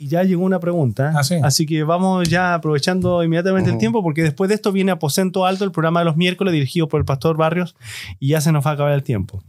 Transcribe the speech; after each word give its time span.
Y 0.00 0.08
ya 0.08 0.24
llegó 0.24 0.44
una 0.44 0.60
pregunta. 0.60 1.12
Ah, 1.14 1.22
sí. 1.22 1.34
Así 1.42 1.66
que 1.66 1.82
vamos 1.82 2.26
ya 2.26 2.54
aprovechando 2.54 3.22
inmediatamente 3.22 3.68
el 3.68 3.76
tiempo, 3.76 4.02
porque 4.02 4.22
después 4.22 4.48
de 4.48 4.54
esto 4.54 4.72
viene 4.72 4.92
Aposento 4.92 5.44
Alto, 5.44 5.62
el 5.62 5.72
programa 5.72 6.00
de 6.00 6.06
los 6.06 6.16
miércoles 6.16 6.54
dirigido 6.54 6.88
por 6.88 7.00
el 7.00 7.04
pastor 7.04 7.36
Barrios, 7.36 7.76
y 8.18 8.28
ya 8.28 8.40
se 8.40 8.50
nos 8.50 8.64
va 8.64 8.70
a 8.70 8.74
acabar 8.74 8.94
el 8.94 9.02
tiempo. 9.02 9.44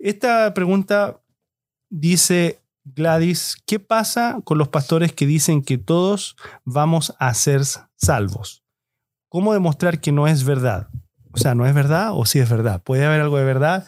Esta 0.00 0.52
pregunta 0.54 1.20
dice 1.88 2.58
Gladys, 2.82 3.58
¿qué 3.64 3.78
pasa 3.78 4.40
con 4.42 4.58
los 4.58 4.66
pastores 4.66 5.12
que 5.12 5.24
dicen 5.24 5.62
que 5.62 5.78
todos 5.78 6.34
vamos 6.64 7.14
a 7.20 7.32
ser 7.34 7.60
salvos? 7.94 8.64
¿Cómo 9.28 9.52
demostrar 9.52 10.00
que 10.00 10.10
no 10.10 10.26
es 10.26 10.42
verdad? 10.42 10.88
O 11.30 11.38
sea, 11.38 11.54
¿no 11.54 11.64
es 11.64 11.74
verdad 11.74 12.10
o 12.12 12.26
sí 12.26 12.40
es 12.40 12.50
verdad? 12.50 12.82
¿Puede 12.82 13.04
haber 13.04 13.20
algo 13.20 13.38
de 13.38 13.44
verdad? 13.44 13.86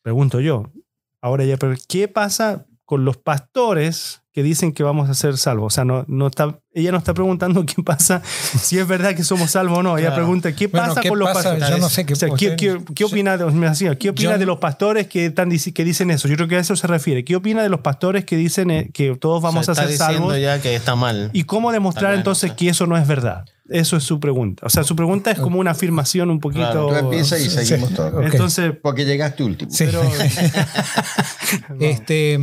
Pregunto 0.00 0.40
yo. 0.40 0.72
Ahora 1.20 1.44
ya, 1.44 1.58
pero 1.58 1.74
¿qué 1.88 2.08
pasa 2.08 2.64
con 2.86 3.04
los 3.04 3.18
pastores 3.18 4.22
que 4.38 4.44
dicen 4.44 4.70
que 4.70 4.84
vamos 4.84 5.10
a 5.10 5.14
ser 5.14 5.36
salvos? 5.36 5.72
O 5.72 5.74
sea, 5.74 5.84
no, 5.84 6.04
no 6.06 6.28
está, 6.28 6.60
ella 6.72 6.92
no 6.92 6.98
está 6.98 7.12
preguntando 7.12 7.66
qué 7.66 7.82
pasa 7.82 8.22
si 8.24 8.78
es 8.78 8.86
verdad 8.86 9.16
que 9.16 9.24
somos 9.24 9.50
salvos 9.50 9.78
o 9.78 9.82
no. 9.82 9.98
Ella 9.98 10.08
Claro. 10.10 10.22
pregunta, 10.22 10.54
¿qué 10.54 10.68
Bueno, 10.68 10.86
pasa 10.86 11.00
¿qué 11.00 11.08
con 11.08 11.18
los 11.18 11.28
pastores? 11.32 11.68
Yo 11.68 11.78
no 11.78 11.88
sé 11.88 12.06
qué 12.06 12.12
O 12.12 12.16
sea, 12.16 12.28
¿qué, 12.38 12.54
qué- 12.54 12.78
qué 12.94 13.04
opina, 13.04 13.36
de, 13.36 13.46
me 13.46 13.68
decía, 13.68 13.96
¿qué 13.98 14.10
opina 14.10 14.34
Yo- 14.34 14.38
de 14.38 14.46
los 14.46 14.58
pastores 14.58 15.08
que, 15.08 15.26
están, 15.26 15.50
que 15.50 15.84
dicen 15.84 16.12
eso? 16.12 16.28
Yo 16.28 16.36
creo 16.36 16.46
que 16.46 16.54
a 16.54 16.60
eso 16.60 16.76
se 16.76 16.86
refiere. 16.86 17.24
¿Qué 17.24 17.34
opina 17.34 17.64
de 17.64 17.68
los 17.68 17.80
pastores 17.80 18.24
que 18.24 18.36
dicen 18.36 18.70
eh, 18.70 18.90
que 18.94 19.16
todos 19.16 19.42
vamos 19.42 19.68
a 19.68 19.74
ser 19.74 19.90
salvos? 19.96 20.38
ya 20.38 20.60
que 20.62 20.76
está 20.76 20.94
mal. 20.94 21.30
¿Y 21.32 21.42
cómo 21.44 21.72
demostrar 21.72 22.14
entonces 22.14 22.52
que 22.52 22.68
eso 22.68 22.86
no 22.86 22.96
es 22.96 23.08
verdad? 23.08 23.44
Eso 23.68 23.96
es 23.96 24.04
su 24.04 24.18
pregunta. 24.18 24.64
O 24.66 24.70
sea, 24.70 24.82
su 24.84 24.96
pregunta 24.96 25.30
es 25.30 25.38
como 25.38 25.58
una 25.60 25.72
afirmación 25.72 26.30
un 26.30 26.40
poquito... 26.40 26.62
Claro, 26.70 26.88
Tú 26.88 26.94
empiezas 26.94 27.40
y 27.40 27.50
Sí. 27.50 27.64
seguimos 27.66 27.92
todos. 27.94 28.14
Ok. 28.14 28.32
Entonces, 28.32 28.72
Porque 28.82 29.04
llegaste 29.04 29.42
último. 29.44 29.70
Sí. 29.70 29.84
pero... 29.86 30.02
Este, 31.80 32.38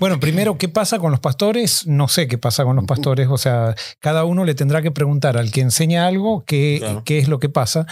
bueno, 0.00 0.20
primero, 0.20 0.58
¿qué 0.58 0.68
pasa 0.68 0.98
con 0.98 1.10
los 1.10 1.20
pastores? 1.20 1.86
No 1.86 2.08
sé 2.08 2.28
qué 2.28 2.38
pasa 2.38 2.64
con 2.64 2.76
los 2.76 2.84
pastores. 2.84 3.28
O 3.30 3.38
sea, 3.38 3.74
cada 4.00 4.24
uno 4.24 4.44
le 4.44 4.54
tendrá 4.54 4.82
que 4.82 4.90
preguntar 4.90 5.36
al 5.36 5.50
que 5.50 5.60
enseña 5.62 6.06
algo 6.06 6.44
qué, 6.44 6.76
Claro. 6.80 7.02
qué 7.04 7.18
es 7.18 7.28
lo 7.28 7.38
que 7.38 7.48
pasa. 7.48 7.86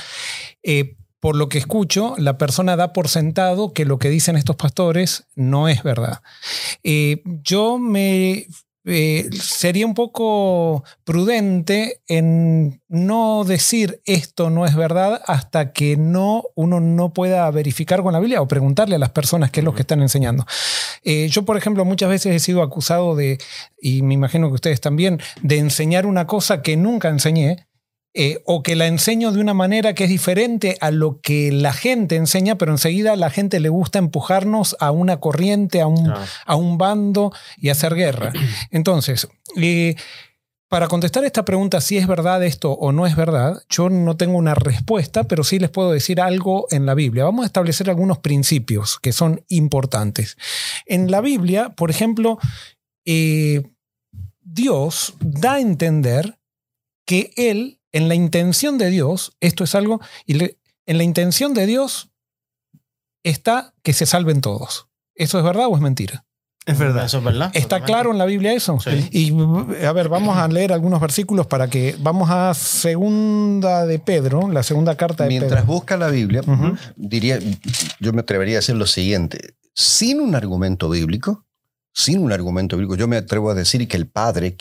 Eh, 0.63 0.97
por 1.21 1.37
lo 1.37 1.49
que 1.49 1.59
escucho, 1.59 2.15
la 2.19 2.37
persona 2.37 2.75
da 2.77 2.93
por 2.93 3.09
sentado 3.09 3.73
que 3.73 3.85
lo 3.85 3.99
que 3.99 4.11
dicen 4.11 4.37
estos 4.37 4.57
pastores 4.57 5.25
no 5.37 5.69
es 5.69 5.83
verdad. 5.83 6.21
Eh, 6.83 7.23
yo 7.45 7.79
me 7.79 8.47
eh, 8.85 9.31
sería 9.33 9.87
un 9.87 9.95
poco 9.95 10.83
prudente 11.05 12.01
en 12.09 12.83
no 12.89 13.45
decir 13.45 14.01
esto 14.07 14.51
no 14.51 14.67
es 14.67 14.75
verdad 14.75 15.23
hasta 15.27 15.73
que 15.73 15.97
no 15.97 16.45
uno 16.57 16.81
no 16.81 17.13
pueda 17.13 17.49
verificar 17.53 18.03
con 18.03 18.13
la 18.13 18.19
Biblia 18.19 18.43
o 18.43 18.49
preguntarle 18.49 18.97
a 18.97 18.99
las 18.99 19.11
personas 19.11 19.53
qué 19.53 19.61
es 19.61 19.65
lo 19.65 19.75
que 19.75 19.83
están 19.83 20.03
enseñando. 20.03 20.47
Eh, 21.05 21.29
yo, 21.29 21.45
por 21.45 21.57
ejemplo, 21.57 21.85
muchas 21.85 22.09
veces 22.09 22.35
he 22.35 22.41
sido 22.41 22.63
acusado 22.63 23.15
de, 23.15 23.39
y 23.81 24.03
me 24.03 24.15
imagino 24.15 24.49
que 24.49 24.55
ustedes 24.55 24.81
también, 24.81 25.21
de 25.43 25.59
enseñar 25.59 26.05
una 26.05 26.27
cosa 26.27 26.63
que 26.63 26.77
nunca 26.77 27.09
enseñé. 27.09 27.67
Eh, 28.15 28.43
o 28.45 28.63
que 28.63 28.77
la 28.77 28.87
enseño 28.87 29.33
de 29.33 29.41
una 29.41 29.55
manera 29.55 29.95
que 29.95 30.05
es 30.05 30.11
diferente 30.11 30.77
a 30.81 30.91
lo 30.91 31.21
que 31.21 31.51
la 31.51 31.73
gente 31.73 32.17
enseña, 32.17 32.57
pero 32.59 32.73
enseguida 32.73 33.13
a 33.13 33.17
la 33.17 33.31
gente 33.31 33.61
le 33.61 33.69
gusta 33.69 33.99
empujarnos 33.99 34.77
a 34.81 34.91
una 34.91 35.19
corriente, 35.19 35.81
a 35.81 35.87
un, 35.87 36.13
a 36.47 36.57
un 36.57 36.79
bando 36.79 37.33
y 37.57 37.71
hacer 37.71 37.95
guerra. 37.95 38.33
Entonces, 38.71 39.29
eh, 39.57 39.97
para 40.73 40.89
contestar 40.89 41.23
esta 41.25 41.45
pregunta, 41.45 41.83
si 41.83 41.99
es 41.99 42.07
verdad 42.07 42.43
esto 42.43 42.73
o 42.73 42.93
no 42.93 43.07
es 43.07 43.15
verdad, 43.15 43.63
yo 43.69 43.91
no 43.91 44.17
tengo 44.17 44.39
una 44.39 44.55
respuesta, 44.55 45.25
pero 45.25 45.45
sí 45.45 45.59
les 45.59 45.69
puedo 45.69 45.93
decir 45.93 46.19
algo 46.19 46.67
en 46.71 46.87
la 46.87 46.95
Biblia. 46.95 47.25
Vamos 47.25 47.43
a 47.43 47.47
establecer 47.47 47.91
algunos 47.91 48.21
principios 48.21 48.99
que 48.99 49.13
son 49.13 49.45
importantes. 49.49 50.39
En 50.87 51.11
la 51.11 51.21
Biblia, 51.21 51.75
por 51.77 51.91
ejemplo, 51.91 52.39
eh, 53.05 53.63
Dios 54.41 55.13
da 55.21 55.57
a 55.57 55.61
entender 55.61 56.39
que 57.05 57.33
Él, 57.37 57.82
en 57.93 58.09
la 58.09 58.15
intención 58.15 58.79
de 58.79 58.91
Dios, 58.91 59.37
esto 59.41 59.65
es 59.65 59.75
algo, 59.75 60.01
y 60.27 60.35
le- 60.35 60.59
en 60.87 60.99
la 60.99 61.05
intención 61.05 61.55
de 61.55 61.67
Dios 61.67 62.11
está 63.23 63.75
que 63.83 63.93
se 63.93 64.07
salven 64.07 64.41
todos. 64.41 64.89
¿Eso 65.15 65.39
es 65.39 65.45
verdad 65.45 65.67
o 65.69 65.77
es 65.77 65.83
mentira? 65.83 66.25
Es 66.65 66.79
verdad. 66.79 67.05
Eso 67.07 67.19
es 67.19 67.25
verdad. 67.25 67.47
¿Está 67.55 67.61
totalmente. 67.81 67.87
claro 67.93 68.11
en 68.13 68.19
la 68.19 68.25
Biblia 68.25 68.53
eso? 68.53 68.79
Sí. 68.81 69.09
Y 69.11 69.85
a 69.85 69.93
ver, 69.93 70.09
vamos 70.09 70.37
a 70.37 70.47
leer 70.49 70.73
algunos 70.73 71.01
versículos 71.01 71.47
para 71.49 71.69
que 71.69 71.97
vamos 71.99 72.31
a 72.31 72.55
segunda 72.55 73.85
de 73.85 73.99
Pedro, 73.99 74.49
la 74.51 74.63
segunda 74.63 74.97
carta 74.97 75.25
de 75.25 75.31
Mientras 75.31 75.63
Pedro. 75.63 75.73
busca 75.75 75.97
la 75.97 76.09
Biblia, 76.09 76.43
diría, 76.97 77.39
yo 77.99 78.13
me 78.13 78.21
atrevería 78.21 78.57
a 78.57 78.61
decir 78.61 78.77
lo 78.77 78.87
siguiente. 78.87 79.55
Sin 79.75 80.21
un 80.21 80.35
argumento 80.37 80.89
bíblico, 80.89 81.45
sin 81.93 82.21
un 82.21 82.31
argumento 82.33 82.77
bíblico, 82.77 82.95
yo 82.97 83.09
me 83.09 83.17
atrevo 83.17 83.51
a 83.51 83.55
decir 83.55 83.87
que 83.89 83.97
el 83.97 84.07
Padre, 84.07 84.57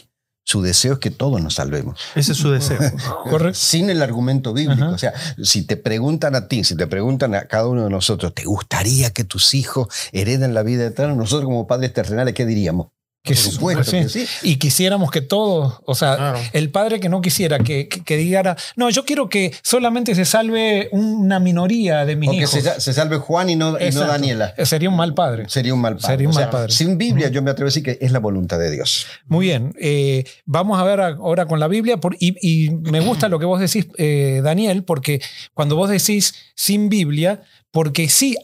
su 0.52 0.62
deseo 0.62 0.94
es 0.94 1.00
que 1.00 1.12
todos 1.12 1.42
nos 1.42 1.56
salvemos. 1.56 1.98
Ese 2.14 2.34
es 2.34 2.38
su 2.38 2.52
deseo. 2.52 2.78
Correcto. 3.30 3.58
Sin 3.58 3.90
el 3.90 4.02
argumento 4.02 4.52
bíblico. 4.52 4.84
Ajá. 4.84 4.94
O 4.94 4.98
sea, 4.98 5.14
si 5.42 5.64
te 5.64 5.78
preguntan 5.78 6.36
a 6.36 6.50
ti, 6.50 6.66
si 6.66 6.76
te 6.76 6.88
preguntan 6.88 7.36
a 7.36 7.46
cada 7.46 7.68
uno 7.68 7.86
de 7.86 7.90
nosotros, 7.90 8.34
¿te 8.34 8.44
gustaría 8.44 9.12
que 9.12 9.24
tus 9.24 9.54
hijos 9.54 9.88
hereden 10.12 10.54
la 10.54 10.64
vida 10.64 10.86
eterna? 10.86 11.16
Nosotros 11.16 11.46
como 11.46 11.68
padres 11.68 11.94
terrenales, 11.94 12.34
¿qué 12.34 12.46
diríamos? 12.46 12.88
Que 13.24 13.36
Por 13.36 13.44
supuesto 13.44 13.84
sí. 13.84 13.98
que 14.00 14.10
sí. 14.10 14.26
Y 14.42 14.56
quisiéramos 14.56 15.12
que 15.12 15.22
todos, 15.22 15.76
o 15.86 15.94
sea, 15.94 16.16
Claro. 16.16 16.40
el 16.54 16.72
padre 16.72 17.00
que 17.00 17.08
no 17.08 17.22
quisiera 17.22 17.60
que, 17.60 17.88
que, 17.88 18.04
que 18.04 18.18
dijera, 18.18 18.58
no, 18.76 18.90
yo 18.90 19.06
quiero 19.06 19.30
que 19.30 19.54
solamente 19.62 20.16
se 20.16 20.26
salve 20.26 20.90
una 20.92 21.40
minoría 21.40 22.04
de 22.06 22.16
mis 22.16 22.30
O 22.30 22.32
que 22.32 22.38
hijos. 22.40 22.50
se, 22.50 22.82
se 22.82 22.94
salve 22.94 23.18
Juan 23.18 23.52
y 23.52 23.56
no, 23.56 23.80
y 23.80 23.92
no. 23.92 24.08
Daniela. 24.08 24.56
Eh, 24.58 24.66
Sería 24.66 24.90
un 24.90 24.96
mal 24.96 25.14
padre. 25.14 25.46
Sería 25.50 25.72
un 25.76 25.82
mal 25.82 25.98
padre. 25.98 26.08
Sería 26.08 26.28
un 26.30 26.34
O 26.34 26.36
sea, 26.36 26.46
mal 26.48 26.52
padre. 26.52 26.72
Sin 26.74 26.98
Biblia, 26.98 27.28
yo 27.30 27.44
me 27.44 27.52
atrevo 27.52 27.68
a 27.68 27.70
decir 27.70 27.84
que 27.84 28.00
es 28.02 28.12
la 28.12 28.18
voluntad 28.18 28.58
de 28.58 28.72
Dios. 28.72 29.06
Muy 29.28 29.46
bien, 29.46 29.76
eh, 29.80 30.24
vamos 30.46 30.80
a 30.80 30.84
ver 30.84 31.00
ahora 31.02 31.46
con 31.46 31.60
la 31.60 31.68
Biblia 31.68 31.98
por- 31.98 32.16
y, 32.20 32.36
y 32.42 32.72
me 32.72 33.02
gusta 33.02 33.30
lo 33.30 33.38
que 33.38 33.46
vos 33.46 33.60
decís, 33.60 33.88
eh, 34.00 34.42
Daniel, 34.44 34.84
porque 34.84 35.22
cuando 35.54 35.76
vos 35.76 35.92
decís 35.92 36.34
sin 36.56 36.90
Biblia, 36.90 37.44
porque 37.70 38.10
sí, 38.10 38.36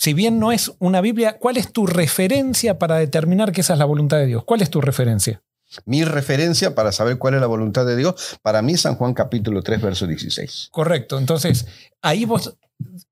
si 0.00 0.14
bien 0.14 0.38
no 0.38 0.50
es 0.50 0.72
una 0.78 1.02
Biblia, 1.02 1.36
¿cuál 1.38 1.58
es 1.58 1.72
tu 1.72 1.86
referencia 1.86 2.78
para 2.78 2.96
determinar 2.96 3.52
que 3.52 3.60
esa 3.60 3.74
es 3.74 3.78
la 3.78 3.84
voluntad 3.84 4.16
de 4.16 4.24
Dios? 4.24 4.44
¿Cuál 4.44 4.62
es 4.62 4.70
tu 4.70 4.80
referencia? 4.80 5.42
Mi 5.84 6.04
referencia 6.04 6.74
para 6.74 6.90
saber 6.90 7.18
cuál 7.18 7.34
es 7.34 7.40
la 7.42 7.46
voluntad 7.46 7.84
de 7.84 7.96
Dios, 7.96 8.38
para 8.40 8.62
mí 8.62 8.78
San 8.78 8.94
Juan 8.94 9.12
capítulo 9.12 9.62
3, 9.62 9.82
verso 9.82 10.06
16. 10.06 10.70
Correcto, 10.72 11.18
entonces 11.18 11.66
ahí 12.00 12.24
vos... 12.24 12.56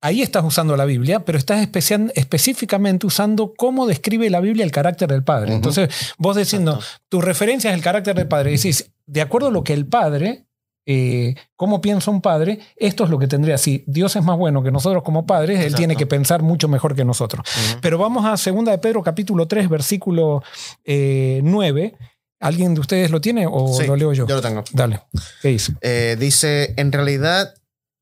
Ahí 0.01 0.23
estás 0.23 0.43
usando 0.47 0.79
la 0.79 0.87
Biblia, 0.87 1.27
pero 1.27 1.37
estás 1.37 1.61
especial- 1.61 2.11
específicamente 2.15 3.07
usando 3.07 3.53
cómo 3.55 3.87
describe 3.87 4.31
la 4.31 4.41
Biblia 4.41 4.65
el 4.65 4.71
carácter 4.71 5.11
del 5.11 5.25
Padre. 5.25 5.53
Entonces, 5.53 5.91
vos 6.17 6.37
diciendo, 6.39 6.77
Exacto. 6.77 7.05
tu 7.11 7.21
referencia 7.21 7.69
es 7.69 7.77
el 7.77 7.83
carácter 7.83 8.17
del 8.17 8.29
padre. 8.29 8.53
Decís, 8.53 8.91
de 9.05 9.21
acuerdo 9.21 9.49
a 9.49 9.51
lo 9.51 9.65
que 9.65 9.75
el 9.75 9.85
padre, 9.87 10.47
eh, 10.91 11.35
cómo 11.55 11.83
piensa 11.83 12.11
un 12.11 12.23
padre, 12.23 12.61
esto 12.75 13.05
es 13.05 13.11
lo 13.11 13.19
que 13.19 13.29
tendría. 13.29 13.59
Si 13.59 13.85
Dios 13.87 14.17
es 14.17 14.25
más 14.25 14.39
bueno 14.39 14.63
que 14.63 14.71
nosotros 14.71 15.03
como 15.03 15.27
padres, 15.27 15.61
él 15.61 15.75
tiene 15.75 15.97
que 15.97 16.07
pensar 16.07 16.41
mucho 16.41 16.67
mejor 16.67 16.95
que 16.95 17.05
nosotros. 17.05 17.47
Pero 17.83 17.99
vamos 17.99 18.25
a 18.25 18.31
2 18.31 18.65
de 18.65 18.79
Pedro, 18.79 19.03
capítulo 19.03 19.47
3, 19.47 19.69
versículo 19.69 20.43
eh, 20.87 21.43
9. 21.45 21.95
¿Alguien 22.41 22.73
de 22.73 22.81
ustedes 22.81 23.11
lo 23.11 23.21
tiene 23.21 23.47
o 23.47 23.75
Sí, 23.75 23.87
lo 23.87 23.97
leo 23.97 24.15
yo? 24.15 24.27
Yo 24.27 24.37
lo 24.37 24.41
tengo. 24.41 24.65
Dale. 24.73 25.03
¿Qué 25.43 25.49
dice? 25.49 25.75
Eh, 25.83 26.17
dice, 26.19 26.73
en 26.79 26.91
realidad 26.91 27.53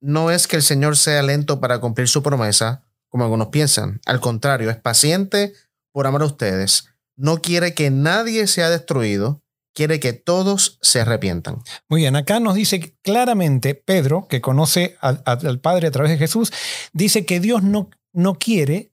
no 0.01 0.31
es 0.31 0.47
que 0.47 0.55
el 0.55 0.63
Señor 0.63 0.97
sea 0.97 1.25
lento 1.25 1.59
para 1.61 1.81
cumplir 1.81 2.07
su 2.07 2.23
promesa, 2.23 2.85
como 3.09 3.25
algunos 3.25 3.49
piensan. 3.49 4.01
Al 4.07 4.21
contrario, 4.21 4.71
es 4.71 4.77
paciente 4.77 5.55
por 5.91 6.07
amor 6.07 6.23
a 6.23 6.27
ustedes. 6.27 6.91
No 7.17 7.39
quiere 7.39 7.75
que 7.75 7.91
nadie 7.91 8.47
sea 8.47 8.71
destruido, 8.71 9.43
quiere 9.77 10.01
que 10.01 10.15
todos 10.15 10.79
se 10.81 11.03
arrepientan. 11.03 11.63
Muy 11.89 12.01
bien, 12.01 12.17
acá 12.17 12.41
nos 12.41 12.55
dice 12.55 12.97
claramente 13.03 13.75
Pedro, 13.75 14.27
que 14.27 14.41
conoce 14.41 14.97
al, 15.01 15.23
al 15.27 15.61
Padre 15.61 15.89
a 15.89 15.91
través 15.91 16.11
de 16.11 16.19
Jesús, 16.19 16.51
dice 16.95 17.27
que 17.27 17.39
Dios 17.41 17.63
no, 17.63 17.91
no 18.15 18.39
quiere, 18.39 18.93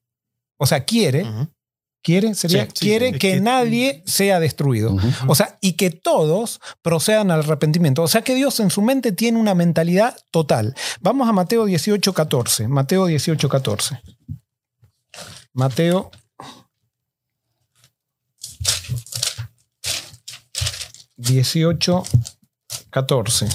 o 0.59 0.65
sea, 0.65 0.83
quiere, 0.83 1.25
quiere, 2.03 2.35
sería, 2.35 2.65
Sí, 2.65 2.71
sí, 2.75 2.85
quiere 2.85 3.11
que, 3.13 3.17
que- 3.17 3.39
nadie 3.41 4.03
sea 4.05 4.41
destruido. 4.41 4.93
O 5.27 5.35
sea, 5.35 5.57
y 5.61 5.73
que 5.73 5.89
todos 5.89 6.59
procedan 6.81 7.31
al 7.31 7.39
arrepentimiento. 7.39 8.03
O 8.03 8.07
sea 8.09 8.21
que 8.21 8.35
Dios 8.35 8.59
en 8.59 8.69
su 8.69 8.81
mente 8.81 9.13
tiene 9.13 9.39
una 9.39 9.55
mentalidad 9.55 10.17
total. 10.31 10.75
Vamos 10.99 11.29
a 11.29 11.31
Mateo 11.31 11.63
18, 11.65 12.13
14. 12.13 12.67
Mateo 12.67 13.05
18, 13.05 13.47
14. 13.47 14.01
Mateo. 15.53 16.11
18, 21.17 22.03
14. 22.89 23.47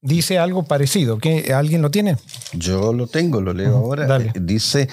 Dice 0.00 0.38
algo 0.38 0.62
parecido. 0.64 1.18
¿Qué? 1.18 1.52
¿Alguien 1.52 1.82
lo 1.82 1.90
tiene? 1.90 2.16
Yo 2.52 2.92
lo 2.92 3.06
tengo, 3.08 3.40
lo 3.40 3.52
leo 3.52 3.76
ahora. 3.76 4.06
dale. 4.06 4.26
Eh, 4.34 4.40
Dice, 4.40 4.88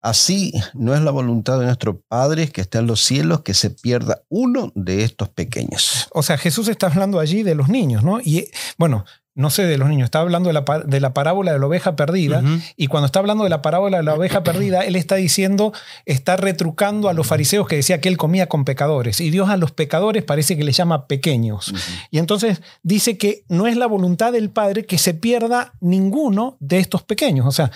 así 0.00 0.52
no 0.72 0.94
es 0.94 1.02
la 1.02 1.10
voluntad 1.10 1.58
de 1.58 1.66
nuestro 1.66 2.00
Padre 2.00 2.48
que 2.48 2.62
está 2.62 2.78
en 2.78 2.86
los 2.86 3.00
cielos 3.02 3.42
que 3.42 3.52
se 3.52 3.70
pierda 3.70 4.22
uno 4.30 4.72
de 4.74 5.04
estos 5.04 5.28
pequeños. 5.28 6.08
O 6.12 6.22
sea, 6.22 6.38
Jesús 6.38 6.68
está 6.68 6.86
hablando 6.86 7.20
allí 7.20 7.42
de 7.42 7.54
los 7.54 7.68
niños, 7.68 8.02
¿no? 8.02 8.18
Y 8.22 8.38
eh, 8.38 8.50
bueno, 8.78 9.04
no 9.34 9.50
sé 9.50 9.64
de 9.64 9.78
los 9.78 9.88
niños, 9.88 10.06
está 10.06 10.20
hablando 10.20 10.48
de 10.48 10.52
la, 10.52 10.64
de 10.84 11.00
la 11.00 11.12
parábola 11.12 11.52
de 11.52 11.58
la 11.58 11.66
oveja 11.66 11.96
perdida. 11.96 12.42
Y 12.76 12.86
cuando 12.86 13.06
está 13.06 13.18
hablando 13.18 13.42
de 13.44 13.50
la 13.50 13.62
parábola 13.62 13.96
de 13.96 14.04
la 14.04 14.14
oveja 14.14 14.44
perdida, 14.44 14.82
él 14.84 14.94
está 14.94 15.16
diciendo, 15.16 15.72
está 16.06 16.36
retrucando 16.36 17.08
a 17.08 17.14
los 17.14 17.26
fariseos 17.26 17.66
que 17.66 17.76
decía 17.76 18.00
que 18.00 18.08
él 18.08 18.16
comía 18.16 18.48
con 18.48 18.64
pecadores. 18.64 19.20
Y 19.20 19.30
Dios 19.30 19.48
a 19.48 19.56
los 19.56 19.72
pecadores 19.72 20.22
parece 20.22 20.56
que 20.56 20.62
les 20.62 20.76
llama 20.76 21.08
pequeños. 21.08 21.74
Y 22.10 22.18
entonces 22.18 22.62
dice 22.82 23.18
que 23.18 23.44
no 23.48 23.66
es 23.66 23.76
la 23.76 23.86
voluntad 23.86 24.32
del 24.32 24.50
Padre 24.50 24.86
que 24.86 24.98
se 24.98 25.14
pierda 25.14 25.72
ninguno 25.80 26.56
de 26.60 26.78
estos 26.78 27.02
pequeños. 27.02 27.46
O 27.46 27.52
sea, 27.52 27.72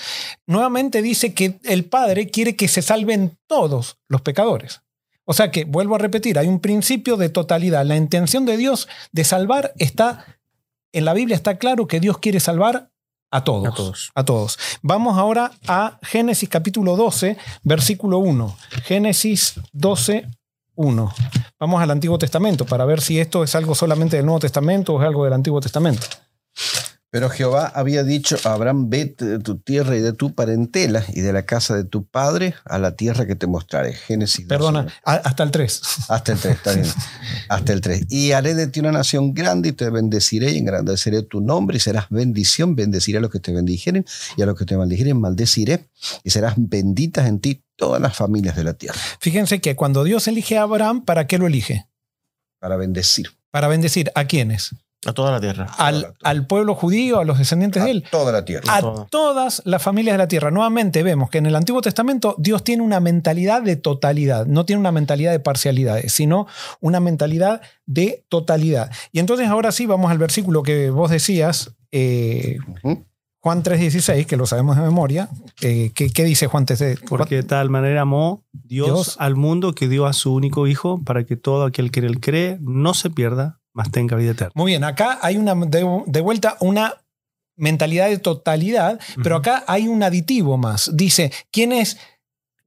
nuevamente 0.46 1.02
dice 1.02 1.34
que 1.34 1.58
el 1.64 1.84
Padre 1.84 2.28
quiere 2.30 2.54
que 2.54 2.68
se 2.68 2.82
salven 2.82 3.36
todos 3.48 3.98
los 4.08 4.22
pecadores. 4.22 4.82
O 5.30 5.34
sea 5.34 5.50
que, 5.50 5.66
vuelvo 5.66 5.94
a 5.94 5.98
repetir, 5.98 6.38
hay 6.38 6.48
un 6.48 6.58
principio 6.58 7.18
de 7.18 7.28
totalidad. 7.28 7.84
La 7.84 7.96
intención 7.96 8.46
de 8.46 8.56
Dios 8.56 8.88
de 9.12 9.24
salvar 9.24 9.74
está, 9.76 10.24
en 10.92 11.04
la 11.04 11.14
Biblia 11.14 11.36
está 11.36 11.58
claro 11.58 11.86
que 11.86 12.00
Dios 12.00 12.18
quiere 12.18 12.40
salvar 12.40 12.90
a 13.30 13.44
todos. 13.44 13.68
A 13.68 13.74
todos. 13.74 14.10
A 14.14 14.24
todos. 14.24 14.58
Vamos 14.82 15.18
ahora 15.18 15.52
a 15.66 15.98
Génesis 16.02 16.48
capítulo 16.48 16.96
12, 16.96 17.36
versículo 17.62 18.18
1. 18.18 18.56
Génesis 18.84 19.54
12, 19.72 20.26
1. 20.74 21.14
Vamos 21.58 21.82
al 21.82 21.90
Antiguo 21.90 22.18
Testamento 22.18 22.64
para 22.64 22.84
ver 22.84 23.00
si 23.00 23.20
esto 23.20 23.44
es 23.44 23.54
algo 23.54 23.74
solamente 23.74 24.16
del 24.16 24.24
Nuevo 24.24 24.40
Testamento 24.40 24.94
o 24.94 25.02
es 25.02 25.06
algo 25.06 25.24
del 25.24 25.34
Antiguo 25.34 25.60
Testamento. 25.60 26.06
Pero 27.10 27.30
Jehová 27.30 27.72
había 27.74 28.04
dicho 28.04 28.36
a 28.44 28.52
Abraham, 28.52 28.90
vete 28.90 29.24
de 29.24 29.38
tu 29.38 29.58
tierra 29.58 29.96
y 29.96 30.00
de 30.00 30.12
tu 30.12 30.34
parentela 30.34 31.02
y 31.08 31.22
de 31.22 31.32
la 31.32 31.46
casa 31.46 31.74
de 31.74 31.84
tu 31.84 32.04
padre 32.06 32.54
a 32.66 32.78
la 32.78 32.96
tierra 32.96 33.26
que 33.26 33.34
te 33.34 33.46
mostraré. 33.46 33.94
Génesis 33.94 34.46
12. 34.46 34.48
Perdona, 34.48 34.86
hasta 35.04 35.42
el 35.42 35.50
3. 35.50 35.82
Hasta 36.08 36.32
el 36.32 36.38
3, 36.38 36.54
está 36.54 36.72
bien. 36.74 36.86
Hasta 37.48 37.72
el 37.72 37.80
3. 37.80 38.06
Y 38.10 38.32
haré 38.32 38.54
de 38.54 38.66
ti 38.66 38.80
una 38.80 38.92
nación 38.92 39.32
grande 39.32 39.70
y 39.70 39.72
te 39.72 39.88
bendeciré 39.88 40.52
y 40.52 40.58
engrandeceré 40.58 41.22
tu 41.22 41.40
nombre 41.40 41.78
y 41.78 41.80
serás 41.80 42.10
bendición. 42.10 42.76
Bendeciré 42.76 43.18
a 43.18 43.20
los 43.22 43.30
que 43.30 43.40
te 43.40 43.52
bendijeren 43.52 44.04
y 44.36 44.42
a 44.42 44.46
los 44.46 44.58
que 44.58 44.66
te 44.66 44.76
maldijeren 44.76 45.18
maldeciré 45.18 45.88
y 46.24 46.30
serás 46.30 46.54
benditas 46.56 47.26
en 47.26 47.40
ti 47.40 47.64
todas 47.76 48.02
las 48.02 48.16
familias 48.16 48.56
de 48.56 48.64
la 48.64 48.74
tierra 48.74 48.98
Fíjense 49.20 49.60
que 49.60 49.76
cuando 49.76 50.04
Dios 50.04 50.26
elige 50.28 50.58
a 50.58 50.62
Abraham, 50.62 51.04
¿para 51.04 51.26
qué 51.26 51.38
lo 51.38 51.46
elige? 51.46 51.86
para 52.58 52.76
bendecir 52.76 53.30
Para 53.50 53.68
bendecir 53.68 54.10
a 54.14 54.24
quiénes? 54.24 54.74
A 55.06 55.12
toda 55.12 55.30
la 55.30 55.40
tierra. 55.40 55.66
Al, 55.78 56.14
al 56.24 56.46
pueblo 56.48 56.74
judío, 56.74 57.20
a 57.20 57.24
los 57.24 57.38
descendientes 57.38 57.82
de 57.84 57.88
a 57.88 57.92
él. 57.92 58.04
toda 58.10 58.32
la 58.32 58.44
tierra. 58.44 58.64
a 58.76 59.06
todas 59.06 59.62
las 59.64 59.80
familias 59.82 60.14
de 60.14 60.18
la 60.18 60.26
tierra. 60.28 60.50
Nuevamente 60.50 61.02
vemos 61.04 61.30
que 61.30 61.38
en 61.38 61.46
el 61.46 61.54
Antiguo 61.54 61.80
Testamento 61.80 62.34
Dios 62.38 62.64
tiene 62.64 62.82
una 62.82 62.98
mentalidad 62.98 63.62
de 63.62 63.76
totalidad, 63.76 64.46
no 64.46 64.64
tiene 64.66 64.80
una 64.80 64.90
mentalidad 64.92 65.30
de 65.30 65.38
parcialidades, 65.40 66.12
sino 66.12 66.46
una 66.80 66.98
mentalidad 66.98 67.60
de 67.86 68.24
totalidad. 68.28 68.90
Y 69.12 69.20
entonces 69.20 69.46
ahora 69.48 69.70
sí 69.70 69.86
vamos 69.86 70.10
al 70.10 70.18
versículo 70.18 70.62
que 70.64 70.90
vos 70.90 71.10
decías, 71.10 71.72
eh. 71.92 72.58
Juan 73.40 73.62
3.16, 73.62 74.26
que 74.26 74.36
lo 74.36 74.46
sabemos 74.46 74.76
de 74.76 74.82
memoria. 74.82 75.28
Eh, 75.60 75.92
¿qué, 75.94 76.10
qué 76.10 76.24
dice 76.24 76.48
Juan 76.48 76.66
3.16? 76.66 77.04
Porque 77.08 77.36
de 77.36 77.42
tal 77.44 77.70
manera 77.70 78.00
amó 78.02 78.44
Dios, 78.52 78.88
Dios- 78.88 79.16
al 79.20 79.36
mundo 79.36 79.74
que 79.74 79.88
dio 79.88 80.06
a 80.06 80.12
su 80.12 80.34
único 80.34 80.66
Hijo 80.66 81.00
para 81.04 81.24
que 81.24 81.36
todo 81.36 81.64
aquel 81.64 81.92
que 81.92 82.00
en 82.00 82.06
él 82.06 82.20
cree 82.20 82.58
no 82.60 82.94
se 82.94 83.10
pierda, 83.10 83.57
mas 83.78 83.92
tenga 83.92 84.16
vida 84.16 84.32
eterna. 84.32 84.50
Muy 84.56 84.72
bien, 84.72 84.82
acá 84.82 85.20
hay 85.22 85.36
una 85.36 85.54
de, 85.54 86.02
de 86.04 86.20
vuelta 86.20 86.56
una 86.58 86.96
mentalidad 87.56 88.08
de 88.08 88.18
totalidad, 88.18 89.00
pero 89.22 89.36
acá 89.36 89.64
hay 89.68 89.86
un 89.86 90.02
aditivo 90.02 90.56
más. 90.56 90.90
Dice, 90.94 91.32
¿quiénes 91.52 91.96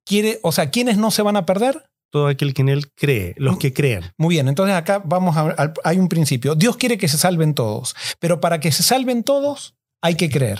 quiere, 0.06 0.40
o 0.42 0.54
sea, 0.54 0.70
quiénes 0.72 0.98
no 0.98 1.12
se 1.12 1.22
van 1.22 1.36
a 1.36 1.46
perder? 1.46 1.84
Todo 2.12 2.28
aquel 2.28 2.54
que 2.54 2.62
en 2.62 2.70
él 2.70 2.94
cree, 2.94 3.34
los 3.36 3.58
que 3.58 3.74
creen. 3.74 4.14
Muy 4.18 4.36
bien, 4.36 4.48
entonces 4.48 4.74
acá 4.74 5.02
vamos 5.04 5.36
a, 5.36 5.74
hay 5.84 5.98
un 6.00 6.08
principio. 6.08 6.56
Dios 6.56 6.78
quiere 6.78 6.98
que 6.98 7.10
se 7.10 7.18
salven 7.18 7.56
todos, 7.56 7.94
pero 8.20 8.40
para 8.40 8.62
que 8.62 8.72
se 8.72 8.84
salven 8.84 9.24
todos 9.24 9.76
hay 10.02 10.16
que 10.16 10.30
creer. 10.30 10.60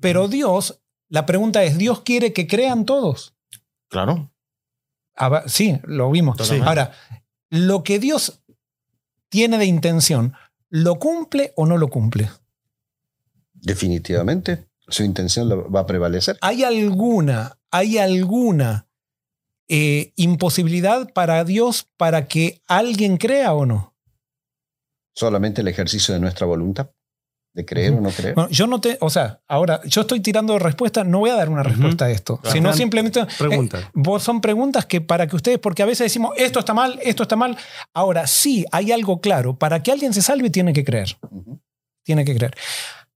Pero 0.00 0.26
Dios, 0.26 0.80
la 1.08 1.26
pregunta 1.26 1.62
es, 1.62 1.78
¿Dios 1.78 2.00
quiere 2.00 2.32
que 2.32 2.48
crean 2.48 2.86
todos? 2.86 3.36
Claro. 3.88 4.32
Ah, 5.16 5.44
sí, 5.46 5.78
lo 5.84 6.10
vimos. 6.10 6.50
Ahora, 6.62 6.90
lo 7.50 7.84
que 7.84 8.00
Dios 8.00 8.42
tiene 9.28 9.58
de 9.58 9.66
intención, 9.66 10.34
¿lo 10.68 10.98
cumple 10.98 11.52
o 11.56 11.66
no 11.66 11.78
lo 11.78 11.88
cumple? 11.88 12.30
Definitivamente, 13.52 14.68
su 14.88 15.02
intención 15.02 15.48
va 15.74 15.80
a 15.80 15.86
prevalecer. 15.86 16.38
¿Hay 16.40 16.64
alguna, 16.64 17.58
hay 17.70 17.98
alguna 17.98 18.88
eh, 19.68 20.12
imposibilidad 20.16 21.12
para 21.12 21.44
Dios 21.44 21.88
para 21.96 22.28
que 22.28 22.62
alguien 22.66 23.16
crea 23.16 23.52
o 23.54 23.66
no? 23.66 23.94
Solamente 25.14 25.62
el 25.62 25.68
ejercicio 25.68 26.14
de 26.14 26.20
nuestra 26.20 26.46
voluntad, 26.46 26.90
de 27.56 27.64
creer 27.64 27.94
o 27.94 28.02
no 28.02 28.10
creer. 28.10 28.34
Bueno, 28.34 28.50
yo 28.50 28.66
no 28.66 28.82
te, 28.82 28.98
o 29.00 29.08
sea, 29.08 29.40
ahora 29.48 29.80
yo 29.86 30.02
estoy 30.02 30.20
tirando 30.20 30.58
respuesta, 30.58 31.04
no 31.04 31.20
voy 31.20 31.30
a 31.30 31.36
dar 31.36 31.48
una 31.48 31.62
respuesta 31.62 32.04
a 32.04 32.10
esto, 32.10 32.38
sino 32.52 32.70
simplemente 32.74 33.20
eh, 33.20 33.68
vos 33.94 34.22
son 34.22 34.42
preguntas 34.42 34.84
que 34.84 35.00
para 35.00 35.26
que 35.26 35.36
ustedes, 35.36 35.58
porque 35.58 35.82
a 35.82 35.86
veces 35.86 36.04
decimos 36.04 36.32
esto 36.36 36.58
está 36.58 36.74
mal, 36.74 37.00
esto 37.02 37.22
está 37.22 37.34
mal. 37.34 37.56
Ahora 37.94 38.26
sí 38.26 38.66
hay 38.72 38.92
algo 38.92 39.22
claro, 39.22 39.56
para 39.56 39.82
que 39.82 39.90
alguien 39.90 40.12
se 40.12 40.20
salve 40.20 40.50
tiene 40.50 40.74
que 40.74 40.84
creer, 40.84 41.16
tiene 42.04 42.26
que 42.26 42.36
creer. 42.36 42.54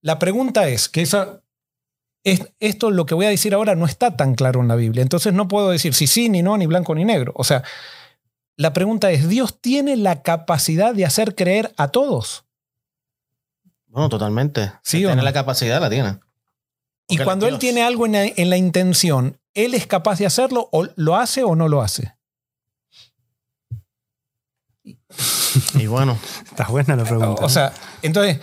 La 0.00 0.19
pregunta 0.19 0.66
es 0.69 0.88
que 0.88 1.02
esa 1.02 1.43
es, 2.25 2.50
esto 2.60 2.90
lo 2.90 3.04
que 3.04 3.14
voy 3.14 3.26
a 3.26 3.31
decir 3.31 3.52
ahora 3.52 3.75
no 3.75 3.84
está 3.84 4.16
tan 4.16 4.34
claro 4.36 4.62
en 4.62 4.69
la 4.69 4.76
Biblia, 4.76 5.02
entonces 5.02 5.34
no 5.34 5.48
puedo 5.48 5.69
decir 5.69 5.93
si 5.93 6.06
sí 6.06 6.31
ni 6.31 6.40
no 6.40 6.56
ni 6.56 6.64
blanco 6.64 6.94
ni 6.94 7.04
negro. 7.04 7.34
O 7.36 7.44
sea, 7.44 7.62
la 8.56 8.72
pregunta 8.72 9.10
es 9.10 9.28
Dios 9.28 9.60
tiene 9.60 9.98
la 9.98 10.22
capacidad 10.22 10.94
de 10.94 11.04
hacer 11.04 11.34
creer 11.34 11.75
a 11.76 11.88
todos. 11.88 12.46
Bueno, 13.90 14.08
totalmente. 14.08 14.72
Sí 14.82 14.98
Si 14.98 15.04
o 15.04 15.08
tiene 15.08 15.16
no. 15.16 15.22
la 15.22 15.32
capacidad, 15.32 15.81
la 15.81 15.90
tiene. 15.90 16.19
Y 17.08 17.16
Porque 17.16 17.25
cuando 17.25 17.46
él 17.46 17.52
Dios. 17.54 17.60
tiene 17.60 17.82
algo 17.82 18.06
en 18.06 18.12
la, 18.12 18.25
en 18.25 18.50
la 18.50 18.56
intención, 18.56 19.38
¿él 19.54 19.75
es 19.75 19.87
capaz 19.87 20.19
de 20.19 20.26
hacerlo 20.26 20.69
o 20.72 20.87
lo 20.96 21.16
hace 21.16 21.42
o 21.42 21.56
no 21.56 21.69
lo 21.69 21.82
hace? 21.82 22.14
Y 25.75 25.87
bueno, 25.87 26.16
Está 26.44 26.66
buena 26.66 26.96
la 26.96 27.04
pregunta. 27.04 27.44
O 27.44 27.48
sea, 27.48 27.72
entonces, 28.02 28.38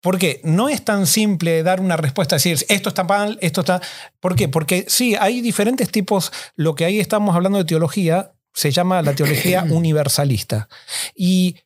¿por 0.00 0.18
qué? 0.18 0.40
No 0.44 0.68
es 0.68 0.84
tan 0.84 1.06
simple 1.06 1.62
dar 1.62 1.80
una 1.80 1.96
respuesta, 1.96 2.36
decir 2.36 2.64
esto 2.68 2.88
está 2.88 3.04
mal, 3.04 3.38
esto 3.42 3.60
está... 3.60 3.80
¿Por 4.20 4.34
qué? 4.36 4.48
Porque 4.48 4.86
sí, 4.88 5.14
hay 5.16 5.40
diferentes 5.40 5.90
tipos, 5.90 6.32
lo 6.54 6.74
que 6.74 6.84
ahí 6.84 7.00
estamos 7.00 7.34
hablando 7.34 7.58
de 7.58 7.64
teología 7.64 8.32
se 8.54 8.70
llama 8.70 9.02
la 9.02 9.14
teología 9.14 9.64
universalista. 9.70 10.68
Y 11.14 11.56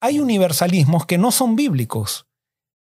hay 0.00 0.20
universalismos 0.20 1.06
que 1.06 1.16
no 1.16 1.32
son 1.32 1.56
bíblicos. 1.56 2.26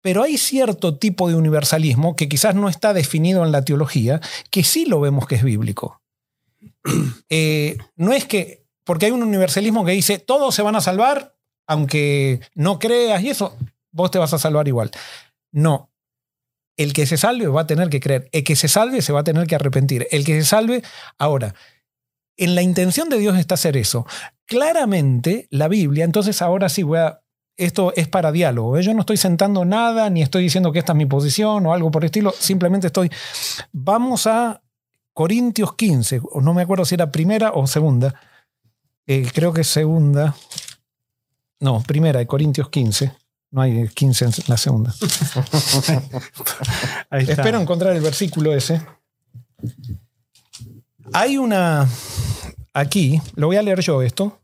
Pero 0.05 0.21
hay 0.21 0.37
cierto 0.37 0.99
tipo 0.99 1.29
de 1.29 1.33
universalismo 1.33 2.15
que 2.15 2.29
quizás 2.29 2.53
no 2.53 2.69
está 2.69 2.93
definido 2.93 3.43
en 3.43 3.51
la 3.51 3.65
teología, 3.65 4.21
que 4.51 4.63
sí 4.63 4.85
lo 4.85 4.99
vemos 4.99 5.25
que 5.25 5.33
es 5.33 5.43
bíblico. 5.43 5.99
Eh, 7.31 7.79
no 7.95 8.13
es 8.13 8.25
que, 8.25 8.67
porque 8.83 9.07
hay 9.07 9.11
un 9.11 9.23
universalismo 9.23 9.83
que 9.83 9.93
dice, 9.93 10.19
todos 10.19 10.53
se 10.53 10.61
van 10.61 10.75
a 10.75 10.81
salvar, 10.81 11.35
aunque 11.65 12.39
no 12.53 12.77
creas 12.77 13.23
y 13.23 13.31
eso, 13.31 13.57
vos 13.91 14.11
te 14.11 14.19
vas 14.19 14.31
a 14.31 14.37
salvar 14.37 14.67
igual. 14.67 14.91
No. 15.51 15.89
El 16.77 16.93
que 16.93 17.07
se 17.07 17.17
salve 17.17 17.47
va 17.47 17.61
a 17.61 17.67
tener 17.67 17.89
que 17.89 17.99
creer. 17.99 18.29
El 18.31 18.43
que 18.43 18.55
se 18.55 18.67
salve 18.67 19.01
se 19.01 19.11
va 19.11 19.21
a 19.21 19.23
tener 19.23 19.47
que 19.47 19.55
arrepentir. 19.55 20.07
El 20.11 20.23
que 20.23 20.39
se 20.39 20.45
salve, 20.45 20.83
ahora, 21.17 21.55
en 22.37 22.53
la 22.53 22.61
intención 22.61 23.09
de 23.09 23.17
Dios 23.17 23.39
está 23.39 23.55
hacer 23.55 23.75
eso. 23.75 24.05
Claramente, 24.45 25.47
la 25.49 25.67
Biblia, 25.67 26.05
entonces 26.05 26.43
ahora 26.43 26.69
sí 26.69 26.83
voy 26.83 26.99
a 26.99 27.24
esto 27.57 27.93
es 27.95 28.07
para 28.07 28.31
diálogo. 28.31 28.77
¿eh? 28.77 28.83
Yo 28.83 28.93
no 28.93 29.01
estoy 29.01 29.17
sentando 29.17 29.65
nada, 29.65 30.09
ni 30.09 30.21
estoy 30.21 30.43
diciendo 30.43 30.71
que 30.71 30.79
esta 30.79 30.93
es 30.93 30.97
mi 30.97 31.05
posición 31.05 31.65
o 31.65 31.73
algo 31.73 31.91
por 31.91 32.03
el 32.03 32.07
estilo. 32.07 32.33
Simplemente 32.37 32.87
estoy. 32.87 33.09
Vamos 33.71 34.27
a 34.27 34.61
Corintios 35.13 35.75
15. 35.75 36.21
o 36.31 36.41
No 36.41 36.53
me 36.53 36.63
acuerdo 36.63 36.85
si 36.85 36.95
era 36.95 37.11
primera 37.11 37.51
o 37.51 37.67
segunda. 37.67 38.13
Eh, 39.07 39.29
creo 39.33 39.53
que 39.53 39.61
es 39.61 39.67
segunda. 39.67 40.35
No, 41.59 41.81
primera 41.83 42.19
de 42.19 42.27
Corintios 42.27 42.69
15. 42.69 43.13
No 43.51 43.61
hay 43.61 43.87
15 43.87 44.25
en 44.25 44.31
la 44.47 44.57
segunda. 44.57 44.93
Ahí 47.09 47.21
está. 47.21 47.33
Espero 47.33 47.61
encontrar 47.61 47.95
el 47.95 48.01
versículo 48.01 48.53
ese. 48.53 48.81
Hay 51.13 51.37
una. 51.37 51.87
Aquí, 52.73 53.21
lo 53.35 53.47
voy 53.47 53.55
a 53.55 53.61
leer 53.61 53.79
yo 53.79 54.01
esto. 54.01 54.41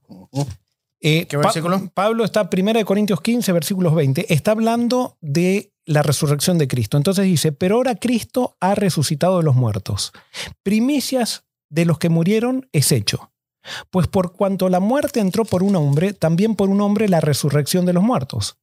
Eh, 1.01 1.25
¿Qué 1.27 1.37
Pa- 1.37 1.43
versículo? 1.43 1.89
Pablo 1.93 2.23
está, 2.23 2.47
1 2.51 2.85
Corintios 2.85 3.21
15, 3.21 3.51
versículos 3.51 3.95
20, 3.95 4.33
está 4.33 4.51
hablando 4.51 5.17
de 5.21 5.73
la 5.85 6.03
resurrección 6.03 6.57
de 6.57 6.67
Cristo. 6.67 6.97
Entonces 6.97 7.25
dice, 7.25 7.51
pero 7.51 7.75
ahora 7.75 7.95
Cristo 7.95 8.55
ha 8.59 8.75
resucitado 8.75 9.37
de 9.39 9.43
los 9.43 9.55
muertos. 9.55 10.11
Primicias 10.63 11.43
de 11.69 11.85
los 11.85 11.97
que 11.97 12.09
murieron 12.09 12.69
es 12.71 12.91
hecho. 12.91 13.31
Pues 13.89 14.07
por 14.07 14.33
cuanto 14.33 14.69
la 14.69 14.79
muerte 14.79 15.19
entró 15.19 15.43
por 15.45 15.63
un 15.63 15.75
hombre, 15.75 16.13
también 16.13 16.55
por 16.55 16.69
un 16.69 16.81
hombre 16.81 17.09
la 17.09 17.19
resurrección 17.21 17.85
de 17.85 17.93
los 17.93 18.03
muertos. 18.03 18.57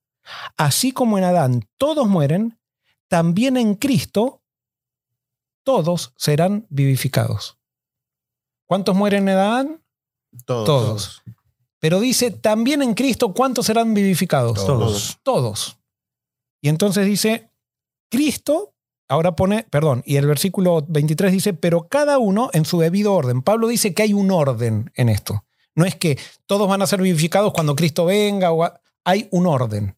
Así 0.57 0.93
como 0.93 1.19
en 1.19 1.25
Adán 1.25 1.69
todos 1.77 2.07
mueren, 2.09 2.59
también 3.09 3.57
en 3.57 3.75
Cristo 3.75 4.43
todos 5.65 6.13
serán 6.17 6.67
vivificados. 6.69 7.59
¿Cuántos 8.67 8.95
mueren 8.95 9.29
en 9.29 9.37
Adán? 9.37 9.85
todos. 10.45 10.67
Todos. 10.67 11.23
Pero 11.81 12.01
dice, 12.01 12.31
también 12.31 12.83
en 12.83 12.95
Cristo, 12.95 13.33
¿cuántos 13.33 13.67
serán 13.67 13.95
vivificados? 13.95 14.67
Todos. 14.67 15.19
Todos. 15.23 15.79
Y 16.61 16.69
entonces 16.69 17.07
dice, 17.07 17.51
Cristo, 18.11 18.75
ahora 19.09 19.37
pone, 19.37 19.65
perdón, 19.71 20.03
y 20.05 20.17
el 20.17 20.27
versículo 20.27 20.85
23 20.89 21.33
dice, 21.33 21.55
pero 21.55 21.89
cada 21.89 22.19
uno 22.19 22.51
en 22.53 22.65
su 22.65 22.81
debido 22.81 23.15
orden. 23.15 23.43
Pablo 23.43 23.69
dice 23.69 23.95
que 23.95 24.03
hay 24.03 24.13
un 24.13 24.31
orden 24.31 24.91
en 24.95 25.09
esto. 25.09 25.45
No 25.75 25.85
es 25.85 25.95
que 25.95 26.19
todos 26.47 26.69
van 26.69 26.83
a 26.83 26.87
ser 26.87 27.01
vivificados 27.01 27.53
cuando 27.53 27.77
Cristo 27.77 28.05
venga, 28.07 28.53
o 28.53 28.69
hay 29.05 29.29
un 29.31 29.47
orden. 29.47 29.97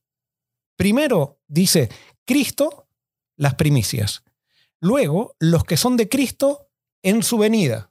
Primero 0.76 1.40
dice, 1.48 1.88
Cristo, 2.26 2.86
las 3.36 3.54
primicias. 3.54 4.22
Luego, 4.80 5.36
los 5.38 5.64
que 5.64 5.76
son 5.76 5.96
de 5.96 6.08
Cristo 6.08 6.68
en 7.02 7.22
su 7.22 7.38
venida. 7.38 7.90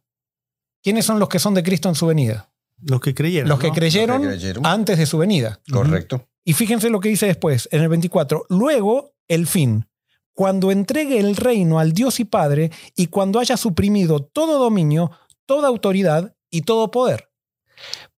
¿Quiénes 0.81 1.05
son 1.05 1.19
los 1.19 1.29
que 1.29 1.39
son 1.39 1.55
de 1.55 1.63
Cristo 1.63 1.89
en 1.89 1.95
su 1.95 2.05
venida? 2.05 2.48
Los 2.81 3.01
que 3.01 3.13
creyeron. 3.13 3.49
Los 3.49 3.59
que 3.59 3.67
¿no? 3.67 3.73
creyeron, 3.73 4.23
Los 4.23 4.31
que 4.33 4.37
creyeron. 4.37 4.65
antes 4.65 4.97
de 4.97 5.05
su 5.05 5.17
venida. 5.17 5.59
Correcto. 5.71 6.27
Y 6.43 6.53
fíjense 6.53 6.89
lo 6.89 6.99
que 6.99 7.09
dice 7.09 7.25
después, 7.27 7.67
en 7.71 7.81
el 7.81 7.89
24. 7.89 8.45
Luego, 8.49 9.13
el 9.27 9.47
fin. 9.47 9.87
Cuando 10.33 10.71
entregue 10.71 11.19
el 11.19 11.35
reino 11.35 11.79
al 11.79 11.91
Dios 11.93 12.19
y 12.19 12.25
Padre 12.25 12.71
y 12.95 13.07
cuando 13.07 13.39
haya 13.39 13.57
suprimido 13.57 14.23
todo 14.23 14.57
dominio, 14.57 15.11
toda 15.45 15.67
autoridad 15.67 16.33
y 16.49 16.61
todo 16.61 16.91
poder. 16.91 17.29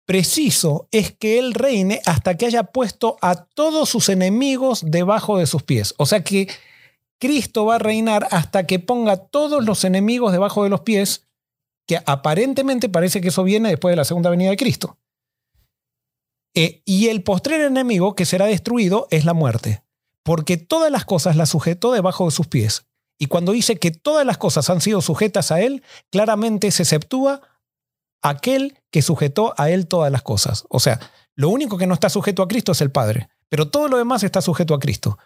Preciso 0.05 0.88
es 0.90 1.12
que 1.12 1.38
Él 1.38 1.55
reine 1.55 2.00
hasta 2.05 2.37
que 2.37 2.47
haya 2.47 2.64
puesto 2.64 3.17
a 3.23 3.45
todos 3.45 3.88
sus 3.88 4.09
enemigos 4.09 4.83
debajo 4.85 5.38
de 5.38 5.47
sus 5.47 5.62
pies. 5.62 5.95
O 5.99 6.07
sea 6.07 6.25
que 6.25 6.49
Cristo 7.19 7.64
va 7.67 7.76
a 7.76 7.79
reinar 7.79 8.26
hasta 8.33 8.67
que 8.67 8.81
ponga 8.81 9.17
todos 9.17 9.64
los 9.64 9.85
enemigos 9.85 10.33
debajo 10.33 10.64
de 10.64 10.71
los 10.71 10.81
pies, 10.81 11.29
que 11.90 12.00
aparentemente 12.06 12.88
parece 12.88 13.20
que 13.20 13.30
eso 13.30 13.42
viene 13.42 13.70
después 13.70 13.90
de 13.90 13.97
la 13.97 14.04
segunda 14.04 14.30
venida 14.30 14.50
de 14.50 14.56
Cristo. 14.56 14.97
Eh, 16.54 16.82
y 16.85 17.09
el 17.09 17.25
postrer 17.25 17.62
enemigo 17.62 18.14
que 18.14 18.26
será 18.26 18.47
destruido 18.47 19.09
es 19.11 19.25
la 19.25 19.35
muerte, 19.35 19.82
porque 20.23 20.56
todas 20.56 20.92
las 20.92 21.04
cosas 21.04 21.35
las 21.35 21.49
sujetó 21.49 21.90
debajo 21.90 22.26
de 22.26 22.30
sus 22.30 22.47
pies. 22.47 22.87
Y 23.18 23.26
cuando 23.26 23.50
dice 23.50 23.80
que 23.80 23.90
todas 23.90 24.25
las 24.25 24.38
cosas 24.38 24.70
han 24.70 24.80
sido 24.80 25.00
sujetas 25.00 25.50
a 25.50 25.62
él, 25.62 25.82
claramente 26.11 26.70
se 26.70 26.85
exceptúa 26.85 27.40
aquel 28.23 28.78
que 28.92 29.02
sujetó 29.02 29.52
a 29.56 29.70
él 29.70 29.88
todas 29.88 30.12
las 30.12 30.23
cosas. 30.23 30.66
O 30.68 30.78
sea, 30.78 31.00
lo 31.35 31.49
único 31.49 31.76
que 31.76 31.88
no 31.88 31.94
está 31.94 32.09
sujeto 32.09 32.44
a 32.44 32.47
Cristo 32.47 32.70
es 32.70 32.82
el 32.82 32.92
Padre, 32.92 33.30
pero 33.49 33.68
todo 33.68 33.88
lo 33.88 33.99
demás 33.99 34.23
está 34.23 34.40
sujeto 34.40 34.75
a 34.75 34.78
Cristo. 34.78 35.18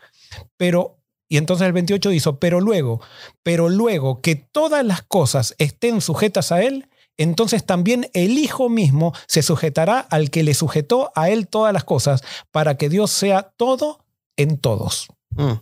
Pero, 0.56 0.97
y 1.28 1.37
entonces 1.37 1.66
el 1.66 1.73
28 1.73 2.11
dice, 2.11 2.33
pero 2.35 2.61
luego, 2.61 3.00
pero 3.43 3.69
luego 3.69 4.21
que 4.21 4.37
todas 4.37 4.85
las 4.85 5.02
cosas 5.02 5.54
estén 5.59 6.00
sujetas 6.00 6.52
a 6.52 6.62
él, 6.62 6.88
entonces 7.16 7.64
también 7.64 8.09
el 8.12 8.38
Hijo 8.38 8.69
mismo 8.69 9.14
se 9.26 9.43
sujetará 9.43 10.00
al 10.00 10.31
que 10.31 10.43
le 10.43 10.54
sujetó 10.54 11.12
a 11.14 11.31
él 11.31 11.49
todas 11.49 11.73
las 11.73 11.85
cosas, 11.85 12.23
para 12.50 12.76
que 12.76 12.88
Dios 12.88 13.11
sea 13.11 13.43
todo 13.57 14.04
en 14.37 14.59
todos. 14.59 15.09
Mm. 15.31 15.52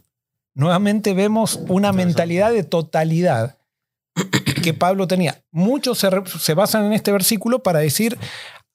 Nuevamente 0.55 1.15
vemos 1.15 1.61
una 1.69 1.93
mentalidad 1.93 2.53
de 2.53 2.65
totalidad 2.65 3.59
que 4.63 4.75
Pablo 4.75 5.07
tenía. 5.07 5.43
Muchos 5.51 5.99
se, 5.99 6.09
se 6.39 6.55
basan 6.55 6.87
en 6.87 6.93
este 6.93 7.13
versículo 7.13 7.63
para 7.63 7.79
decir, 7.79 8.19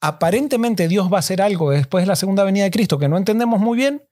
aparentemente 0.01 0.87
Dios 0.87 1.11
va 1.11 1.17
a 1.17 1.19
hacer 1.19 1.41
algo 1.41 1.71
después 1.71 2.03
de 2.03 2.07
la 2.07 2.15
segunda 2.15 2.43
venida 2.43 2.63
de 2.63 2.71
Cristo 2.71 2.97
que 2.97 3.09
no 3.09 3.17
entendemos 3.17 3.59
muy 3.59 3.77
bien, 3.77 4.03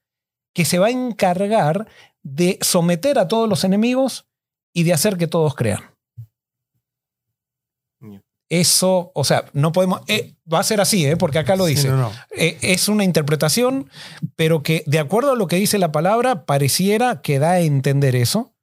que 0.53 0.65
se 0.65 0.79
va 0.79 0.87
a 0.87 0.91
encargar 0.91 1.87
de 2.25 2.57
someter 2.61 3.19
a 3.19 3.27
todos 3.27 3.47
los 3.47 3.63
enemigos 3.63 4.25
y 4.73 4.83
de 4.83 4.93
hacer 4.93 5.15
que 5.15 5.27
todos 5.27 5.53
crean. 5.53 5.83
Eso, 8.47 9.11
o 9.15 9.23
sea, 9.23 9.45
no 9.53 9.71
podemos, 9.71 10.01
eh, 10.07 10.35
va 10.51 10.59
a 10.59 10.63
ser 10.63 10.79
así, 10.79 11.03
¿eh? 11.05 11.17
porque 11.17 11.39
acá 11.39 11.55
lo 11.55 11.65
Sí, 11.65 11.75
dice. 11.75 11.89
no, 11.89 11.97
no. 11.97 12.11
Eh, 12.37 12.57
es 12.61 12.87
una 12.89 13.03
interpretación, 13.03 13.89
pero 14.35 14.61
que 14.61 14.83
de 14.85 14.99
acuerdo 14.99 15.31
a 15.31 15.35
lo 15.35 15.47
que 15.47 15.55
dice 15.55 15.79
la 15.79 15.91
palabra, 15.91 16.45
pareciera 16.45 17.21
que 17.21 17.39
da 17.39 17.51
a 17.51 17.59
entender 17.61 18.15
eso. 18.15 18.53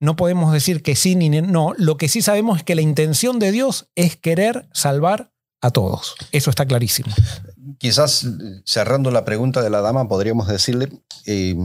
No 0.00 0.16
podemos 0.16 0.52
decir 0.52 0.82
que 0.82 0.94
sí 0.96 1.14
ni 1.14 1.30
no. 1.30 1.72
Lo 1.78 1.96
que 1.96 2.08
sí 2.08 2.20
sabemos 2.20 2.58
es 2.58 2.64
que 2.64 2.74
la 2.74 2.82
intención 2.82 3.38
de 3.38 3.50
Dios 3.52 3.88
es 3.94 4.16
querer 4.16 4.68
salvar 4.72 5.32
a 5.62 5.70
todos. 5.70 6.16
Eso 6.32 6.50
está 6.50 6.66
clarísimo. 6.66 7.10
Quizás 7.78 8.24
eh, 8.24 8.28
cerrando 8.66 9.10
la 9.10 9.24
pregunta 9.24 9.62
de 9.62 9.70
la 9.70 9.80
dama, 9.80 10.06
podríamos 10.06 10.48
decirle, 10.48 10.90
eh, 11.24 11.56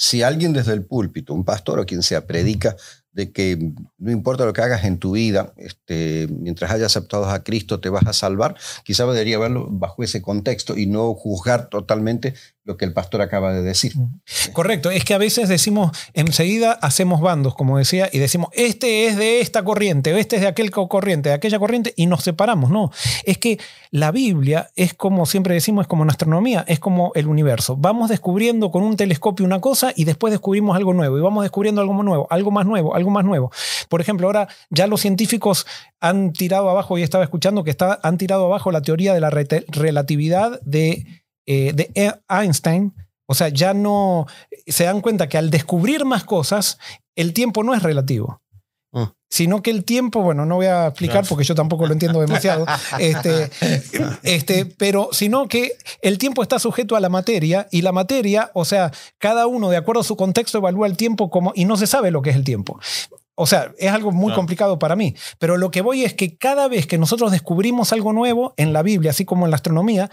si 0.00 0.22
alguien 0.22 0.54
desde 0.54 0.72
el 0.72 0.82
púlpito, 0.82 1.34
un 1.34 1.44
pastor 1.44 1.78
o 1.78 1.84
quien 1.84 2.02
sea, 2.02 2.26
predica 2.26 2.74
de 3.12 3.32
que 3.32 3.72
no 3.98 4.10
importa 4.10 4.44
lo 4.44 4.52
que 4.52 4.62
hagas 4.62 4.84
en 4.84 4.98
tu 4.98 5.12
vida, 5.12 5.52
este, 5.56 6.28
mientras 6.30 6.70
hayas 6.70 6.96
aceptado 6.96 7.28
a 7.28 7.42
Cristo 7.42 7.80
te 7.80 7.88
vas 7.88 8.06
a 8.06 8.12
salvar, 8.12 8.54
quizás 8.84 9.08
debería 9.08 9.38
verlo 9.38 9.66
bajo 9.68 10.02
ese 10.02 10.22
contexto 10.22 10.76
y 10.76 10.86
no 10.86 11.12
juzgar 11.14 11.68
totalmente 11.68 12.34
lo 12.64 12.76
que 12.76 12.84
el 12.84 12.92
pastor 12.92 13.20
acaba 13.22 13.52
de 13.52 13.62
decir. 13.62 13.94
Correcto, 14.52 14.90
es 14.92 15.04
que 15.04 15.14
a 15.14 15.18
veces 15.18 15.48
decimos, 15.48 15.90
enseguida 16.14 16.72
hacemos 16.72 17.20
bandos, 17.20 17.54
como 17.54 17.78
decía, 17.78 18.08
y 18.12 18.18
decimos, 18.18 18.50
este 18.52 19.06
es 19.06 19.16
de 19.16 19.40
esta 19.40 19.64
corriente, 19.64 20.16
este 20.20 20.36
es 20.36 20.42
de 20.42 20.48
aquel 20.48 20.70
co- 20.70 20.88
corriente, 20.88 21.30
de 21.30 21.34
aquella 21.34 21.58
corriente, 21.58 21.92
y 21.96 22.06
nos 22.06 22.22
separamos. 22.22 22.70
No, 22.70 22.92
es 23.24 23.38
que 23.38 23.58
la 23.90 24.12
Biblia 24.12 24.70
es 24.76 24.94
como 24.94 25.26
siempre 25.26 25.54
decimos, 25.54 25.84
es 25.84 25.88
como 25.88 26.04
en 26.04 26.10
astronomía, 26.10 26.64
es 26.68 26.78
como 26.78 27.10
el 27.16 27.26
universo. 27.26 27.76
Vamos 27.76 28.08
descubriendo 28.10 28.70
con 28.70 28.84
un 28.84 28.96
telescopio 28.96 29.44
una 29.44 29.60
cosa 29.60 29.92
y 29.96 30.04
después 30.04 30.30
descubrimos 30.30 30.76
algo 30.76 30.92
nuevo, 30.92 31.18
y 31.18 31.22
vamos 31.22 31.42
descubriendo 31.42 31.80
algo 31.80 32.00
nuevo, 32.02 32.28
algo 32.30 32.50
más 32.52 32.66
nuevo, 32.66 32.94
algo 33.00 33.10
más 33.10 33.24
nuevo. 33.24 33.50
Por 33.88 34.00
ejemplo, 34.00 34.26
ahora 34.26 34.48
ya 34.70 34.86
los 34.86 35.00
científicos 35.00 35.66
han 36.00 36.32
tirado 36.32 36.70
abajo, 36.70 36.96
y 36.96 37.02
estaba 37.02 37.24
escuchando 37.24 37.64
que 37.64 37.70
está, 37.70 37.98
han 38.02 38.18
tirado 38.18 38.46
abajo 38.46 38.70
la 38.70 38.82
teoría 38.82 39.12
de 39.12 39.20
la 39.20 39.30
relatividad 39.30 40.60
de, 40.62 41.24
eh, 41.46 41.72
de 41.74 41.90
Einstein. 42.28 42.94
O 43.26 43.34
sea, 43.34 43.48
ya 43.48 43.74
no 43.74 44.26
se 44.66 44.84
dan 44.84 45.00
cuenta 45.00 45.28
que 45.28 45.38
al 45.38 45.50
descubrir 45.50 46.04
más 46.04 46.24
cosas, 46.24 46.78
el 47.14 47.32
tiempo 47.32 47.62
no 47.62 47.74
es 47.74 47.82
relativo. 47.82 48.40
Sino 49.30 49.62
que 49.62 49.70
el 49.70 49.84
tiempo, 49.84 50.22
bueno, 50.22 50.44
no 50.44 50.56
voy 50.56 50.66
a 50.66 50.88
explicar 50.88 51.24
porque 51.28 51.44
yo 51.44 51.54
tampoco 51.54 51.86
lo 51.86 51.92
entiendo 51.92 52.20
demasiado, 52.20 52.66
este, 52.98 53.48
este, 54.24 54.66
pero 54.66 55.10
sino 55.12 55.46
que 55.46 55.72
el 56.02 56.18
tiempo 56.18 56.42
está 56.42 56.58
sujeto 56.58 56.96
a 56.96 57.00
la 57.00 57.08
materia 57.08 57.68
y 57.70 57.82
la 57.82 57.92
materia, 57.92 58.50
o 58.54 58.64
sea, 58.64 58.90
cada 59.18 59.46
uno 59.46 59.70
de 59.70 59.76
acuerdo 59.76 60.00
a 60.00 60.04
su 60.04 60.16
contexto 60.16 60.58
evalúa 60.58 60.88
el 60.88 60.96
tiempo 60.96 61.30
como 61.30 61.52
y 61.54 61.64
no 61.64 61.76
se 61.76 61.86
sabe 61.86 62.10
lo 62.10 62.22
que 62.22 62.30
es 62.30 62.36
el 62.36 62.42
tiempo. 62.42 62.80
O 63.36 63.46
sea, 63.46 63.72
es 63.78 63.90
algo 63.90 64.12
muy 64.12 64.34
complicado 64.34 64.78
para 64.78 64.96
mí, 64.96 65.14
pero 65.38 65.56
lo 65.56 65.70
que 65.70 65.80
voy 65.80 66.04
es 66.04 66.12
que 66.12 66.36
cada 66.36 66.68
vez 66.68 66.86
que 66.86 66.98
nosotros 66.98 67.30
descubrimos 67.32 67.92
algo 67.92 68.12
nuevo 68.12 68.52
en 68.58 68.72
la 68.72 68.82
Biblia, 68.82 69.12
así 69.12 69.24
como 69.24 69.46
en 69.46 69.50
la 69.50 69.56
astronomía 69.56 70.10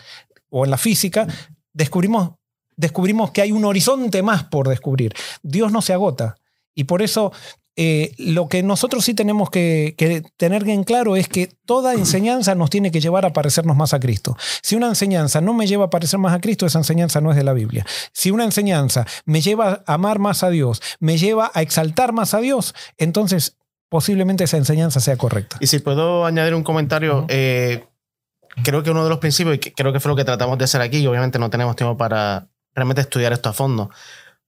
o 0.49 0.63
en 0.63 0.71
la 0.71 0.77
física, 0.77 1.27
descubrimos, 1.73 2.35
descubrimos 2.77 3.31
que 3.31 3.41
hay 3.41 3.51
un 3.51 3.65
horizonte 3.65 4.21
más 4.21 4.45
por 4.45 4.69
descubrir. 4.69 5.13
Dios 5.41 5.71
no 5.73 5.81
se 5.81 5.91
agota. 5.91 6.37
Y 6.73 6.85
por 6.85 7.01
eso 7.01 7.33
eh, 7.79 8.13
lo 8.17 8.49
que 8.49 8.63
nosotros 8.63 9.05
sí 9.05 9.13
tenemos 9.13 9.51
que, 9.51 9.93
que 9.97 10.23
tener 10.35 10.67
en 10.67 10.83
claro 10.83 11.15
es 11.15 11.27
que 11.27 11.47
toda 11.65 11.93
enseñanza 11.93 12.55
nos 12.55 12.71
tiene 12.71 12.89
que 12.89 12.99
llevar 12.99 13.25
a 13.25 13.33
parecernos 13.33 13.77
más 13.77 13.93
a 13.93 13.99
Cristo. 13.99 14.35
Si 14.63 14.75
una 14.75 14.87
enseñanza 14.87 15.41
no 15.41 15.53
me 15.53 15.67
lleva 15.67 15.85
a 15.85 15.89
parecer 15.91 16.19
más 16.19 16.33
a 16.33 16.39
Cristo, 16.39 16.65
esa 16.65 16.79
enseñanza 16.79 17.21
no 17.21 17.29
es 17.29 17.37
de 17.37 17.43
la 17.43 17.53
Biblia. 17.53 17.85
Si 18.13 18.31
una 18.31 18.45
enseñanza 18.45 19.05
me 19.25 19.41
lleva 19.41 19.83
a 19.85 19.93
amar 19.93 20.17
más 20.17 20.41
a 20.41 20.49
Dios, 20.49 20.81
me 20.99 21.19
lleva 21.19 21.51
a 21.53 21.61
exaltar 21.61 22.13
más 22.13 22.33
a 22.33 22.39
Dios, 22.39 22.73
entonces 22.97 23.57
posiblemente 23.89 24.43
esa 24.43 24.57
enseñanza 24.57 24.99
sea 24.99 25.15
correcta. 25.15 25.57
Y 25.59 25.67
si 25.67 25.77
puedo 25.77 26.25
añadir 26.25 26.55
un 26.55 26.63
comentario, 26.63 27.25
eh, 27.29 27.85
creo 28.63 28.81
que 28.81 28.89
uno 28.89 29.03
de 29.03 29.09
los 29.09 29.19
principios, 29.19 29.55
y 29.55 29.59
creo 29.59 29.93
que 29.93 29.99
fue 29.99 30.09
lo 30.09 30.15
que 30.15 30.25
tratamos 30.25 30.57
de 30.57 30.65
hacer 30.65 30.81
aquí, 30.81 30.97
y 30.97 31.05
obviamente 31.07 31.37
no 31.37 31.51
tenemos 31.51 31.75
tiempo 31.75 31.95
para 31.95 32.47
realmente 32.73 33.01
estudiar 33.01 33.33
esto 33.33 33.49
a 33.49 33.53
fondo, 33.53 33.91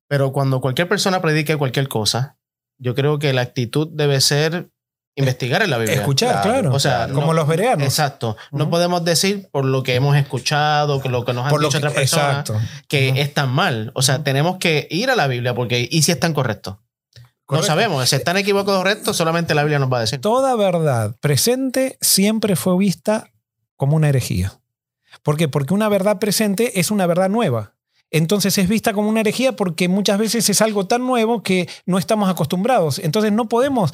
pero 0.08 0.32
cuando 0.32 0.62
cualquier 0.62 0.90
persona 0.90 1.22
predique 1.22 1.56
cualquier 1.58 1.88
cosa, 1.88 2.39
yo 2.80 2.96
creo 2.96 3.20
que 3.20 3.32
la 3.34 3.42
actitud 3.42 3.88
debe 3.92 4.20
ser 4.22 4.70
investigar 5.16 5.62
en 5.62 5.70
la 5.70 5.78
Biblia. 5.78 5.98
Escuchar, 5.98 6.42
Claro, 6.42 6.60
claro. 6.62 6.74
O 6.76 6.80
sea, 6.80 7.10
como 7.10 7.28
no- 7.28 7.34
los 7.34 7.48
vereanos. 7.48 7.86
Exacto. 7.86 8.38
No 8.52 8.70
podemos 8.70 9.04
decir 9.04 9.50
por 9.52 9.66
lo 9.66 9.84
que 9.84 9.96
hemos 9.96 10.16
escuchado, 10.16 11.02
que 11.02 11.10
lo 11.10 11.26
que 11.26 11.34
nos 11.34 11.44
han 11.46 11.50
Por 11.52 11.62
dicho 11.62 11.78
otras 11.78 11.94
personas, 11.94 12.50
que 12.88 13.10
Ujú. 13.10 13.20
están 13.20 13.50
mal. 13.50 13.92
O 13.96 14.02
sea, 14.02 14.24
tenemos 14.24 14.58
que 14.58 14.88
ir 14.90 15.10
a 15.12 15.16
la 15.18 15.28
Biblia 15.28 15.54
porque 15.54 15.88
¿y 15.92 16.02
si 16.04 16.12
están 16.14 16.34
correctos? 16.34 16.76
No 17.18 17.22
Correcto. 17.46 17.68
sabemos. 17.68 18.08
Si 18.10 18.16
están 18.16 18.38
equivocados 18.38 18.80
o 18.80 18.84
correctos, 18.84 19.18
solamente 19.18 19.54
la 19.56 19.64
Biblia 19.64 19.80
nos 19.80 19.92
va 19.92 19.98
a 19.98 20.02
decir. 20.02 20.22
Toda 20.22 20.56
verdad 20.56 21.16
presente 21.20 21.98
siempre 22.00 22.56
fue 22.56 22.78
vista 22.78 23.32
como 23.76 23.96
una 23.98 24.08
herejía. 24.10 24.54
¿Por 25.24 25.36
qué? 25.36 25.48
Porque 25.50 25.74
una 25.74 25.90
verdad 25.90 26.20
presente 26.20 26.80
es 26.80 26.92
una 26.92 27.08
verdad 27.08 27.28
nueva. 27.30 27.74
Entonces 28.12 28.58
es 28.58 28.68
vista 28.68 28.94
como 28.94 29.10
una 29.10 29.22
herejía 29.22 29.56
porque 29.56 29.88
muchas 29.88 30.18
veces 30.18 30.50
es 30.50 30.62
algo 30.62 30.88
tan 30.88 31.06
nuevo 31.06 31.44
que 31.44 31.68
no 31.86 31.98
estamos 31.98 32.30
acostumbrados. 32.30 33.00
Entonces 33.00 33.32
no 33.32 33.48
podemos 33.48 33.94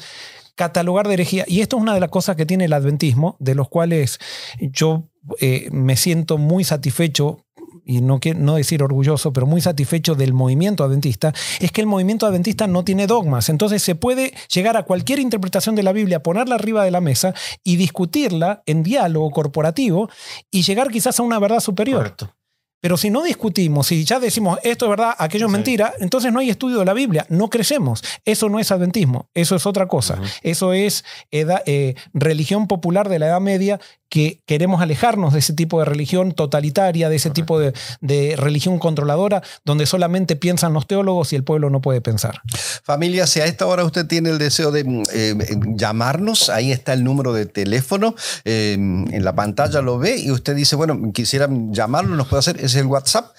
catalogar 0.54 1.06
de 1.06 1.14
herejía. 1.14 1.44
Y 1.46 1.60
esto 1.60 1.76
es 1.76 1.82
una 1.82 1.94
de 1.94 2.00
las 2.00 2.10
cosas 2.10 2.34
que 2.34 2.46
tiene 2.46 2.64
el 2.64 2.72
adventismo, 2.72 3.36
de 3.38 3.54
los 3.54 3.68
cuales 3.68 4.18
yo 4.58 5.08
eh, 5.40 5.68
me 5.70 5.96
siento 5.96 6.38
muy 6.38 6.64
satisfecho 6.64 7.46
y 7.84 8.00
no, 8.00 8.18
no 8.36 8.56
decir 8.56 8.82
orgulloso, 8.82 9.32
pero 9.32 9.46
muy 9.46 9.60
satisfecho 9.60 10.16
del 10.16 10.32
movimiento 10.32 10.82
adventista, 10.82 11.32
es 11.60 11.70
que 11.70 11.80
el 11.80 11.86
movimiento 11.86 12.26
adventista 12.26 12.66
no 12.66 12.84
tiene 12.84 13.06
dogmas. 13.06 13.48
Entonces 13.48 13.82
se 13.82 13.94
puede 13.94 14.34
llegar 14.52 14.76
a 14.76 14.82
cualquier 14.82 15.20
interpretación 15.20 15.76
de 15.76 15.84
la 15.84 15.92
Biblia, 15.92 16.22
ponerla 16.22 16.56
arriba 16.56 16.84
de 16.84 16.90
la 16.90 17.00
mesa 17.00 17.32
y 17.62 17.76
discutirla 17.76 18.62
en 18.66 18.82
diálogo 18.82 19.30
corporativo 19.30 20.10
y 20.50 20.62
llegar 20.62 20.88
quizás 20.88 21.20
a 21.20 21.22
una 21.22 21.38
verdad 21.38 21.60
superior. 21.60 22.16
Pero 22.80 22.96
si 22.96 23.10
no 23.10 23.22
discutimos, 23.22 23.86
si 23.88 24.04
ya 24.04 24.20
decimos 24.20 24.58
esto 24.62 24.84
es 24.86 24.90
verdad, 24.90 25.14
aquello 25.18 25.46
es 25.46 25.50
Sí. 25.50 25.56
mentira, 25.56 25.94
entonces 25.98 26.32
no 26.32 26.40
hay 26.40 26.50
estudio 26.50 26.78
de 26.78 26.84
la 26.84 26.92
Biblia, 26.92 27.26
no 27.30 27.48
crecemos. 27.48 28.02
Eso 28.24 28.48
no 28.48 28.58
es 28.60 28.70
adventismo, 28.70 29.28
eso 29.34 29.56
es 29.56 29.66
otra 29.66 29.86
cosa. 29.88 30.20
Eso 30.42 30.72
es 30.72 31.04
eda- 31.30 31.62
eh, 31.66 31.94
religión 32.12 32.66
popular 32.68 33.08
de 33.08 33.18
la 33.18 33.26
Edad 33.26 33.40
Media 33.40 33.80
que 34.08 34.40
queremos 34.46 34.80
alejarnos 34.80 35.32
de 35.32 35.40
ese 35.40 35.52
tipo 35.52 35.78
de 35.78 35.84
religión 35.84 36.32
totalitaria, 36.32 37.08
de 37.08 37.16
ese 37.16 37.30
tipo 37.30 37.58
de, 37.58 37.72
de 38.00 38.34
religión 38.36 38.78
controladora, 38.78 39.42
donde 39.64 39.86
solamente 39.86 40.36
piensan 40.36 40.72
los 40.72 40.86
teólogos 40.86 41.32
y 41.32 41.36
el 41.36 41.44
pueblo 41.44 41.70
no 41.70 41.80
puede 41.80 42.00
pensar. 42.00 42.40
Familia, 42.82 43.26
si 43.26 43.40
a 43.40 43.46
esta 43.46 43.66
hora 43.66 43.84
usted 43.84 44.06
tiene 44.06 44.30
el 44.30 44.38
deseo 44.38 44.70
de 44.70 44.84
mm, 44.84 45.02
eh, 45.12 45.34
llamarnos, 45.74 46.50
ahí 46.50 46.72
está 46.72 46.92
el 46.92 47.04
número 47.04 47.32
de 47.32 47.46
teléfono, 47.46 48.14
eh, 48.44 48.74
en 48.74 49.24
la 49.24 49.34
pantalla 49.34 49.80
lo 49.80 49.98
ve 49.98 50.18
y 50.18 50.30
usted 50.30 50.54
dice, 50.54 50.76
bueno, 50.76 51.12
quisiera 51.12 51.48
llamarlo, 51.70 52.16
nos 52.16 52.28
puede 52.28 52.40
hacer, 52.40 52.60
es 52.60 52.74
el 52.74 52.86
WhatsApp, 52.86 53.34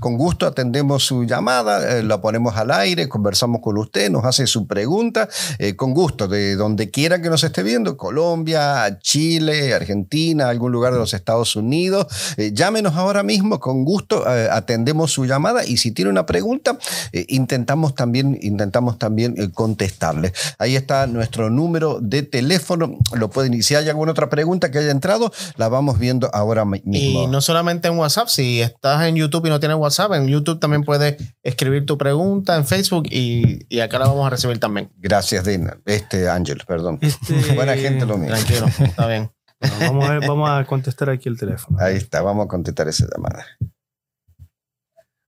con 0.00 0.16
gusto 0.16 0.46
atendemos 0.46 1.04
su 1.04 1.24
llamada, 1.24 1.98
eh, 1.98 2.02
la 2.02 2.20
ponemos 2.20 2.56
al 2.56 2.70
aire, 2.70 3.08
conversamos 3.08 3.60
con 3.60 3.78
usted, 3.78 4.10
nos 4.10 4.24
hace 4.24 4.46
su 4.46 4.66
pregunta, 4.66 5.28
eh, 5.58 5.76
con 5.76 5.92
gusto, 5.92 6.28
de 6.28 6.56
donde 6.56 6.90
quiera 6.90 7.20
que 7.20 7.28
nos 7.28 7.44
esté 7.44 7.62
viendo, 7.62 7.96
Colombia, 7.96 8.98
Chile, 9.00 9.74
Argentina, 9.74 9.93
algún 10.40 10.72
lugar 10.72 10.92
de 10.92 10.98
los 10.98 11.14
Estados 11.14 11.56
Unidos, 11.56 12.06
eh, 12.36 12.50
llámenos 12.52 12.94
ahora 12.96 13.22
mismo, 13.22 13.60
con 13.60 13.84
gusto 13.84 14.24
eh, 14.28 14.48
atendemos 14.50 15.12
su 15.12 15.24
llamada 15.26 15.64
y 15.64 15.76
si 15.76 15.90
tiene 15.92 16.10
una 16.10 16.26
pregunta, 16.26 16.78
eh, 17.12 17.24
intentamos 17.28 17.94
también, 17.94 18.38
intentamos 18.42 18.98
también 18.98 19.34
eh, 19.38 19.50
contestarle. 19.52 20.32
Ahí 20.58 20.76
está 20.76 21.06
nuestro 21.06 21.50
número 21.50 21.98
de 22.00 22.22
teléfono, 22.22 22.96
lo 23.12 23.30
pueden, 23.30 23.54
y 23.54 23.62
si 23.62 23.74
hay 23.74 23.88
alguna 23.88 24.12
otra 24.12 24.28
pregunta 24.30 24.70
que 24.70 24.78
haya 24.78 24.90
entrado, 24.90 25.32
la 25.56 25.68
vamos 25.68 25.98
viendo 25.98 26.30
ahora 26.34 26.64
mi- 26.64 26.82
mismo. 26.84 27.24
Y 27.24 27.26
no 27.26 27.40
solamente 27.40 27.88
en 27.88 27.98
WhatsApp, 27.98 28.28
si 28.28 28.60
estás 28.60 29.02
en 29.06 29.16
YouTube 29.16 29.46
y 29.46 29.48
no 29.50 29.60
tienes 29.60 29.76
WhatsApp, 29.78 30.12
en 30.14 30.26
YouTube 30.28 30.58
también 30.60 30.82
puedes 30.84 31.16
escribir 31.42 31.86
tu 31.86 31.96
pregunta 31.98 32.56
en 32.56 32.66
Facebook 32.66 33.04
y, 33.10 33.66
y 33.68 33.80
acá 33.80 33.98
la 33.98 34.06
vamos 34.06 34.26
a 34.26 34.30
recibir 34.30 34.58
también. 34.58 34.90
Gracias, 34.98 35.44
Dina. 35.44 35.76
Este, 35.84 36.28
Ángel, 36.28 36.62
perdón. 36.66 36.98
Este- 37.00 37.34
Buena 37.54 37.74
gente 37.76 38.06
lo 38.06 38.16
mismo. 38.18 38.34
Tranquilo, 38.36 38.66
está 38.80 39.06
bien. 39.06 39.30
Bueno, 39.78 39.86
vamos, 39.92 40.08
a 40.08 40.12
ver, 40.18 40.28
vamos 40.28 40.50
a 40.50 40.64
contestar 40.64 41.10
aquí 41.10 41.28
el 41.28 41.38
teléfono. 41.38 41.78
Ahí 41.80 41.96
está, 41.96 42.22
vamos 42.22 42.46
a 42.46 42.48
contestar 42.48 42.88
esa 42.88 43.06
llamada. 43.14 43.44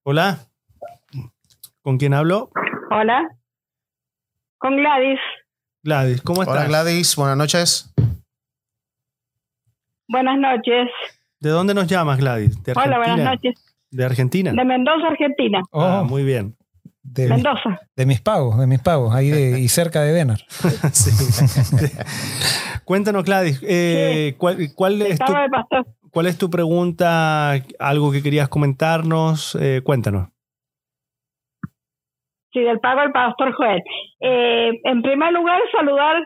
Hola. 0.05 0.39
¿Con 1.83 1.99
quién 1.99 2.15
hablo? 2.15 2.51
Hola. 2.91 3.23
Con 4.59 4.77
Gladys. 4.77 5.21
Gladys, 5.83 6.23
¿cómo 6.23 6.43
estás? 6.43 6.57
Hola 6.57 6.67
Gladys, 6.67 7.15
buenas 7.17 7.37
noches. 7.37 7.95
Buenas 10.09 10.39
noches. 10.39 10.89
¿De 11.41 11.51
dónde 11.51 11.75
nos 11.75 11.87
llamas, 11.87 12.19
Gladys? 12.19 12.63
¿De 12.63 12.73
Hola, 12.73 12.99
buenas 12.99 13.09
Argentina? 13.21 13.31
noches. 13.31 13.77
¿De 13.91 14.05
Argentina? 14.05 14.53
De 14.53 14.65
Mendoza, 14.65 15.09
Argentina. 15.09 15.61
Ah, 15.73 16.01
Oh, 16.03 16.05
muy 16.05 16.25
bien. 16.25 16.57
De, 17.23 17.29
Mendoza. 17.29 17.81
de 17.97 18.07
mis 18.07 18.21
pagos, 18.21 18.59
de 18.59 18.67
mis 18.67 18.81
pagos, 18.81 19.15
ahí 19.15 19.31
de- 19.31 19.61
y 19.61 19.69
cerca 19.69 20.03
de 20.03 20.13
Denar. 20.13 20.39
Sí. 20.93 21.11
Cuéntanos, 22.85 23.25
Gladys, 23.25 23.61
eh, 23.67 24.35
¿cuál, 24.39 24.59
cuál 24.77 25.03
es 25.03 25.19
tu, 25.19 25.33
cuál 26.13 26.27
es 26.27 26.39
pregunta? 26.51 27.53
¿Algo 27.81 28.13
que 28.13 28.23
querías 28.23 28.49
comentarnos? 28.49 29.57
Eh, 29.61 29.81
cuéntanos. 29.85 30.29
Sí, 32.53 32.61
del 32.61 32.79
pago 32.81 33.01
del 33.01 33.13
pastor 33.13 33.53
Joel. 33.55 33.83
Eh, 34.21 34.71
en 34.85 35.03
primer 35.03 35.33
lugar, 35.33 35.61
saludar. 35.73 36.17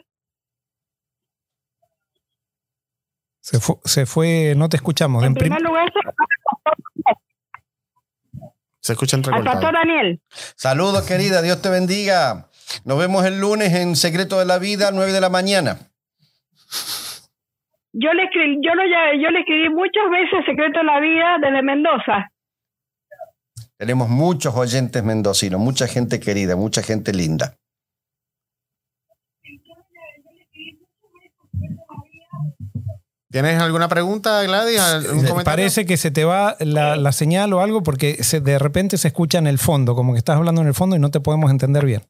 Se 3.42 3.58
fue, 3.58 3.76
se 3.84 4.06
fue, 4.06 4.54
no 4.56 4.68
te 4.68 4.76
escuchamos. 4.76 5.22
En 5.22 5.28
En 5.28 5.34
prim- 5.34 5.44
primer 5.54 5.62
lugar, 5.62 5.90
saludar 5.92 6.14
Se 8.80 8.92
escucha 8.92 9.16
al 9.16 9.20
entrecortado. 9.20 9.60
pastor 9.60 9.74
Daniel. 9.74 10.20
Saludos, 10.56 11.06
querida, 11.06 11.42
Dios 11.42 11.60
te 11.60 11.68
bendiga. 11.68 12.48
Nos 12.84 12.98
vemos 12.98 13.24
el 13.24 13.40
lunes 13.40 13.74
en 13.74 13.96
Secreto 13.96 14.38
de 14.38 14.46
la 14.46 14.58
Vida, 14.58 14.90
9 14.92 15.12
de 15.12 15.20
la 15.20 15.28
mañana. 15.28 15.78
Yo 17.92 18.12
le 18.12 18.24
escribí, 18.24 18.58
yo 18.62 18.74
lo, 18.74 18.82
yo 18.84 19.30
le 19.30 19.40
escribí 19.40 19.68
muchas 19.68 20.10
veces 20.10 20.44
Secreto 20.46 20.78
de 20.78 20.84
la 20.84 21.00
Vida 21.00 21.36
desde 21.40 21.62
Mendoza. 21.62 22.30
Tenemos 23.76 24.08
muchos 24.08 24.54
oyentes 24.54 25.02
mendocinos, 25.02 25.60
mucha 25.60 25.86
gente 25.86 26.20
querida, 26.20 26.54
mucha 26.54 26.82
gente 26.82 27.12
linda. 27.12 27.56
¿Tienes 33.30 33.60
alguna 33.62 33.88
pregunta, 33.88 34.42
Gladys? 34.42 34.80
¿Algún 34.80 35.10
comentario? 35.18 35.44
Parece 35.44 35.86
que 35.86 35.96
se 35.96 36.10
te 36.10 36.24
va 36.24 36.56
la, 36.58 36.96
la 36.96 37.12
señal 37.12 37.52
o 37.52 37.60
algo 37.60 37.82
porque 37.82 38.24
se, 38.24 38.40
de 38.40 38.58
repente 38.58 38.98
se 38.98 39.06
escucha 39.06 39.38
en 39.38 39.46
el 39.46 39.58
fondo, 39.58 39.94
como 39.94 40.12
que 40.12 40.18
estás 40.18 40.36
hablando 40.36 40.60
en 40.62 40.66
el 40.66 40.74
fondo 40.74 40.96
y 40.96 40.98
no 40.98 41.10
te 41.10 41.20
podemos 41.20 41.50
entender 41.50 41.86
bien. 41.86 42.02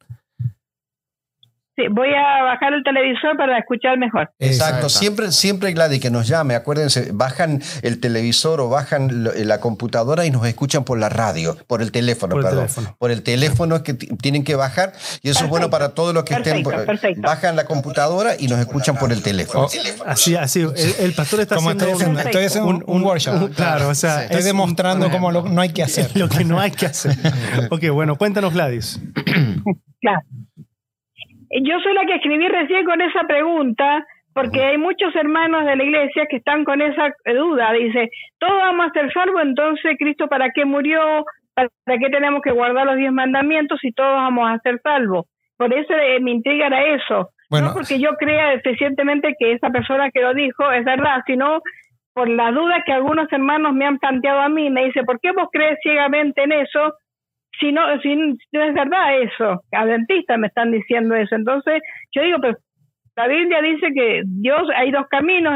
Sí, 1.81 1.87
voy 1.91 2.09
a 2.13 2.43
bajar 2.43 2.75
el 2.75 2.83
televisor 2.85 3.37
para 3.37 3.59
escuchar 3.59 3.97
mejor. 3.99 4.31
Exacto, 4.39 4.45
Exacto. 4.77 4.89
siempre, 4.91 5.33
siempre 5.33 5.73
Gladys 5.73 6.01
que 6.01 6.11
nos 6.11 6.27
llame, 6.29 6.55
acuérdense, 6.55 7.11
bajan 7.13 7.63
el 7.83 8.01
televisor 8.01 8.61
o 8.61 8.69
bajan 8.69 9.25
lo- 9.25 9.33
la 9.35 9.61
computadora 9.61 10.27
y 10.27 10.31
nos 10.31 10.47
escuchan 10.47 10.85
por 10.85 10.99
la 10.99 11.09
radio, 11.09 11.57
por 11.67 11.81
el 11.81 11.91
teléfono, 11.93 12.33
Por 12.33 12.41
el 12.41 12.45
perdón. 12.45 12.65
teléfono. 12.67 12.97
Por 12.99 13.11
el 13.11 13.23
teléfono 13.23 13.77
es 13.77 13.83
que 13.83 13.95
tienen 13.95 14.45
que 14.45 14.57
bajar 14.57 14.93
y 15.23 15.31
eso 15.31 15.45
es 15.45 15.51
bueno 15.51 15.71
para 15.71 15.91
todos 15.95 16.13
los 16.13 16.25
que 16.25 16.35
estén, 16.35 16.63
Perfecto, 16.63 16.71
por- 16.71 16.85
perfecto. 16.87 17.23
bajan 17.23 17.57
la 17.57 17.65
computadora 17.65 18.33
y 18.39 18.49
nos 18.49 18.59
escuchan 18.59 18.97
por 18.97 19.13
el 19.13 19.23
teléfono. 19.23 19.67
Así, 20.07 20.37
así. 20.37 20.61
El, 20.61 20.95
el 21.01 21.13
pastor 21.15 21.41
está 21.41 21.55
Como 21.57 21.71
haciendo 21.71 21.85
estoy 21.87 21.95
haciendo, 22.03 22.21
un, 22.21 22.27
estoy 22.27 22.45
haciendo 22.45 22.69
un, 22.71 22.85
un 22.87 23.03
workshop. 23.05 23.35
un- 23.43 23.49
claro, 23.49 23.89
o 23.89 23.95
sea, 23.95 24.25
Estoy 24.25 24.39
es 24.41 24.45
demostrando 24.45 25.11
cómo 25.11 25.31
lo- 25.31 25.49
no 25.49 25.61
hay 25.63 25.71
que 25.71 25.83
hacer. 25.83 26.11
lo 26.15 26.29
que 26.29 26.45
no 26.45 26.61
hay 26.61 26.73
que 26.73 26.87
hacer. 26.87 27.17
Ok, 27.71 27.89
bueno, 27.93 28.17
cuéntanos, 28.17 28.53
Gladys. 28.53 29.01
Claro. 30.01 30.21
Yo 31.51 31.81
soy 31.81 31.95
la 31.95 32.07
que 32.07 32.15
escribí 32.15 32.47
recién 32.49 32.85
con 32.85 33.01
esa 33.01 33.25
pregunta, 33.25 34.07
porque 34.33 34.63
hay 34.63 34.79
muchos 34.79 35.15
hermanos 35.17 35.65
de 35.67 35.77
la 35.77 35.85
iglesia 35.85 36.27
que 36.31 36.37
están 36.37 36.65
con 36.65 36.81
esa 36.81 37.13
duda. 37.27 37.73
Dice, 37.73 38.09
todos 38.39 38.59
vamos 38.59 38.87
a 38.87 38.93
ser 38.93 39.13
salvos, 39.13 39.43
entonces 39.43 39.97
Cristo 39.99 40.29
para 40.29 40.51
qué 40.51 40.65
murió, 40.65 41.25
para 41.55 41.99
qué 41.99 42.09
tenemos 42.11 42.41
que 42.43 42.53
guardar 42.53 42.87
los 42.87 42.97
diez 42.97 43.13
mandamientos 43.13 43.81
si 43.81 43.91
todos 43.93 44.15
vamos 44.15 44.49
a 44.49 44.59
ser 44.61 44.81
salvos. 44.83 45.27
Por 45.57 45.75
eso 45.75 45.93
eh, 45.93 46.21
me 46.21 46.31
intriga 46.31 46.69
era 46.69 46.95
eso. 46.95 47.31
Bueno. 47.51 47.69
no 47.69 47.75
porque 47.75 47.99
yo 47.99 48.15
crea 48.15 48.55
recientemente 48.63 49.35
que 49.37 49.53
esa 49.53 49.71
persona 49.71 50.11
que 50.11 50.21
lo 50.21 50.33
dijo 50.35 50.71
es 50.71 50.85
verdad, 50.85 51.23
sino 51.27 51.61
por 52.15 52.29
la 52.29 52.53
duda 52.53 52.83
que 52.87 52.93
algunos 52.93 53.31
hermanos 53.33 53.75
me 53.75 53.87
han 53.87 53.99
planteado 53.99 54.41
a 54.41 54.49
mí. 54.49 54.71
Me 54.71 54.85
dice, 54.85 55.03
¿por 55.03 55.21
qué 55.21 55.33
vos 55.33 55.49
crees 55.51 55.79
ciegamente 55.83 56.45
en 56.45 56.53
eso? 56.53 56.95
Si 57.61 57.73
no, 57.73 57.83
si 58.01 58.17
no 58.17 58.63
es 58.65 58.75
verdad 58.75 59.21
eso, 59.21 59.63
adventistas 59.73 60.39
me 60.39 60.49
están 60.49 60.73
diciendo 60.73 61.15
eso. 61.15 61.35
Entonces, 61.35 61.81
yo 62.13 62.23
digo, 62.23 62.39
pero 62.41 62.59
la 63.17 63.29
Biblia 63.29 63.61
dice 63.61 63.89
que 63.95 64.23
Dios, 64.25 64.63
hay 64.75 64.91
dos 64.91 65.07
caminos, 65.09 65.55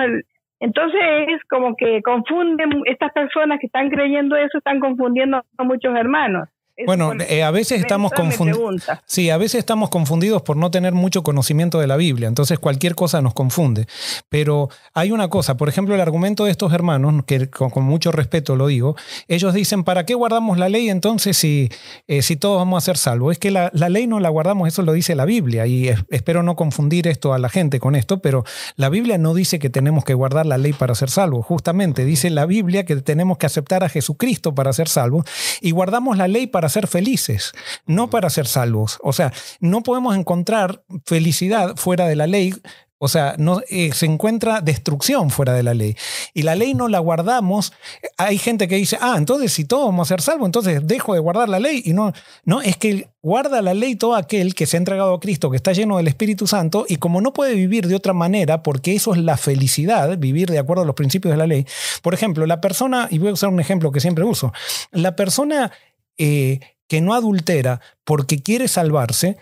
entonces 0.60 1.00
es 1.28 1.42
como 1.48 1.76
que 1.76 2.02
confunden, 2.02 2.82
estas 2.84 3.12
personas 3.12 3.58
que 3.58 3.66
están 3.66 3.90
creyendo 3.90 4.36
eso, 4.36 4.58
están 4.58 4.80
confundiendo 4.80 5.42
a 5.56 5.64
muchos 5.64 5.96
hermanos. 5.96 6.48
Eso 6.76 6.86
Bueno, 6.86 7.12
eh, 7.28 7.44
a 7.44 7.50
veces 7.52 7.80
estamos 7.80 8.10
confundidos. 8.12 8.82
Sí, 9.06 9.30
a 9.30 9.36
veces 9.36 9.60
estamos 9.60 9.90
confundidos 9.90 10.42
por 10.42 10.56
no 10.56 10.70
tener 10.72 10.92
mucho 10.92 11.22
conocimiento 11.22 11.78
de 11.78 11.86
la 11.86 11.96
Biblia, 11.96 12.26
entonces 12.26 12.58
cualquier 12.58 12.96
cosa 12.96 13.22
nos 13.22 13.32
confunde. 13.32 13.86
Pero 14.28 14.70
hay 14.92 15.12
una 15.12 15.28
cosa, 15.28 15.56
por 15.56 15.68
ejemplo, 15.68 15.94
el 15.94 16.00
argumento 16.00 16.44
de 16.46 16.50
estos 16.50 16.72
hermanos, 16.72 17.22
que 17.26 17.48
con, 17.48 17.70
con 17.70 17.84
mucho 17.84 18.10
respeto 18.10 18.56
lo 18.56 18.66
digo, 18.66 18.96
ellos 19.28 19.54
dicen, 19.54 19.84
¿para 19.84 20.04
qué 20.04 20.14
guardamos 20.14 20.58
la 20.58 20.68
ley 20.68 20.88
entonces 20.90 21.36
si, 21.36 21.68
eh, 22.08 22.22
si 22.22 22.34
todos 22.36 22.58
vamos 22.58 22.82
a 22.82 22.84
ser 22.86 22.96
salvos? 22.96 23.32
Es 23.32 23.38
que 23.38 23.52
la, 23.52 23.70
la 23.72 23.88
ley 23.88 24.08
no 24.08 24.18
la 24.18 24.28
guardamos, 24.30 24.66
eso 24.66 24.82
lo 24.82 24.92
dice 24.92 25.14
la 25.14 25.26
Biblia, 25.26 25.66
y 25.66 25.88
es- 25.88 26.00
espero 26.10 26.42
no 26.42 26.56
confundir 26.56 27.06
esto 27.06 27.34
a 27.34 27.38
la 27.38 27.48
gente 27.50 27.78
con 27.78 27.94
esto, 27.94 28.18
pero 28.18 28.42
la 28.74 28.88
Biblia 28.88 29.16
no 29.16 29.32
dice 29.34 29.60
que 29.60 29.70
tenemos 29.70 30.04
que 30.04 30.14
guardar 30.14 30.44
la 30.46 30.58
ley 30.58 30.72
para 30.72 30.96
ser 30.96 31.08
salvos, 31.10 31.46
justamente 31.46 32.04
dice 32.04 32.30
la 32.30 32.46
Biblia 32.46 32.84
que 32.84 32.96
tenemos 32.96 33.38
que 33.38 33.46
aceptar 33.46 33.84
a 33.84 33.88
Jesucristo 33.88 34.56
para 34.56 34.72
ser 34.72 34.88
salvos, 34.88 35.24
y 35.60 35.70
guardamos 35.70 36.16
la 36.18 36.26
ley 36.26 36.48
para 36.48 36.63
ser 36.68 36.86
felices, 36.86 37.52
no 37.86 38.10
para 38.10 38.30
ser 38.30 38.46
salvos. 38.46 38.98
O 39.02 39.12
sea, 39.12 39.32
no 39.60 39.82
podemos 39.82 40.16
encontrar 40.16 40.82
felicidad 41.04 41.76
fuera 41.76 42.06
de 42.06 42.16
la 42.16 42.26
ley. 42.26 42.54
O 42.98 43.08
sea, 43.08 43.34
no, 43.36 43.60
eh, 43.68 43.92
se 43.92 44.06
encuentra 44.06 44.62
destrucción 44.62 45.28
fuera 45.28 45.52
de 45.52 45.62
la 45.62 45.74
ley. 45.74 45.94
Y 46.32 46.40
la 46.40 46.54
ley 46.54 46.72
no 46.72 46.88
la 46.88 47.00
guardamos. 47.00 47.74
Hay 48.16 48.38
gente 48.38 48.66
que 48.66 48.76
dice, 48.76 48.96
ah, 48.98 49.16
entonces 49.18 49.52
si 49.52 49.66
todos 49.66 49.86
vamos 49.86 50.08
a 50.08 50.14
ser 50.14 50.22
salvos, 50.22 50.46
entonces 50.46 50.86
dejo 50.86 51.12
de 51.12 51.20
guardar 51.20 51.50
la 51.50 51.60
ley. 51.60 51.82
Y 51.84 51.92
no, 51.92 52.14
no, 52.44 52.62
es 52.62 52.78
que 52.78 53.08
guarda 53.20 53.60
la 53.60 53.74
ley 53.74 53.96
todo 53.96 54.14
aquel 54.14 54.54
que 54.54 54.64
se 54.64 54.76
ha 54.76 54.78
entregado 54.78 55.12
a 55.12 55.20
Cristo, 55.20 55.50
que 55.50 55.56
está 55.56 55.72
lleno 55.72 55.98
del 55.98 56.08
Espíritu 56.08 56.46
Santo, 56.46 56.86
y 56.88 56.96
como 56.96 57.20
no 57.20 57.34
puede 57.34 57.54
vivir 57.54 57.88
de 57.88 57.94
otra 57.94 58.14
manera, 58.14 58.62
porque 58.62 58.94
eso 58.94 59.12
es 59.12 59.20
la 59.20 59.36
felicidad, 59.36 60.16
vivir 60.16 60.48
de 60.48 60.58
acuerdo 60.58 60.84
a 60.84 60.86
los 60.86 60.94
principios 60.94 61.32
de 61.32 61.38
la 61.38 61.46
ley. 61.46 61.66
Por 62.00 62.14
ejemplo, 62.14 62.46
la 62.46 62.62
persona, 62.62 63.08
y 63.10 63.18
voy 63.18 63.28
a 63.28 63.32
usar 63.34 63.50
un 63.50 63.60
ejemplo 63.60 63.92
que 63.92 64.00
siempre 64.00 64.24
uso, 64.24 64.52
la 64.92 65.14
persona 65.14 65.72
eh, 66.18 66.60
que 66.88 67.00
no 67.00 67.14
adultera 67.14 67.80
porque 68.04 68.42
quiere 68.42 68.68
salvarse, 68.68 69.36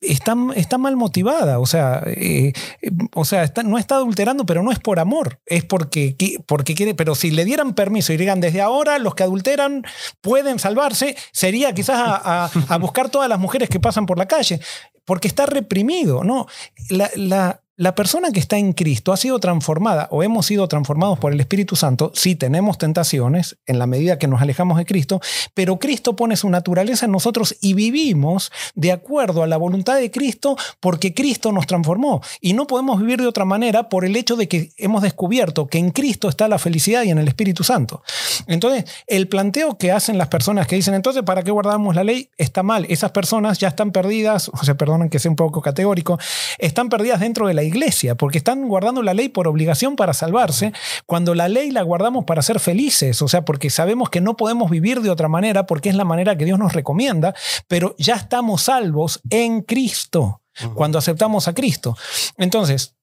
está, 0.00 0.36
está 0.54 0.78
mal 0.78 0.96
motivada. 0.96 1.58
O 1.58 1.66
sea, 1.66 2.02
eh, 2.06 2.52
eh, 2.82 2.90
o 3.14 3.24
sea 3.24 3.50
no 3.64 3.78
está 3.78 3.96
adulterando, 3.96 4.46
pero 4.46 4.62
no 4.62 4.72
es 4.72 4.78
por 4.78 4.98
amor. 4.98 5.40
Es 5.46 5.64
porque, 5.64 6.16
porque 6.46 6.74
quiere. 6.74 6.94
Pero 6.94 7.14
si 7.14 7.30
le 7.30 7.44
dieran 7.44 7.74
permiso 7.74 8.12
y 8.12 8.16
digan 8.16 8.40
desde 8.40 8.60
ahora 8.60 8.98
los 8.98 9.14
que 9.14 9.22
adulteran 9.22 9.84
pueden 10.20 10.58
salvarse, 10.58 11.16
sería 11.32 11.74
quizás 11.74 11.96
a, 11.98 12.78
buscar 12.78 13.10
todas 13.10 13.28
las 13.28 13.38
mujeres 13.38 13.68
que 13.68 13.80
pasan 13.80 14.06
por 14.06 14.18
la 14.18 14.26
calle. 14.26 14.60
Porque 15.04 15.28
está 15.28 15.46
reprimido, 15.46 16.24
¿no? 16.24 16.46
La- 16.88 17.60
la 17.76 17.96
persona 17.96 18.30
que 18.30 18.38
está 18.38 18.56
en 18.56 18.72
Cristo 18.72 19.12
ha 19.12 19.16
sido 19.16 19.40
transformada 19.40 20.06
o 20.12 20.22
hemos 20.22 20.46
sido 20.46 20.68
transformados 20.68 21.18
por 21.18 21.32
el 21.32 21.40
Espíritu 21.40 21.74
Santo. 21.74 22.12
Sí, 22.14 22.36
tenemos 22.36 22.78
tentaciones 22.78 23.56
en 23.66 23.80
la 23.80 23.88
medida 23.88 24.16
que 24.16 24.28
nos 24.28 24.40
alejamos 24.40 24.78
de 24.78 24.84
Cristo, 24.84 25.20
pero 25.54 25.80
Cristo 25.80 26.14
pone 26.14 26.36
su 26.36 26.48
naturaleza 26.48 27.06
en 27.06 27.12
nosotros 27.12 27.56
y 27.60 27.74
vivimos 27.74 28.52
de 28.76 28.92
acuerdo 28.92 29.42
a 29.42 29.48
la 29.48 29.56
voluntad 29.56 29.96
de 29.96 30.12
Cristo 30.12 30.56
porque 30.78 31.14
Cristo 31.14 31.50
nos 31.50 31.66
transformó. 31.66 32.22
Y 32.40 32.52
no 32.52 32.68
podemos 32.68 33.00
vivir 33.00 33.20
de 33.20 33.26
otra 33.26 33.44
manera 33.44 33.88
por 33.88 34.04
el 34.04 34.14
hecho 34.14 34.36
de 34.36 34.46
que 34.46 34.70
hemos 34.76 35.02
descubierto 35.02 35.66
que 35.66 35.78
en 35.78 35.90
Cristo 35.90 36.28
está 36.28 36.46
la 36.46 36.60
felicidad 36.60 37.02
y 37.02 37.10
en 37.10 37.18
el 37.18 37.26
Espíritu 37.26 37.64
Santo. 37.64 38.04
Entonces, 38.46 38.84
el 39.08 39.26
planteo 39.26 39.78
que 39.78 39.90
hacen 39.90 40.16
las 40.16 40.28
personas 40.28 40.68
que 40.68 40.76
dicen, 40.76 40.94
entonces, 40.94 41.24
¿para 41.24 41.42
qué 41.42 41.50
guardamos 41.50 41.96
la 41.96 42.04
ley? 42.04 42.30
Está 42.38 42.62
mal. 42.62 42.86
Esas 42.88 43.10
personas 43.10 43.58
ya 43.58 43.66
están 43.66 43.90
perdidas, 43.90 44.48
o 44.48 44.64
sea, 44.64 44.76
perdonen 44.76 45.10
que 45.10 45.18
sea 45.18 45.30
un 45.30 45.36
poco 45.36 45.60
categórico, 45.60 46.20
están 46.58 46.88
perdidas 46.88 47.18
dentro 47.18 47.48
de 47.48 47.54
la 47.54 47.63
iglesia 47.64 48.14
porque 48.14 48.38
están 48.38 48.68
guardando 48.68 49.02
la 49.02 49.14
ley 49.14 49.28
por 49.28 49.48
obligación 49.48 49.96
para 49.96 50.14
salvarse, 50.14 50.72
cuando 51.06 51.34
la 51.34 51.48
ley 51.48 51.70
la 51.70 51.82
guardamos 51.82 52.24
para 52.24 52.42
ser 52.42 52.60
felices, 52.60 53.20
o 53.22 53.28
sea, 53.28 53.44
porque 53.44 53.70
sabemos 53.70 54.10
que 54.10 54.20
no 54.20 54.36
podemos 54.36 54.70
vivir 54.70 55.00
de 55.00 55.10
otra 55.10 55.28
manera 55.28 55.66
porque 55.66 55.88
es 55.88 55.94
la 55.94 56.04
manera 56.04 56.36
que 56.36 56.44
Dios 56.44 56.58
nos 56.58 56.72
recomienda, 56.72 57.34
pero 57.68 57.94
ya 57.98 58.14
estamos 58.14 58.62
salvos 58.62 59.20
en 59.30 59.62
Cristo 59.62 60.40
cuando 60.74 60.98
aceptamos 60.98 61.48
a 61.48 61.54
Cristo. 61.54 61.96
Entonces, 62.38 62.96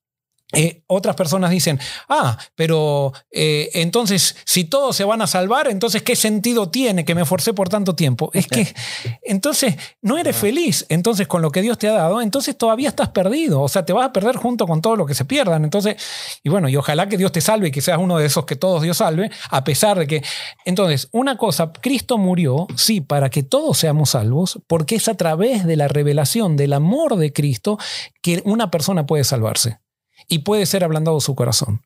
eh, 0.53 0.83
otras 0.87 1.15
personas 1.15 1.51
dicen, 1.51 1.79
ah, 2.09 2.37
pero 2.55 3.13
eh, 3.31 3.69
entonces 3.73 4.35
si 4.45 4.65
todos 4.65 4.95
se 4.95 5.03
van 5.03 5.21
a 5.21 5.27
salvar, 5.27 5.67
entonces 5.67 6.01
¿qué 6.03 6.15
sentido 6.15 6.69
tiene 6.69 7.05
que 7.05 7.15
me 7.15 7.25
forcé 7.25 7.53
por 7.53 7.69
tanto 7.69 7.95
tiempo? 7.95 8.29
Es 8.33 8.47
que 8.47 8.73
entonces 9.23 9.75
no 10.01 10.17
eres 10.17 10.35
feliz, 10.35 10.85
entonces 10.89 11.27
con 11.27 11.41
lo 11.41 11.51
que 11.51 11.61
Dios 11.61 11.77
te 11.77 11.87
ha 11.87 11.93
dado, 11.93 12.21
entonces 12.21 12.57
todavía 12.57 12.89
estás 12.89 13.09
perdido, 13.09 13.61
o 13.61 13.69
sea, 13.69 13.85
te 13.85 13.93
vas 13.93 14.07
a 14.07 14.13
perder 14.13 14.35
junto 14.35 14.67
con 14.67 14.81
todo 14.81 14.95
lo 14.95 15.05
que 15.05 15.13
se 15.13 15.25
pierdan. 15.25 15.63
Entonces, 15.63 15.95
y 16.43 16.49
bueno, 16.49 16.69
y 16.69 16.75
ojalá 16.75 17.07
que 17.07 17.17
Dios 17.17 17.31
te 17.31 17.41
salve 17.41 17.69
y 17.69 17.71
que 17.71 17.81
seas 17.81 17.97
uno 17.97 18.17
de 18.17 18.25
esos 18.25 18.45
que 18.45 18.55
todos 18.55 18.81
Dios 18.81 18.97
salve, 18.97 19.31
a 19.49 19.63
pesar 19.63 19.97
de 19.97 20.07
que... 20.07 20.23
Entonces, 20.65 21.07
una 21.11 21.37
cosa, 21.37 21.71
Cristo 21.71 22.17
murió, 22.17 22.67
sí, 22.75 23.01
para 23.01 23.29
que 23.29 23.43
todos 23.43 23.77
seamos 23.77 24.11
salvos, 24.11 24.59
porque 24.67 24.95
es 24.95 25.07
a 25.07 25.15
través 25.15 25.65
de 25.65 25.75
la 25.75 25.87
revelación 25.87 26.57
del 26.57 26.73
amor 26.73 27.15
de 27.15 27.33
Cristo 27.33 27.77
que 28.21 28.41
una 28.45 28.71
persona 28.71 29.05
puede 29.05 29.23
salvarse 29.23 29.79
y 30.27 30.39
puede 30.39 30.65
ser 30.65 30.83
ablandado 30.83 31.19
su 31.19 31.35
corazón. 31.35 31.81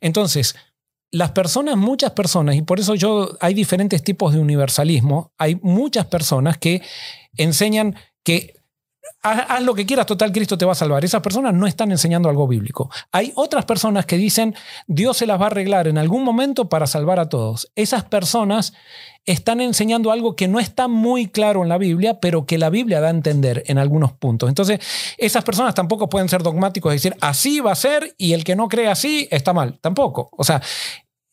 Entonces, 0.00 0.56
las 1.10 1.30
personas, 1.30 1.76
muchas 1.76 2.12
personas, 2.12 2.56
y 2.56 2.62
por 2.62 2.80
eso 2.80 2.94
yo 2.94 3.36
hay 3.40 3.54
diferentes 3.54 4.02
tipos 4.02 4.32
de 4.32 4.40
universalismo, 4.40 5.32
hay 5.38 5.56
muchas 5.62 6.06
personas 6.06 6.58
que 6.58 6.82
enseñan 7.36 7.94
que 8.24 8.63
haz, 9.22 9.62
lo 9.62 9.74
que 9.74 9.86
quieras, 9.86 10.06
total 10.06 10.32
Cristo 10.32 10.58
te 10.58 10.64
va 10.64 10.72
a 10.72 10.76
salvar. 10.76 11.04
Esas 11.04 11.22
personas 11.22 11.54
no 11.54 11.66
están 11.66 11.90
enseñando 11.90 12.28
algo 12.28 12.46
bíblico. 12.46 12.90
Hay 13.12 13.32
otras 13.34 13.64
personas 13.64 14.06
que 14.06 14.16
dicen 14.16 14.54
Dios 14.86 15.16
se 15.16 15.26
las 15.26 15.40
va 15.40 15.44
a 15.44 15.46
arreglar 15.48 15.88
en 15.88 15.98
algún 15.98 16.24
momento 16.24 16.68
para 16.68 16.86
salvar 16.86 17.18
a 17.18 17.28
todos. 17.28 17.70
Esas 17.74 18.04
personas 18.04 18.74
están 19.26 19.60
enseñando 19.60 20.12
algo 20.12 20.36
que 20.36 20.48
no 20.48 20.60
está 20.60 20.86
muy 20.86 21.28
claro 21.28 21.62
en 21.62 21.68
la 21.68 21.78
Biblia, 21.78 22.20
pero 22.20 22.44
que 22.44 22.58
la 22.58 22.68
Biblia 22.68 23.00
da 23.00 23.08
a 23.08 23.10
entender 23.10 23.62
en 23.66 23.78
algunos 23.78 24.12
puntos. 24.12 24.48
Entonces, 24.48 24.80
esas 25.16 25.44
personas 25.44 25.74
tampoco 25.74 26.08
pueden 26.08 26.28
ser 26.28 26.42
dogmáticos 26.42 26.92
y 26.92 26.96
decir, 26.96 27.16
así 27.20 27.60
va 27.60 27.72
a 27.72 27.76
ser 27.76 28.14
y 28.18 28.34
el 28.34 28.44
que 28.44 28.56
no 28.56 28.68
cree 28.68 28.88
así 28.88 29.26
está 29.30 29.52
mal. 29.54 29.78
Tampoco. 29.80 30.28
O 30.32 30.44
sea, 30.44 30.60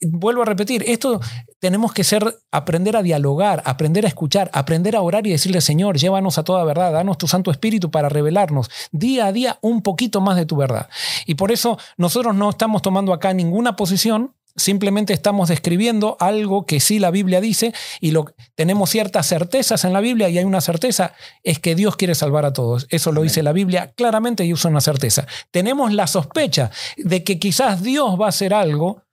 vuelvo 0.01 0.41
a 0.41 0.45
repetir, 0.45 0.83
esto 0.87 1.19
tenemos 1.59 1.93
que 1.93 2.03
ser, 2.03 2.39
aprender 2.51 2.95
a 2.95 3.03
dialogar, 3.03 3.61
aprender 3.65 4.05
a 4.05 4.07
escuchar, 4.07 4.49
aprender 4.53 4.95
a 4.95 5.01
orar 5.01 5.25
y 5.27 5.31
decirle, 5.31 5.61
Señor, 5.61 5.97
llévanos 5.97 6.37
a 6.37 6.43
toda 6.43 6.63
verdad, 6.63 6.93
danos 6.93 7.17
tu 7.17 7.27
Santo 7.27 7.51
Espíritu 7.51 7.91
para 7.91 8.09
revelarnos 8.09 8.69
día 8.91 9.27
a 9.27 9.31
día 9.31 9.59
un 9.61 9.81
poquito 9.81 10.21
más 10.21 10.35
de 10.37 10.45
tu 10.45 10.55
verdad. 10.55 10.89
Y 11.25 11.35
por 11.35 11.51
eso 11.51 11.77
nosotros 11.97 12.35
no 12.35 12.49
estamos 12.49 12.81
tomando 12.81 13.13
acá 13.13 13.33
ninguna 13.33 13.75
posición, 13.75 14.33
Simplemente 14.55 15.13
estamos 15.13 15.47
describiendo 15.47 16.17
algo 16.19 16.65
que 16.65 16.81
sí 16.81 16.99
la 16.99 17.09
Biblia 17.09 17.39
dice 17.39 17.73
y 18.01 18.11
lo, 18.11 18.25
tenemos 18.55 18.89
ciertas 18.89 19.27
certezas 19.27 19.85
en 19.85 19.93
la 19.93 20.01
Biblia 20.01 20.27
y 20.27 20.37
hay 20.37 20.43
una 20.43 20.59
certeza, 20.59 21.13
es 21.43 21.59
que 21.59 21.73
Dios 21.73 21.95
quiere 21.95 22.15
salvar 22.15 22.45
a 22.45 22.51
todos. 22.51 22.85
Eso 22.89 23.13
lo 23.13 23.21
dice 23.21 23.43
la 23.43 23.53
Biblia 23.53 23.93
claramente 23.95 24.43
y 24.43 24.51
usa 24.51 24.69
una 24.69 24.81
certeza. 24.81 25.25
Tenemos 25.51 25.93
la 25.93 26.05
sospecha 26.05 26.69
de 26.97 27.23
que 27.23 27.39
quizás 27.39 27.81
Dios 27.81 28.19
va 28.19 28.25
a 28.25 28.29
hacer 28.29 28.53
algo 28.53 29.03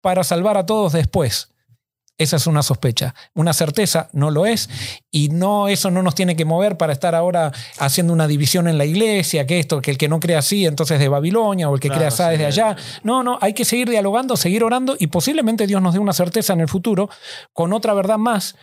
para 0.00 0.24
salvar 0.24 0.56
a 0.56 0.66
todos 0.66 0.92
después. 0.92 1.48
Esa 2.18 2.36
es 2.36 2.46
una 2.46 2.62
sospecha. 2.62 3.14
Una 3.34 3.54
certeza 3.54 4.10
no 4.12 4.30
lo 4.30 4.44
es 4.44 4.68
y 5.10 5.30
no 5.30 5.68
eso 5.68 5.90
no 5.90 6.02
nos 6.02 6.14
tiene 6.14 6.36
que 6.36 6.44
mover 6.44 6.76
para 6.76 6.92
estar 6.92 7.14
ahora 7.14 7.50
haciendo 7.78 8.12
una 8.12 8.26
división 8.28 8.68
en 8.68 8.76
la 8.76 8.84
iglesia, 8.84 9.46
que 9.46 9.58
esto, 9.58 9.80
que 9.80 9.92
el 9.92 9.96
que 9.96 10.06
no 10.08 10.20
crea 10.20 10.40
así 10.40 10.66
entonces 10.66 10.96
es 10.96 11.00
de 11.00 11.08
Babilonia 11.08 11.70
o 11.70 11.74
el 11.74 11.80
que 11.80 11.88
Claro, 11.88 12.00
crea 12.00 12.08
así 12.08 12.22
es 12.34 12.38
de 12.38 12.52
sí. 12.52 12.60
allá. 12.60 12.76
No, 13.04 13.22
no, 13.22 13.38
hay 13.40 13.54
que 13.54 13.64
seguir 13.64 13.88
dialogando, 13.88 14.36
seguir 14.36 14.62
orando 14.64 14.96
y 14.98 15.06
posiblemente 15.06 15.66
Dios 15.66 15.80
nos 15.80 15.94
dé 15.94 15.98
una 15.98 16.12
certeza 16.12 16.52
en 16.52 16.60
el 16.60 16.68
futuro 16.68 17.08
con 17.54 17.72
otra 17.72 17.94
verdad 17.94 18.18
más 18.18 18.54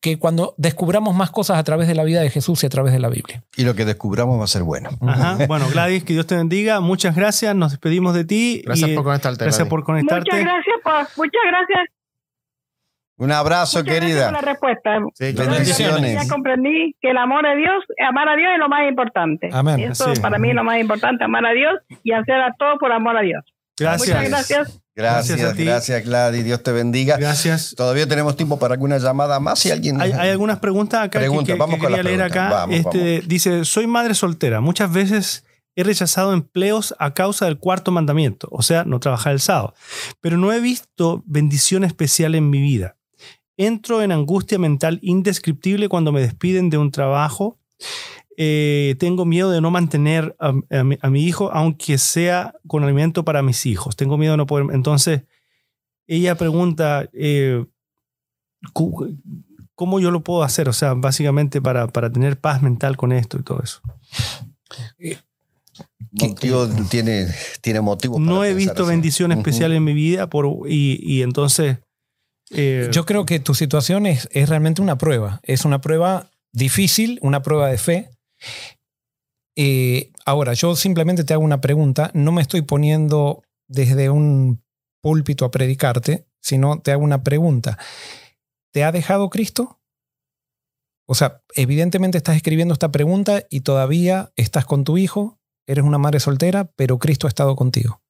que 0.00 0.18
cuando 0.18 0.54
descubramos 0.58 1.14
más 1.14 1.30
cosas 1.30 1.58
a 1.58 1.64
través 1.64 1.88
de 1.88 1.94
la 1.94 2.04
vida 2.04 2.20
de 2.20 2.30
Jesús 2.30 2.62
y 2.62 2.66
a 2.66 2.68
través 2.68 2.92
de 2.92 2.98
la 2.98 3.08
Biblia. 3.08 3.42
Y 3.56 3.64
lo 3.64 3.74
que 3.74 3.84
descubramos 3.84 4.38
va 4.38 4.44
a 4.44 4.48
ser 4.48 4.62
bueno. 4.62 4.90
Ajá. 5.06 5.38
Bueno, 5.48 5.66
Gladys, 5.72 6.04
que 6.04 6.12
Dios 6.12 6.26
te 6.26 6.36
bendiga. 6.36 6.80
Muchas 6.80 7.14
gracias. 7.16 7.54
Nos 7.54 7.70
despedimos 7.72 8.14
de 8.14 8.24
ti. 8.24 8.62
Gracias 8.64 8.90
y 8.90 8.94
por 8.94 9.04
conectarte, 9.04 9.44
Gracias 9.44 9.58
Gladys. 9.60 9.70
por 9.70 9.84
conectarte. 9.84 10.30
Muchas 10.30 10.40
gracias, 10.44 10.76
por, 10.84 11.24
muchas 11.24 11.42
gracias. 11.48 11.88
Un 13.16 13.32
abrazo, 13.32 13.80
muchas 13.80 13.94
gracias 13.96 14.24
por 14.24 14.32
la 14.32 14.38
querida. 14.40 14.52
respuesta. 14.52 14.98
Sí, 15.14 15.34
claro. 15.34 15.50
Bendiciones. 15.50 16.14
Ya 16.22 16.28
comprendí 16.28 16.96
que 17.02 17.10
el 17.10 17.18
amor 17.18 17.46
a 17.46 17.54
Dios, 17.54 17.84
amar 18.08 18.28
a 18.30 18.36
Dios 18.36 18.50
es 18.54 18.58
lo 18.58 18.68
más 18.70 18.88
importante. 18.88 19.50
Amén. 19.52 19.80
Eso 19.80 20.14
Sí. 20.14 20.20
para 20.22 20.38
mí 20.38 20.48
es 20.50 20.54
lo 20.54 20.64
más 20.64 20.78
importante, 20.80 21.24
amar 21.24 21.44
a 21.44 21.52
Dios 21.52 21.74
y 22.02 22.12
hacer 22.12 22.36
a 22.36 22.54
todo 22.58 22.78
por 22.78 22.90
amor 22.92 23.16
a 23.18 23.20
Dios. 23.20 23.44
Gracias. 23.78 24.08
Muchas 24.08 24.28
gracias. 24.30 24.79
Gracias 24.96 25.38
a 25.38 25.42
Gracias, 25.42 25.56
ti. 25.56 25.64
gracias, 25.64 26.04
Gladys. 26.04 26.44
Dios 26.44 26.62
te 26.62 26.72
bendiga. 26.72 27.16
Gracias. 27.16 27.74
Todavía 27.76 28.06
tenemos 28.08 28.36
tiempo 28.36 28.58
para 28.58 28.74
alguna 28.74 28.98
llamada 28.98 29.38
más. 29.40 29.58
Si 29.60 29.70
alguien. 29.70 30.00
Hay, 30.00 30.12
hay 30.12 30.30
algunas 30.30 30.58
preguntas 30.58 31.00
acá 31.00 31.10
que- 31.10 31.26
Pregunta, 31.26 31.52
que, 31.52 31.58
vamos 31.58 31.76
que 31.76 31.80
con 31.80 31.88
quería 31.88 32.02
las 32.02 32.04
leer 32.12 32.30
preguntas. 32.30 32.46
acá. 32.46 32.54
Vamos, 32.66 32.76
este, 32.76 33.22
Dice, 33.26 33.64
soy 33.64 33.86
madre 33.86 34.14
soltera. 34.14 34.60
Muchas 34.60 34.92
veces 34.92 35.44
he 35.76 35.84
rechazado 35.84 36.32
empleos 36.32 36.94
a 36.98 37.14
causa 37.14 37.46
del 37.46 37.58
cuarto 37.58 37.92
mandamiento, 37.92 38.48
o 38.50 38.60
sea, 38.62 38.84
no 38.84 38.98
trabajar 39.00 39.32
el 39.32 39.40
sábado. 39.40 39.74
Pero 40.20 40.36
no 40.36 40.52
he 40.52 40.60
visto 40.60 41.22
bendición 41.24 41.84
especial 41.84 42.34
en 42.34 42.50
mi 42.50 42.60
vida. 42.60 42.96
Entro 43.56 44.02
en 44.02 44.10
angustia 44.10 44.58
mental 44.58 44.98
indescriptible 45.02 45.88
cuando 45.88 46.12
me 46.12 46.20
despiden 46.20 46.68
de 46.70 46.78
un 46.78 46.90
trabajo. 46.90 47.58
Eh, 48.42 48.94
tengo 48.98 49.26
miedo 49.26 49.50
de 49.50 49.60
no 49.60 49.70
mantener 49.70 50.34
a, 50.40 50.54
a 50.70 50.82
mi, 50.84 50.96
a 51.02 51.10
mi 51.10 51.24
hijo, 51.24 51.50
aunque 51.52 51.98
sea 51.98 52.54
con 52.66 52.82
alimento 52.84 53.22
para 53.22 53.42
mis 53.42 53.66
hijos. 53.66 53.96
Tengo 53.96 54.16
miedo 54.16 54.32
de 54.32 54.38
no 54.38 54.46
poder. 54.46 54.74
Entonces, 54.74 55.24
ella 56.06 56.36
pregunta, 56.36 57.06
eh, 57.12 57.66
¿cómo 59.74 60.00
yo 60.00 60.10
lo 60.10 60.22
puedo 60.22 60.42
hacer? 60.42 60.70
O 60.70 60.72
sea, 60.72 60.94
básicamente 60.94 61.60
para, 61.60 61.86
para 61.88 62.10
tener 62.10 62.38
paz 62.40 62.62
mental 62.62 62.96
con 62.96 63.12
esto 63.12 63.38
y 63.38 63.42
todo 63.42 63.60
eso. 63.62 63.82
Motivo 66.12 66.66
tiene, 66.88 67.26
tiene 67.60 67.80
motivo. 67.82 68.14
para 68.14 68.26
No 68.26 68.44
he 68.44 68.54
visto 68.54 68.82
así. 68.84 68.90
bendición 68.90 69.32
especial 69.32 69.72
en 69.72 69.84
mi 69.84 69.92
vida 69.92 70.28
por, 70.28 70.46
y, 70.66 70.98
y 71.02 71.22
entonces... 71.22 71.78
eh, 72.50 72.88
Yo 72.90 73.04
creo 73.04 73.26
que 73.26 73.38
tu 73.38 73.54
situación 73.54 74.06
es, 74.06 74.28
es 74.32 74.48
realmente 74.48 74.80
una 74.80 74.96
prueba. 74.96 75.40
Es 75.42 75.64
una 75.66 75.80
prueba 75.80 76.30
difícil, 76.52 77.18
una 77.22 77.42
prueba 77.42 77.68
de 77.68 77.76
fe. 77.78 78.10
Eh, 79.56 80.12
ahora, 80.24 80.54
yo 80.54 80.76
simplemente 80.76 81.24
te 81.24 81.34
hago 81.34 81.44
una 81.44 81.60
pregunta. 81.60 82.10
No 82.14 82.32
me 82.32 82.42
estoy 82.42 82.62
poniendo 82.62 83.42
desde 83.68 84.10
un 84.10 84.62
púlpito 85.02 85.44
a 85.44 85.50
predicarte, 85.50 86.26
sino 86.40 86.80
te 86.80 86.92
hago 86.92 87.04
una 87.04 87.22
pregunta. 87.22 87.78
¿Te 88.72 88.84
ha 88.84 88.92
dejado 88.92 89.30
Cristo? 89.30 89.80
O 91.06 91.14
sea, 91.14 91.42
evidentemente 91.54 92.18
estás 92.18 92.36
escribiendo 92.36 92.72
esta 92.72 92.92
pregunta 92.92 93.44
y 93.50 93.60
todavía 93.60 94.32
estás 94.36 94.64
con 94.64 94.84
tu 94.84 94.96
hijo, 94.96 95.40
eres 95.66 95.84
una 95.84 95.98
madre 95.98 96.20
soltera, 96.20 96.70
pero 96.76 96.98
Cristo 96.98 97.26
ha 97.26 97.28
estado 97.28 97.56
contigo. 97.56 98.00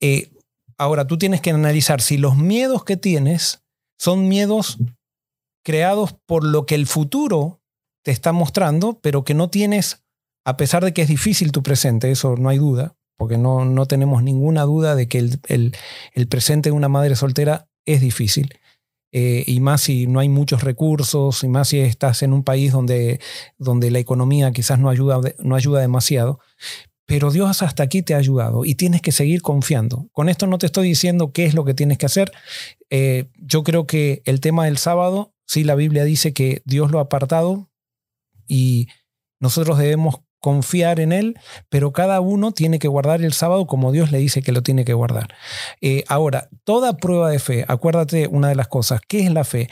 Eh, 0.00 0.32
ahora, 0.76 1.06
tú 1.06 1.18
tienes 1.18 1.40
que 1.40 1.50
analizar 1.50 2.00
si 2.00 2.18
los 2.18 2.36
miedos 2.36 2.84
que 2.84 2.96
tienes 2.96 3.62
son 3.96 4.28
miedos 4.28 4.78
creados 5.64 6.14
por 6.26 6.44
lo 6.44 6.66
que 6.66 6.74
el 6.74 6.86
futuro 6.86 7.60
te 8.02 8.10
está 8.10 8.32
mostrando, 8.32 8.98
pero 9.02 9.24
que 9.24 9.34
no 9.34 9.50
tienes, 9.50 10.04
a 10.44 10.56
pesar 10.56 10.84
de 10.84 10.92
que 10.92 11.02
es 11.02 11.08
difícil 11.08 11.52
tu 11.52 11.62
presente, 11.62 12.10
eso 12.10 12.36
no 12.36 12.48
hay 12.48 12.58
duda, 12.58 12.94
porque 13.16 13.38
no, 13.38 13.64
no 13.64 13.86
tenemos 13.86 14.22
ninguna 14.22 14.62
duda 14.62 14.94
de 14.94 15.08
que 15.08 15.18
el, 15.18 15.40
el- 16.14 16.28
presente 16.28 16.70
de 16.70 16.76
una 16.76 16.88
madre 16.88 17.16
soltera 17.16 17.68
es 17.86 18.00
difícil. 18.00 18.54
eh, 19.12 19.42
y 19.46 19.60
más 19.60 19.80
si 19.80 20.06
no 20.06 20.20
hay 20.20 20.28
muchos 20.28 20.62
recursos, 20.62 21.42
y 21.42 21.48
más 21.48 21.68
si 21.68 21.80
estás 21.80 22.22
en 22.22 22.32
un 22.34 22.44
país 22.44 22.72
donde, 22.72 23.20
donde 23.58 23.90
la 23.90 23.98
economía 24.00 24.52
quizás 24.52 24.78
no 24.78 24.90
ayuda, 24.90 25.20
no 25.38 25.56
ayuda 25.56 25.80
demasiado. 25.80 26.40
Pero 27.06 27.30
Dios 27.30 27.62
hasta 27.62 27.82
aquí 27.82 28.02
te 28.02 28.12
ha 28.14 28.18
ayudado 28.18 28.66
y 28.66 28.74
tienes 28.74 29.00
que 29.00 29.12
seguir 29.12 29.40
confiando. 29.40 30.08
Con 30.12 30.28
esto 30.28 30.46
no 30.46 30.58
te 30.58 30.66
estoy 30.66 30.88
diciendo 30.88 31.32
qué 31.32 31.46
es 31.46 31.54
lo 31.54 31.64
que 31.64 31.72
tienes 31.72 31.96
que 31.96 32.04
hacer. 32.04 32.30
Eh, 32.90 33.30
yo 33.38 33.64
creo 33.64 33.86
que 33.86 34.20
el 34.26 34.40
tema 34.40 34.66
del 34.66 34.76
sábado, 34.76 35.32
sí, 35.46 35.64
la 35.64 35.74
Biblia 35.74 36.04
dice 36.04 36.34
que 36.34 36.60
Dios 36.66 36.90
lo 36.90 36.98
ha 36.98 37.02
apartado 37.04 37.67
y 38.48 38.88
nosotros 39.40 39.78
debemos 39.78 40.20
confiar 40.40 41.00
en 41.00 41.12
Él, 41.12 41.38
pero 41.68 41.92
cada 41.92 42.20
uno 42.20 42.52
tiene 42.52 42.78
que 42.78 42.88
guardar 42.88 43.22
el 43.22 43.32
sábado 43.32 43.66
como 43.66 43.92
Dios 43.92 44.12
le 44.12 44.18
dice 44.18 44.42
que 44.42 44.52
lo 44.52 44.62
tiene 44.62 44.84
que 44.84 44.94
guardar. 44.94 45.34
Eh, 45.80 46.04
ahora, 46.08 46.48
toda 46.64 46.96
prueba 46.96 47.30
de 47.30 47.38
fe, 47.38 47.64
acuérdate 47.68 48.28
una 48.28 48.48
de 48.48 48.54
las 48.54 48.68
cosas, 48.68 49.00
¿qué 49.06 49.20
es 49.24 49.32
la 49.32 49.44
fe? 49.44 49.68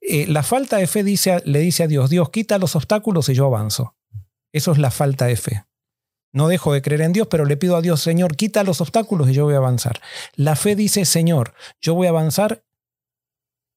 Eh, 0.00 0.26
la 0.26 0.42
falta 0.42 0.76
de 0.76 0.86
fe 0.86 1.04
dice, 1.04 1.40
le 1.44 1.60
dice 1.60 1.84
a 1.84 1.86
Dios, 1.86 2.10
Dios, 2.10 2.30
quita 2.30 2.58
los 2.58 2.74
obstáculos 2.76 3.28
y 3.28 3.34
yo 3.34 3.46
avanzo. 3.46 3.94
Eso 4.52 4.72
es 4.72 4.78
la 4.78 4.90
falta 4.90 5.26
de 5.26 5.36
fe. 5.36 5.64
No 6.32 6.48
dejo 6.48 6.72
de 6.72 6.82
creer 6.82 7.02
en 7.02 7.12
Dios, 7.12 7.28
pero 7.28 7.44
le 7.44 7.56
pido 7.56 7.76
a 7.76 7.82
Dios, 7.82 8.00
Señor, 8.00 8.36
quita 8.36 8.64
los 8.64 8.80
obstáculos 8.80 9.30
y 9.30 9.34
yo 9.34 9.44
voy 9.44 9.54
a 9.54 9.58
avanzar. 9.58 10.00
La 10.34 10.56
fe 10.56 10.76
dice, 10.76 11.04
Señor, 11.04 11.54
yo 11.80 11.94
voy 11.94 12.06
a 12.06 12.10
avanzar 12.10 12.64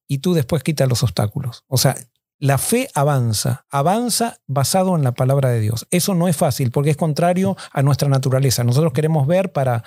y 0.08 0.18
tú 0.18 0.34
después 0.34 0.62
quita 0.62 0.86
los 0.86 1.02
obstáculos. 1.02 1.64
O 1.68 1.78
sea, 1.78 1.96
la 2.42 2.58
fe 2.58 2.88
avanza, 2.94 3.66
avanza 3.70 4.40
basado 4.48 4.96
en 4.96 5.04
la 5.04 5.12
palabra 5.12 5.50
de 5.50 5.60
Dios. 5.60 5.86
Eso 5.92 6.12
no 6.16 6.26
es 6.26 6.36
fácil 6.36 6.72
porque 6.72 6.90
es 6.90 6.96
contrario 6.96 7.56
a 7.70 7.82
nuestra 7.82 8.08
naturaleza. 8.08 8.64
Nosotros 8.64 8.92
queremos 8.92 9.28
ver 9.28 9.52
para, 9.52 9.84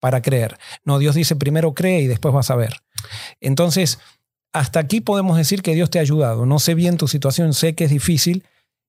para 0.00 0.20
creer. 0.20 0.58
No, 0.82 0.98
Dios 0.98 1.14
dice 1.14 1.36
primero 1.36 1.72
cree 1.72 2.00
y 2.00 2.08
después 2.08 2.34
vas 2.34 2.50
a 2.50 2.56
ver. 2.56 2.82
Entonces, 3.40 4.00
hasta 4.52 4.80
aquí 4.80 5.02
podemos 5.02 5.36
decir 5.36 5.62
que 5.62 5.76
Dios 5.76 5.88
te 5.88 6.00
ha 6.00 6.02
ayudado. 6.02 6.46
No 6.46 6.58
sé 6.58 6.74
bien 6.74 6.96
tu 6.96 7.06
situación, 7.06 7.54
sé 7.54 7.76
que 7.76 7.84
es 7.84 7.90
difícil, 7.90 8.44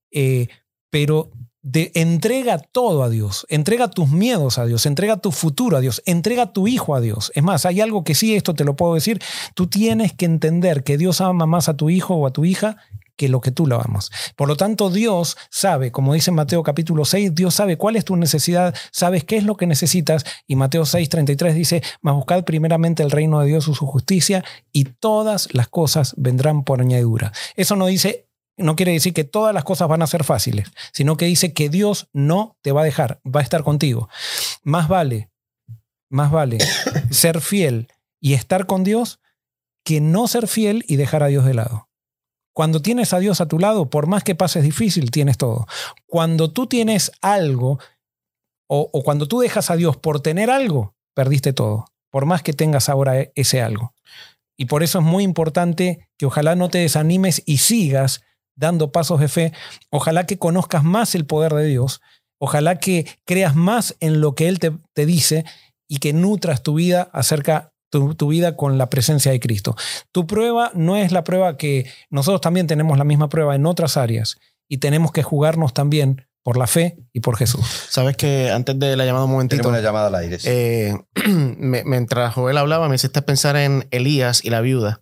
eh, 0.10 0.48
pero 0.89 1.30
entrega 1.73 2.60
todo 2.60 3.04
a 3.04 3.10
Dios, 3.10 3.45
entrega 3.49 3.89
tus 3.89 4.10
miedos 4.10 4.58
a 4.58 4.65
Dios, 4.65 4.86
entrega 4.86 5.17
tu 5.17 5.32
futuro 5.32 5.78
a 5.78 5.82
Dios, 5.82 6.01
entrega 6.06 6.54
tu 6.54 6.67
hijo 6.67 6.95
a 6.95 7.01
Dios. 7.01 7.32
Es 7.36 7.43
más, 7.43 7.65
hay 7.65 7.82
algo 7.82 8.04
que 8.04 8.15
sí, 8.15 8.36
esto 8.36 8.54
te 8.54 8.63
lo 8.63 8.75
puedo 8.75 8.93
decir, 8.93 9.21
tú 9.56 9.67
tienes 9.67 10.13
que 10.13 10.25
entender 10.25 10.84
que 10.84 10.97
Dios 10.97 11.21
ama 11.21 11.45
más 11.45 11.67
a 11.69 11.75
tu 11.75 11.89
hijo 11.89 12.15
o 12.15 12.28
a 12.28 12.32
tu 12.32 12.45
hija 12.45 12.78
que 13.15 13.30
lo 13.30 13.41
que 13.41 13.51
tú 13.51 13.65
lo 13.65 13.82
amas. 13.82 14.12
Por 14.36 14.47
lo 14.47 14.58
tanto, 14.58 14.89
Dios 14.89 15.38
sabe, 15.49 15.91
como 15.91 16.13
dice 16.13 16.32
Mateo 16.32 16.63
capítulo 16.63 17.06
6, 17.06 17.34
Dios 17.34 17.56
sabe 17.56 17.78
cuál 17.78 17.95
es 17.95 18.06
tu 18.06 18.15
necesidad, 18.15 18.75
sabes 18.91 19.23
qué 19.23 19.38
es 19.38 19.43
lo 19.43 19.56
que 19.56 19.67
necesitas. 19.67 20.25
Y 20.47 20.56
Mateo 20.56 20.86
6, 20.86 21.08
33 21.10 21.56
dice, 21.56 21.82
mas 22.01 22.15
buscad 22.15 22.43
primeramente 22.43 23.04
el 23.04 23.12
reino 23.12 23.39
de 23.39 23.47
Dios 23.47 23.67
y 23.67 23.73
su 23.73 23.86
justicia 23.86 24.43
y 24.71 24.84
todas 24.84 25.47
las 25.54 25.67
cosas 25.67 26.13
vendrán 26.17 26.63
por 26.63 26.82
añadidura. 26.82 27.32
Eso 27.56 27.75
no 27.75 27.88
dice... 27.88 28.28
No 28.58 28.76
quiere 28.76 28.94
decir 28.94 29.13
que 29.13 29.24
todas 29.24 29.54
las 29.54 29.63
cosas 29.63 29.88
van 29.88 30.02
a 30.02 30.08
ser 30.08 30.24
fáciles, 30.24 30.72
sino 30.94 31.18
que 31.18 31.26
dice 31.26 31.54
que 31.54 31.70
Dios 31.70 32.08
no 32.13 32.58
te 32.62 32.72
va 32.72 32.82
a 32.82 32.86
dejar, 32.86 33.20
va 33.26 33.41
a 33.41 33.44
estar 33.44 33.63
contigo. 33.63 34.10
Más 34.63 34.88
vale, 34.88 35.30
más 36.10 36.32
vale 36.32 36.58
ser 37.10 37.41
fiel 37.41 37.88
y 38.20 38.34
estar 38.34 38.65
con 38.65 38.84
Dios 38.84 39.20
que 39.84 40.02
no 40.02 40.28
ser 40.28 40.48
fiel 40.48 40.84
y 40.88 40.96
dejar 40.96 41.24
a 41.24 41.28
Dios 41.28 41.46
de 41.46 41.54
lado. 41.54 41.89
Cuando 42.54 42.82
tienes 42.82 43.13
a 43.13 43.20
Dios 43.20 43.41
a 43.41 43.48
tu 43.48 43.60
lado, 43.60 43.89
por 43.89 44.08
más 44.08 44.24
que 44.24 44.34
pases 44.34 44.63
difícil, 44.63 45.12
tienes 45.12 45.38
todo. 45.38 45.68
Cuando 46.06 46.52
tú 46.52 46.68
tienes 46.68 47.12
algo, 47.22 47.80
o, 48.68 48.89
cuando 49.04 49.28
tú 49.28 49.39
dejas 49.39 49.70
a 49.70 49.76
Dios 49.76 49.98
por 49.98 50.22
tener 50.22 50.50
algo, 50.50 50.96
perdiste 51.13 51.52
todo, 51.54 51.86
por 52.10 52.26
más 52.26 52.41
que 52.44 52.54
tengas 52.54 52.88
ahora 52.88 53.20
e, 53.20 53.32
ese 53.36 53.62
algo. 53.62 53.94
Y 54.58 54.65
por 54.65 54.84
eso 54.84 55.00
es 55.00 55.06
muy 55.06 55.24
importante 55.24 56.08
que 56.18 56.26
ojalá 56.26 56.56
no 56.56 56.70
te 56.70 56.78
desanimes 56.78 57.44
y 57.46 57.58
sigas 57.58 58.24
dando 58.56 58.91
pasos 58.91 59.20
de 59.20 59.28
fe. 59.28 59.54
Ojalá 59.89 60.26
que 60.26 60.38
conozcas 60.38 60.84
más 60.84 61.15
el 61.15 61.26
poder 61.26 61.54
de 61.54 61.65
Dios. 61.65 62.02
Ojalá 62.39 62.80
que 62.80 63.06
creas 63.26 63.56
más 63.56 63.96
en 64.00 64.22
lo 64.22 64.36
que 64.36 64.48
Él 64.48 64.60
te, 64.60 64.72
te 64.94 65.06
dice 65.06 65.46
y 65.88 65.98
que 65.98 66.13
nutras 66.13 66.63
tu 66.63 66.76
vida 66.76 67.10
acerca 67.13 67.74
tu, 68.18 68.28
vida 68.28 68.56
con 68.56 68.78
la 68.78 68.89
presencia 68.89 69.32
de 69.32 69.39
Cristo. 69.39 69.76
Tu 70.12 70.28
prueba 70.28 70.72
no 70.74 70.98
es 70.98 71.12
la 71.12 71.24
prueba 71.24 71.58
que 71.58 71.89
nosotros 72.10 72.41
también 72.41 72.68
tenemos 72.68 72.98
la 72.98 73.04
misma 73.04 73.30
prueba 73.30 73.56
en 73.56 73.65
otras 73.65 73.98
áreas 73.98 74.38
y 74.68 74.78
tenemos 74.78 75.12
que 75.12 75.24
jugarnos 75.24 75.74
también 75.74 76.28
por 76.44 76.58
la 76.58 76.68
fe 76.68 76.98
y 77.12 77.22
por 77.22 77.38
Jesús. 77.38 77.65
Sabes 77.89 78.18
que 78.18 78.52
antes 78.52 78.78
de 78.78 78.96
la 78.96 79.06
llamada 79.06 79.26
un 79.26 79.32
momentito. 79.32 79.62
Tenemos 79.62 79.80
una 79.80 79.88
llamada 79.88 80.08
al 80.08 80.15
aire. 80.15 80.38
Eh, 80.44 80.94
mientras 81.28 82.34
Joel 82.34 82.58
hablaba, 82.58 82.88
me 82.88 82.96
hiciste 82.96 83.22
pensar 83.22 83.56
en 83.56 83.88
Elías 83.91 84.44
y 84.44 84.50
la 84.50 84.62
viuda. 84.62 85.02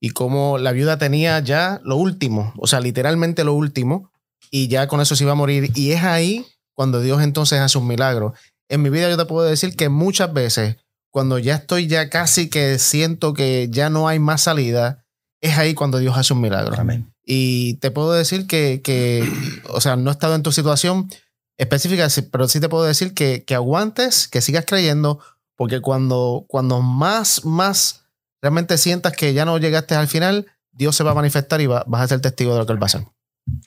Y 0.00 0.10
cómo 0.10 0.58
la 0.58 0.72
viuda 0.72 0.98
tenía 0.98 1.38
ya 1.40 1.80
lo 1.84 1.96
último, 1.96 2.52
o 2.56 2.66
sea, 2.66 2.80
literalmente 2.80 3.42
lo 3.42 3.54
último, 3.54 4.10
y 4.50 4.68
ya 4.68 4.86
con 4.86 5.00
eso 5.00 5.16
se 5.16 5.24
iba 5.24 5.32
a 5.32 5.36
morir. 5.36 5.72
Y 5.74 5.92
es 5.92 6.04
ahí 6.04 6.46
cuando 6.74 7.00
Dios 7.00 7.22
entonces 7.22 7.60
hace 7.60 7.78
un 7.78 7.86
milagro. 7.86 8.34
En 8.68 8.82
mi 8.82 8.90
vida 8.90 9.10
yo 9.10 9.16
te 9.16 9.24
puedo 9.24 9.46
decir 9.46 9.74
que 9.74 9.88
muchas 9.88 10.32
veces 10.32 10.76
cuando 11.10 11.38
ya 11.38 11.56
estoy 11.56 11.88
ya 11.88 12.08
casi 12.08 12.48
que 12.48 12.78
siento 12.78 13.34
que 13.34 13.68
ya 13.70 13.90
no 13.90 14.06
hay 14.08 14.18
más 14.18 14.42
salida, 14.42 15.04
es 15.40 15.58
ahí 15.58 15.74
cuando 15.74 15.98
Dios 15.98 16.16
hace 16.16 16.32
un 16.32 16.40
milagro. 16.40 16.74
Amén. 16.78 17.12
Y 17.24 17.74
te 17.74 17.90
puedo 17.90 18.12
decir 18.12 18.46
que, 18.46 18.80
que, 18.82 19.28
o 19.68 19.80
sea, 19.80 19.96
no 19.96 20.10
he 20.10 20.12
estado 20.12 20.34
en 20.34 20.42
tu 20.42 20.52
situación 20.52 21.10
específica, 21.58 22.08
pero 22.30 22.48
sí 22.48 22.60
te 22.60 22.68
puedo 22.68 22.84
decir 22.84 23.14
que, 23.14 23.44
que 23.44 23.54
aguantes, 23.54 24.28
que 24.28 24.40
sigas 24.40 24.64
creyendo, 24.66 25.20
porque 25.56 25.80
cuando, 25.80 26.44
cuando 26.48 26.80
más, 26.80 27.44
más 27.44 27.99
realmente 28.42 28.78
sientas 28.78 29.16
que 29.16 29.34
ya 29.34 29.44
no 29.44 29.58
llegaste 29.58 29.94
al 29.94 30.08
final, 30.08 30.46
Dios 30.72 30.96
se 30.96 31.04
va 31.04 31.12
a 31.12 31.14
manifestar 31.14 31.60
y 31.60 31.66
vas 31.66 31.84
a 31.92 32.08
ser 32.08 32.20
testigo 32.20 32.52
de 32.52 32.60
lo 32.60 32.66
que 32.66 32.72
Él 32.72 32.82
va 32.82 32.84
a 32.84 32.86
hacer. 32.86 33.02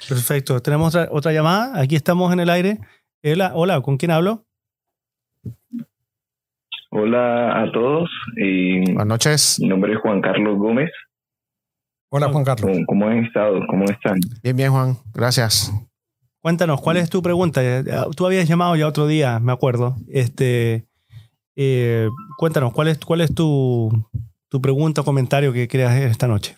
Perfecto. 0.08 0.62
Tenemos 0.62 0.96
otra, 0.96 1.10
otra 1.12 1.32
llamada. 1.32 1.80
Aquí 1.80 1.96
estamos 1.96 2.32
en 2.32 2.40
el 2.40 2.50
aire. 2.50 2.80
Hola, 3.24 3.52
hola, 3.54 3.82
¿con 3.82 3.98
quién 3.98 4.12
hablo? 4.12 4.46
Hola 6.90 7.64
a 7.64 7.72
todos. 7.72 8.10
Buenas 8.36 9.08
noches. 9.08 9.60
Mi 9.60 9.68
nombre 9.68 9.94
es 9.94 10.00
Juan 10.00 10.22
Carlos 10.22 10.58
Gómez. 10.58 10.92
Hola 12.10 12.30
Juan 12.30 12.44
Carlos. 12.44 12.78
¿Cómo, 12.86 13.08
han 13.08 13.26
estado? 13.26 13.60
¿Cómo 13.68 13.86
están? 13.86 14.20
Bien, 14.44 14.56
bien 14.56 14.72
Juan. 14.72 14.98
Gracias. 15.14 15.74
Cuéntanos, 16.40 16.82
¿cuál 16.82 16.98
es 16.98 17.10
tu 17.10 17.24
pregunta? 17.24 17.62
Tú 18.16 18.28
habías 18.28 18.48
llamado 18.48 18.76
ya 18.76 18.88
otro 18.88 19.08
día, 19.08 19.40
me 19.40 19.52
acuerdo. 19.52 19.96
Este, 20.08 20.86
eh, 21.56 22.10
cuéntanos, 22.38 22.74
¿cuál 22.74 22.90
es, 22.90 23.00
cuál 23.00 23.22
es 23.22 23.34
tu, 23.34 23.90
tu 24.54 24.62
pregunta 24.62 25.02
o 25.02 25.04
comentario 25.04 25.52
que 25.52 25.68
quieres 25.68 25.90
hacer 25.90 26.12
esta 26.12 26.28
noche? 26.28 26.54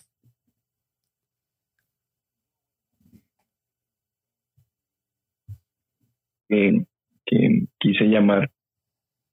que 7.25 7.65
quise 7.79 8.05
llamar 8.05 8.51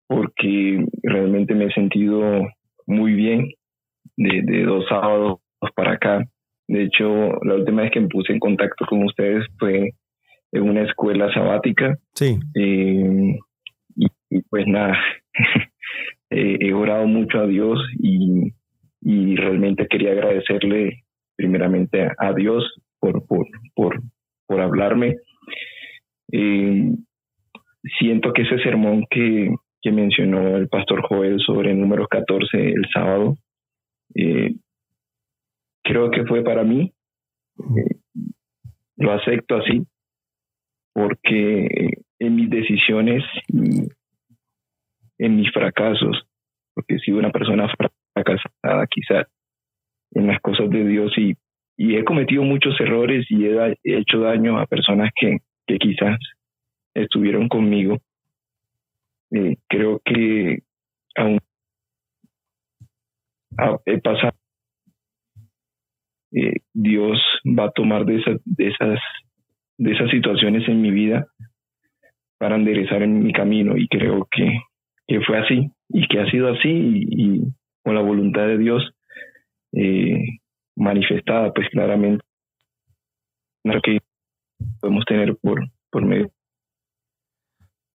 porque 0.06 0.86
realmente 1.02 1.54
me 1.54 1.66
he 1.66 1.72
sentido 1.72 2.48
muy 2.86 3.14
bien 3.14 3.48
de, 4.16 4.62
dos 4.62 4.84
sábados 4.88 5.40
para 5.74 5.94
acá. 5.94 6.24
De 6.68 6.84
hecho, 6.84 7.32
la 7.42 7.56
última 7.56 7.82
vez 7.82 7.90
que 7.90 8.00
me 8.00 8.08
puse 8.08 8.32
en 8.32 8.38
contacto 8.38 8.86
con 8.86 9.02
ustedes 9.02 9.44
fue 9.58 9.90
en 10.52 10.62
una 10.62 10.82
escuela 10.82 11.32
sabática. 11.34 11.98
Sí. 12.14 12.38
Eh, 12.54 13.36
y, 13.96 14.40
pues 14.48 14.66
nada, 14.68 14.96
he 16.32 16.72
orado 16.72 17.06
mucho 17.06 17.38
a 17.40 17.46
Dios 17.46 17.78
y, 17.98 18.52
realmente 19.34 19.88
quería 19.88 20.12
agradecerle 20.12 21.02
primeramente 21.34 22.08
a 22.18 22.32
Dios 22.32 22.64
por, 23.00 23.26
por, 23.26 23.46
por, 23.74 24.00
por 24.46 24.60
hablarme. 24.60 25.16
Eh, 26.30 26.92
siento 27.98 28.32
que 28.32 28.42
ese 28.42 28.58
sermón 28.58 29.04
que, 29.10 29.52
que 29.82 29.90
mencionó 29.90 30.56
el 30.56 30.68
pastor 30.68 31.02
Joel 31.02 31.40
sobre 31.40 31.72
el 31.72 31.80
número 31.80 32.06
14 32.06 32.56
el 32.56 32.86
sábado, 32.94 33.36
eh, 34.14 34.54
creo 35.82 36.10
que 36.10 36.24
fue 36.24 36.42
para 36.44 36.62
mí. 36.62 36.92
Eh, 37.58 37.96
lo 38.96 39.12
acepto 39.12 39.56
así, 39.56 39.84
porque 40.92 41.66
en 42.18 42.36
mis 42.36 42.48
decisiones 42.50 43.24
y 43.48 43.88
en 45.22 45.36
mis 45.36 45.52
fracasos, 45.52 46.26
porque 46.74 46.96
he 46.96 46.98
sido 46.98 47.18
una 47.18 47.30
persona 47.30 47.72
fracasada 48.12 48.86
quizás 48.90 49.28
en 50.10 50.26
las 50.26 50.40
cosas 50.40 50.68
de 50.68 50.84
Dios 50.84 51.12
y, 51.16 51.36
he 51.78 52.04
cometido 52.04 52.42
muchos 52.42 52.78
errores 52.80 53.26
y 53.28 53.46
he, 53.46 53.76
hecho 53.82 54.20
daño 54.20 54.58
a 54.58 54.66
personas 54.66 55.10
que, 55.18 55.38
que 55.66 55.78
quizás 55.78 56.18
estuvieron 56.94 57.48
conmigo. 57.48 57.98
Eh, 59.32 59.56
creo 59.68 60.00
que 60.04 60.58
aún 61.16 61.38
he 63.86 63.98
pasado, 63.98 64.32
eh, 66.32 66.60
Dios 66.72 67.18
va 67.46 67.64
a 67.64 67.72
tomar 67.72 68.04
de 68.04 68.18
esas, 68.18 68.40
de 68.44 68.68
esas, 68.68 69.00
de 69.78 69.92
esas 69.92 70.10
situaciones 70.10 70.68
en 70.68 70.80
mi 70.80 70.90
vida 70.90 71.26
para 72.38 72.56
enderezar 72.56 73.02
en 73.02 73.22
mi 73.24 73.32
camino 73.32 73.76
y 73.76 73.88
creo 73.88 74.28
que, 74.30 74.58
que 75.06 75.20
fue 75.20 75.38
así 75.38 75.70
y 75.88 76.06
que 76.08 76.20
ha 76.20 76.30
sido 76.30 76.48
así 76.48 76.68
y, 76.68 77.42
con 77.84 77.94
la 77.96 78.00
voluntad 78.00 78.46
de 78.46 78.58
Dios 78.58 78.82
eh, 79.72 80.38
manifestada, 80.76 81.52
pues 81.52 81.68
claramente, 81.70 82.24
que 83.82 83.98
podemos 84.80 85.04
tener 85.04 85.36
por, 85.36 85.68
por 85.90 86.04
medio. 86.04 86.30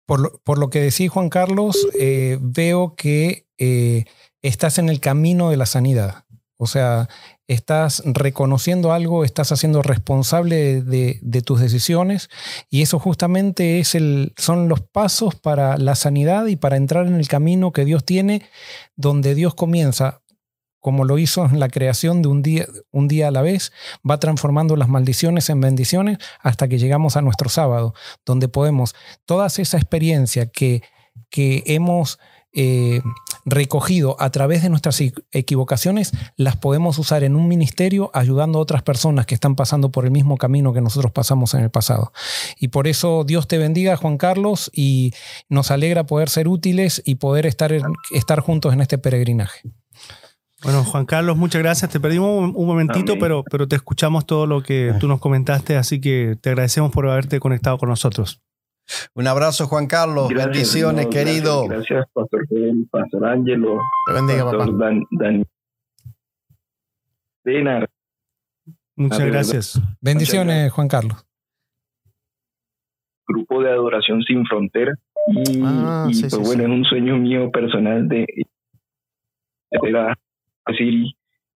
Por 0.06 0.20
lo, 0.20 0.40
por 0.44 0.58
lo 0.58 0.68
que 0.68 0.80
decís, 0.80 1.10
Juan 1.10 1.28
Carlos, 1.30 1.88
eh, 1.98 2.38
veo 2.40 2.94
que 2.96 3.46
eh, 3.58 4.04
estás 4.42 4.78
en 4.78 4.88
el 4.88 5.00
camino 5.00 5.50
de 5.50 5.56
la 5.56 5.66
sanidad. 5.66 6.24
O 6.56 6.66
sea, 6.66 7.08
estás 7.48 8.02
reconociendo 8.06 8.92
algo, 8.92 9.24
estás 9.24 9.50
haciendo 9.50 9.82
responsable 9.82 10.82
de, 10.82 11.42
tus 11.44 11.60
decisiones 11.60 12.30
y 12.70 12.82
eso 12.82 12.98
justamente 12.98 13.80
es 13.80 13.94
el, 13.94 14.32
son 14.36 14.68
los 14.68 14.80
pasos 14.80 15.34
para 15.34 15.76
la 15.76 15.96
sanidad 15.96 16.46
y 16.46 16.56
para 16.56 16.76
entrar 16.76 17.06
en 17.06 17.16
el 17.16 17.26
camino 17.26 17.72
que 17.72 17.84
Dios 17.84 18.04
tiene, 18.04 18.48
donde 18.94 19.34
Dios 19.34 19.54
comienza, 19.54 20.22
como 20.78 21.04
lo 21.04 21.18
hizo 21.18 21.44
en 21.44 21.58
la 21.58 21.68
creación 21.68 22.22
de 22.22 22.28
un 22.28 22.42
día, 22.42 22.66
un 22.92 23.08
día 23.08 23.28
a 23.28 23.32
la 23.32 23.42
vez, 23.42 23.72
va 24.08 24.20
transformando 24.20 24.76
las 24.76 24.88
maldiciones 24.88 25.50
en 25.50 25.60
bendiciones 25.60 26.18
hasta 26.40 26.68
que 26.68 26.78
llegamos 26.78 27.16
a 27.16 27.22
nuestro 27.22 27.48
sábado, 27.48 27.94
donde 28.24 28.48
podemos, 28.48 28.94
toda 29.26 29.48
esa 29.48 29.76
experiencia 29.76 30.46
que, 30.46 30.82
que 31.30 31.64
hemos... 31.66 32.20
Eh, 32.52 33.02
recogido 33.44 34.16
a 34.20 34.30
través 34.30 34.62
de 34.62 34.70
nuestras 34.70 35.00
equivocaciones, 35.32 36.12
las 36.36 36.56
podemos 36.56 36.98
usar 36.98 37.24
en 37.24 37.36
un 37.36 37.48
ministerio 37.48 38.10
ayudando 38.14 38.58
a 38.58 38.62
otras 38.62 38.82
personas 38.82 39.26
que 39.26 39.34
están 39.34 39.54
pasando 39.54 39.90
por 39.90 40.04
el 40.04 40.10
mismo 40.10 40.36
camino 40.36 40.72
que 40.72 40.80
nosotros 40.80 41.12
pasamos 41.12 41.54
en 41.54 41.60
el 41.60 41.70
pasado. 41.70 42.12
Y 42.58 42.68
por 42.68 42.86
eso 42.86 43.24
Dios 43.24 43.48
te 43.48 43.58
bendiga, 43.58 43.96
Juan 43.96 44.18
Carlos, 44.18 44.70
y 44.74 45.12
nos 45.48 45.70
alegra 45.70 46.04
poder 46.06 46.28
ser 46.28 46.48
útiles 46.48 47.02
y 47.04 47.16
poder 47.16 47.46
estar, 47.46 47.72
estar 48.12 48.40
juntos 48.40 48.72
en 48.72 48.80
este 48.80 48.98
peregrinaje. 48.98 49.62
Bueno, 50.62 50.82
Juan 50.82 51.04
Carlos, 51.04 51.36
muchas 51.36 51.62
gracias. 51.62 51.90
Te 51.90 52.00
perdimos 52.00 52.52
un 52.54 52.66
momentito, 52.66 53.18
pero, 53.18 53.44
pero 53.50 53.68
te 53.68 53.76
escuchamos 53.76 54.24
todo 54.24 54.46
lo 54.46 54.62
que 54.62 54.94
tú 54.98 55.08
nos 55.08 55.20
comentaste, 55.20 55.76
así 55.76 56.00
que 56.00 56.36
te 56.40 56.50
agradecemos 56.50 56.90
por 56.90 57.06
haberte 57.06 57.38
conectado 57.38 57.76
con 57.76 57.90
nosotros. 57.90 58.40
Un 59.14 59.26
abrazo, 59.26 59.66
Juan 59.66 59.86
Carlos. 59.86 60.28
Bendiciones, 60.32 61.06
querido. 61.06 61.66
Gracias, 61.68 62.06
Pastor 62.12 62.46
Pastor 62.90 63.26
Ángelo. 63.26 63.78
Te 64.06 64.12
bendiga, 64.12 64.44
Pastor 64.44 64.66
papá. 64.66 64.84
Dan, 64.84 65.02
Dan, 65.10 65.44
Dena. 67.44 67.86
Muchas 68.96 69.26
gracias. 69.26 69.80
Bendiciones, 70.00 70.70
Juan 70.72 70.88
Carlos. 70.88 71.24
Grupo 73.26 73.62
de 73.62 73.70
Adoración 73.70 74.22
Sin 74.22 74.44
Frontera. 74.46 74.92
Y, 75.28 75.62
Ah, 75.64 76.06
y, 76.08 76.14
sí, 76.14 76.22
pues 76.22 76.32
sí, 76.34 76.38
bueno, 76.38 76.64
sí. 76.64 76.70
es 76.70 76.76
un 76.78 76.84
sueño 76.84 77.16
mío 77.16 77.50
personal 77.50 78.06
de, 78.06 78.26
de 79.70 80.14
decir, 80.66 81.04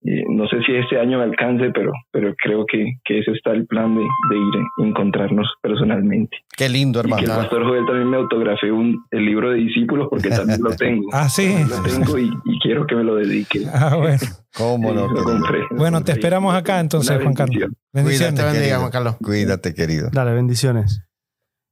eh, 0.03 0.23
no 0.29 0.47
sé 0.47 0.57
si 0.65 0.73
este 0.75 0.99
año 0.99 1.17
me 1.17 1.23
alcance, 1.25 1.71
pero, 1.73 1.91
pero 2.11 2.33
creo 2.41 2.65
que, 2.65 2.93
que 3.03 3.19
ese 3.19 3.31
está 3.31 3.51
el 3.51 3.65
plan 3.67 3.95
de, 3.95 4.01
de 4.01 4.37
ir 4.37 4.53
a 4.55 4.87
encontrarnos 4.87 5.47
personalmente. 5.61 6.37
Qué 6.55 6.69
lindo, 6.69 6.99
Y 6.99 7.03
que 7.03 7.07
el 7.07 7.13
hermano. 7.23 7.35
pastor 7.41 7.65
Joel 7.65 7.85
también 7.85 8.09
me 8.09 8.17
autografé 8.17 8.71
un, 8.71 9.03
el 9.11 9.25
libro 9.25 9.49
de 9.51 9.57
discípulos 9.57 10.07
porque 10.09 10.29
también 10.29 10.61
lo 10.61 10.69
tengo. 10.77 11.07
Ah, 11.11 11.27
sí. 11.29 11.53
Lo 11.67 11.81
tengo 11.81 12.17
y, 12.17 12.31
y 12.45 12.59
quiero 12.59 12.85
que 12.87 12.95
me 12.95 13.03
lo 13.03 13.15
dedique. 13.15 13.61
Ah, 13.73 13.95
bueno. 13.97 14.19
¿Cómo 14.55 14.93
no, 14.93 15.07
Lo 15.13 15.23
compré. 15.23 15.59
Bueno, 15.71 16.03
te 16.03 16.11
esperamos 16.13 16.53
acá 16.55 16.79
entonces, 16.79 17.19
Juan 17.21 17.33
Carlos. 17.33 17.69
Bendiciones. 17.93 18.35
bendiga, 18.35 18.53
querido. 18.61 18.79
Juan 18.79 18.91
Carlos. 18.91 19.15
Cuídate, 19.23 19.73
querido. 19.73 20.09
Dale, 20.11 20.33
bendiciones. 20.33 21.03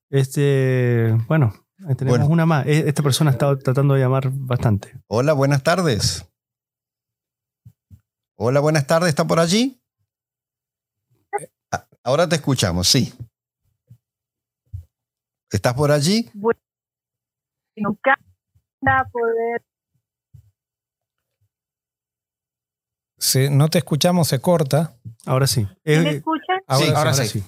Este, 0.10 1.16
bueno, 1.28 1.54
tenemos 1.98 2.20
Bueno. 2.20 2.28
una 2.28 2.46
más. 2.46 2.66
E- 2.68 2.88
Esta 2.88 3.02
persona 3.04 3.32
ha 3.32 3.34
estado 3.34 3.58
tratando 3.58 3.96
de 3.96 4.02
llamar 4.02 4.30
bastante. 4.32 4.94
Hola, 5.08 5.34
buenas 5.34 5.64
tardes. 5.64 6.30
Hola, 8.38 8.60
buenas 8.60 8.86
tardes. 8.86 9.10
¿Está 9.10 9.26
por 9.26 9.40
allí? 9.40 9.80
Ah, 11.72 11.88
Ahora 12.04 12.28
te 12.28 12.36
escuchamos, 12.36 12.88
sí. 12.88 13.14
¿Estás 15.50 15.74
por 15.74 15.92
allí? 15.92 16.30
Nunca 17.78 18.18
poder 19.12 19.62
Si 23.18 23.50
no 23.50 23.70
te 23.70 23.80
escuchamos, 23.80 24.28
se 24.28 24.40
corta. 24.40 24.98
Ahora 25.26 25.48
sí. 25.48 25.66
¿Sí 25.66 25.72
¿Me 25.86 25.94
Eh, 25.94 26.10
escuchan? 26.18 26.60
Sí, 26.78 26.84
ahora 26.94 27.14
sí. 27.14 27.44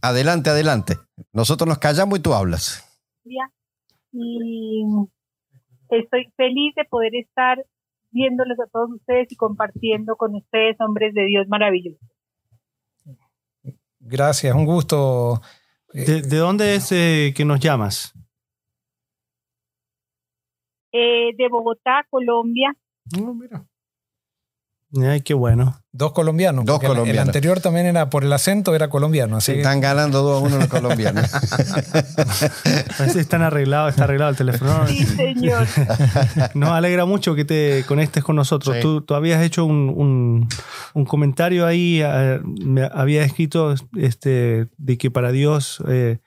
Adelante, 0.00 0.50
adelante. 0.50 0.96
Nosotros 1.32 1.66
nos 1.68 1.78
callamos 1.78 2.18
y 2.18 2.22
tú 2.22 2.34
hablas. 2.34 2.84
Y 4.12 4.84
estoy 5.90 6.32
feliz 6.36 6.74
de 6.76 6.84
poder 6.84 7.14
estar 7.16 7.58
viéndolos 8.10 8.58
a 8.60 8.66
todos 8.70 8.90
ustedes 8.92 9.30
y 9.30 9.36
compartiendo 9.36 10.16
con 10.16 10.34
ustedes, 10.34 10.76
hombres 10.80 11.14
de 11.14 11.26
Dios 11.26 11.46
maravillosos. 11.48 12.00
Gracias, 14.00 14.54
un 14.54 14.64
gusto. 14.64 15.40
¿De, 15.92 16.22
de 16.22 16.36
dónde 16.36 16.74
es 16.74 16.92
eh, 16.92 17.32
que 17.36 17.44
nos 17.44 17.60
llamas? 17.60 18.14
Eh, 20.92 21.34
de 21.36 21.48
Bogotá, 21.48 22.06
Colombia. 22.08 22.74
No, 23.18 23.34
mira. 23.34 23.67
Ay, 25.02 25.20
qué 25.20 25.34
bueno. 25.34 25.78
Dos 25.92 26.12
colombianos. 26.12 26.64
Dos 26.64 26.76
porque 26.76 26.86
el- 26.86 26.92
colombianos. 26.92 27.26
anterior 27.28 27.60
también 27.60 27.86
era 27.86 28.08
por 28.08 28.24
el 28.24 28.32
acento, 28.32 28.74
era 28.74 28.88
colombiano. 28.88 29.36
Así 29.36 29.52
que- 29.52 29.58
Están 29.58 29.80
ganando 29.80 30.22
dos 30.22 30.42
a 30.42 30.46
uno 30.46 30.56
los 30.58 30.68
colombianos. 30.68 31.30
Parece 32.98 33.20
están 33.20 33.42
arreglados, 33.42 33.90
está 33.90 34.04
arreglado 34.04 34.30
el 34.30 34.36
teléfono. 34.36 34.86
Sí, 34.86 35.04
señor. 35.04 35.66
Nos 36.54 36.70
alegra 36.70 37.04
mucho 37.04 37.34
que 37.34 37.44
te 37.44 37.84
conectes 37.86 38.24
con 38.24 38.36
nosotros. 38.36 38.76
Sí. 38.76 38.82
Tú, 38.82 39.00
tú 39.02 39.14
habías 39.14 39.42
hecho 39.42 39.64
un, 39.64 39.92
un- 39.94 40.48
un 40.94 41.04
comentario 41.04 41.66
ahí, 41.66 42.00
eh, 42.02 42.40
me 42.44 42.88
había 42.92 43.22
escrito 43.24 43.74
este, 43.96 44.68
de 44.76 44.98
que 44.98 45.10
para 45.10 45.32
Dios 45.32 45.82
eh, 45.88 46.18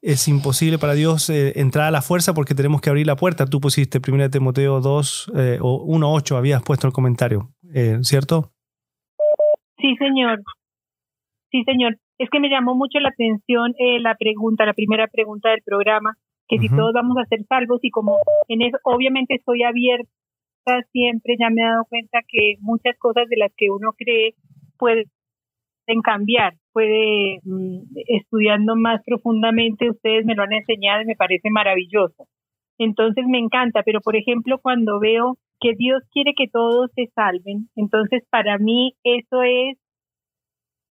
es 0.00 0.28
imposible 0.28 0.78
para 0.78 0.94
Dios 0.94 1.28
eh, 1.30 1.54
entrar 1.56 1.86
a 1.86 1.90
la 1.90 2.02
fuerza 2.02 2.34
porque 2.34 2.54
tenemos 2.54 2.80
que 2.80 2.90
abrir 2.90 3.06
la 3.06 3.16
puerta. 3.16 3.46
Tú 3.46 3.60
pusiste 3.60 4.00
1 4.06 4.30
Timoteo 4.30 4.80
2 4.80 5.32
eh, 5.36 5.58
o 5.60 5.84
1.8, 5.86 6.36
habías 6.36 6.62
puesto 6.62 6.86
el 6.86 6.92
comentario, 6.92 7.50
eh, 7.74 7.98
¿cierto? 8.02 8.52
Sí, 9.78 9.96
señor. 9.96 10.42
Sí, 11.50 11.64
señor. 11.64 11.96
Es 12.18 12.30
que 12.30 12.40
me 12.40 12.48
llamó 12.48 12.74
mucho 12.74 12.98
la 13.00 13.08
atención 13.08 13.74
eh, 13.78 14.00
la 14.00 14.14
pregunta, 14.14 14.64
la 14.64 14.74
primera 14.74 15.08
pregunta 15.08 15.50
del 15.50 15.62
programa, 15.64 16.14
que 16.48 16.58
si 16.58 16.68
todos 16.68 16.92
vamos 16.92 17.16
a 17.18 17.26
ser 17.26 17.44
salvos 17.48 17.80
y 17.82 17.90
como 17.90 18.18
en 18.48 18.62
eso, 18.62 18.76
obviamente 18.84 19.34
estoy 19.34 19.62
abierta 19.62 20.08
siempre, 20.92 21.36
ya 21.38 21.50
me 21.50 21.62
he 21.62 21.64
dado 21.64 21.84
cuenta 21.88 22.20
que 22.28 22.56
muchas 22.60 22.96
cosas 22.98 23.28
de 23.28 23.36
las 23.36 23.52
que 23.56 23.70
uno 23.70 23.92
cree 23.96 24.34
pueden 24.78 25.06
cambiar, 26.02 26.54
puede, 26.72 27.40
mm, 27.42 27.96
estudiando 28.08 28.76
más 28.76 29.02
profundamente, 29.04 29.90
ustedes 29.90 30.24
me 30.24 30.34
lo 30.34 30.42
han 30.42 30.52
enseñado 30.52 31.02
y 31.02 31.06
me 31.06 31.16
parece 31.16 31.50
maravilloso. 31.50 32.28
Entonces 32.78 33.24
me 33.26 33.38
encanta, 33.38 33.82
pero 33.82 34.00
por 34.00 34.16
ejemplo, 34.16 34.58
cuando 34.58 34.98
veo 35.00 35.38
que 35.62 35.74
Dios 35.74 36.02
quiere 36.12 36.34
que 36.36 36.48
todos 36.48 36.90
se 36.96 37.06
salven, 37.14 37.68
entonces 37.76 38.24
para 38.30 38.58
mí 38.58 38.94
eso 39.04 39.42
es 39.42 39.78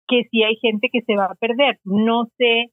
que 0.07 0.23
si 0.29 0.43
hay 0.43 0.55
gente 0.57 0.89
que 0.91 1.01
se 1.01 1.15
va 1.15 1.25
a 1.25 1.35
perder. 1.35 1.79
No 1.85 2.25
sé 2.37 2.71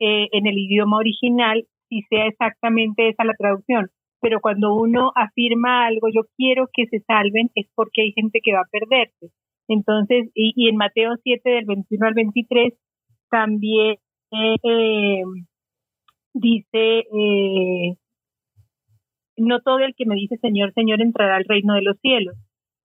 eh, 0.00 0.28
en 0.32 0.46
el 0.46 0.58
idioma 0.58 0.98
original 0.98 1.66
si 1.88 2.02
sea 2.02 2.26
exactamente 2.26 3.08
esa 3.08 3.24
la 3.24 3.34
traducción, 3.34 3.90
pero 4.20 4.40
cuando 4.40 4.74
uno 4.74 5.12
afirma 5.14 5.86
algo, 5.86 6.08
yo 6.08 6.22
quiero 6.36 6.68
que 6.72 6.86
se 6.86 7.00
salven, 7.00 7.50
es 7.54 7.66
porque 7.74 8.02
hay 8.02 8.12
gente 8.12 8.40
que 8.42 8.52
va 8.52 8.60
a 8.60 8.70
perderse. 8.70 9.32
Entonces, 9.68 10.30
y, 10.34 10.68
en 10.68 10.76
Mateo 10.76 11.14
7 11.22 11.48
del 11.48 11.66
21 11.66 12.06
al 12.06 12.14
23 12.14 12.74
también 13.30 13.96
eh, 14.32 14.56
eh, 14.62 15.22
dice, 16.32 17.04
no 19.38 19.60
todo 19.60 19.80
el 19.80 19.94
que 19.96 20.06
me 20.06 20.14
dice 20.14 20.36
Señor, 20.40 20.72
Señor 20.74 21.00
entrará 21.00 21.36
al 21.36 21.44
reino 21.46 21.74
de 21.74 21.82
los 21.82 21.98
cielos. 22.00 22.36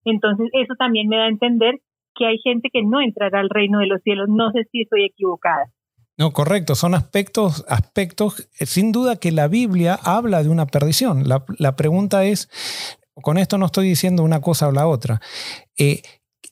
Entonces, 0.05 0.49
eso 0.53 0.73
también 0.77 1.07
me 1.07 1.17
da 1.17 1.25
a 1.25 1.29
entender 1.29 1.75
que 2.15 2.27
hay 2.27 2.37
gente 2.39 2.69
que 2.71 2.83
no 2.83 3.01
entrará 3.01 3.39
al 3.39 3.49
reino 3.49 3.79
de 3.79 3.87
los 3.87 4.01
cielos. 4.01 4.27
No 4.29 4.51
sé 4.51 4.65
si 4.71 4.81
estoy 4.81 5.05
equivocada. 5.05 5.65
No, 6.17 6.31
correcto. 6.31 6.75
Son 6.75 6.93
aspectos, 6.93 7.65
aspectos, 7.67 8.49
eh, 8.59 8.65
sin 8.65 8.91
duda 8.91 9.15
que 9.15 9.31
la 9.31 9.47
Biblia 9.47 9.97
habla 10.03 10.43
de 10.43 10.49
una 10.49 10.67
perdición. 10.67 11.27
La, 11.27 11.43
la 11.57 11.75
pregunta 11.75 12.25
es, 12.25 12.49
con 13.15 13.37
esto 13.37 13.57
no 13.57 13.65
estoy 13.65 13.87
diciendo 13.87 14.23
una 14.23 14.41
cosa 14.41 14.67
o 14.67 14.71
la 14.71 14.87
otra. 14.87 15.21
Eh, 15.77 16.01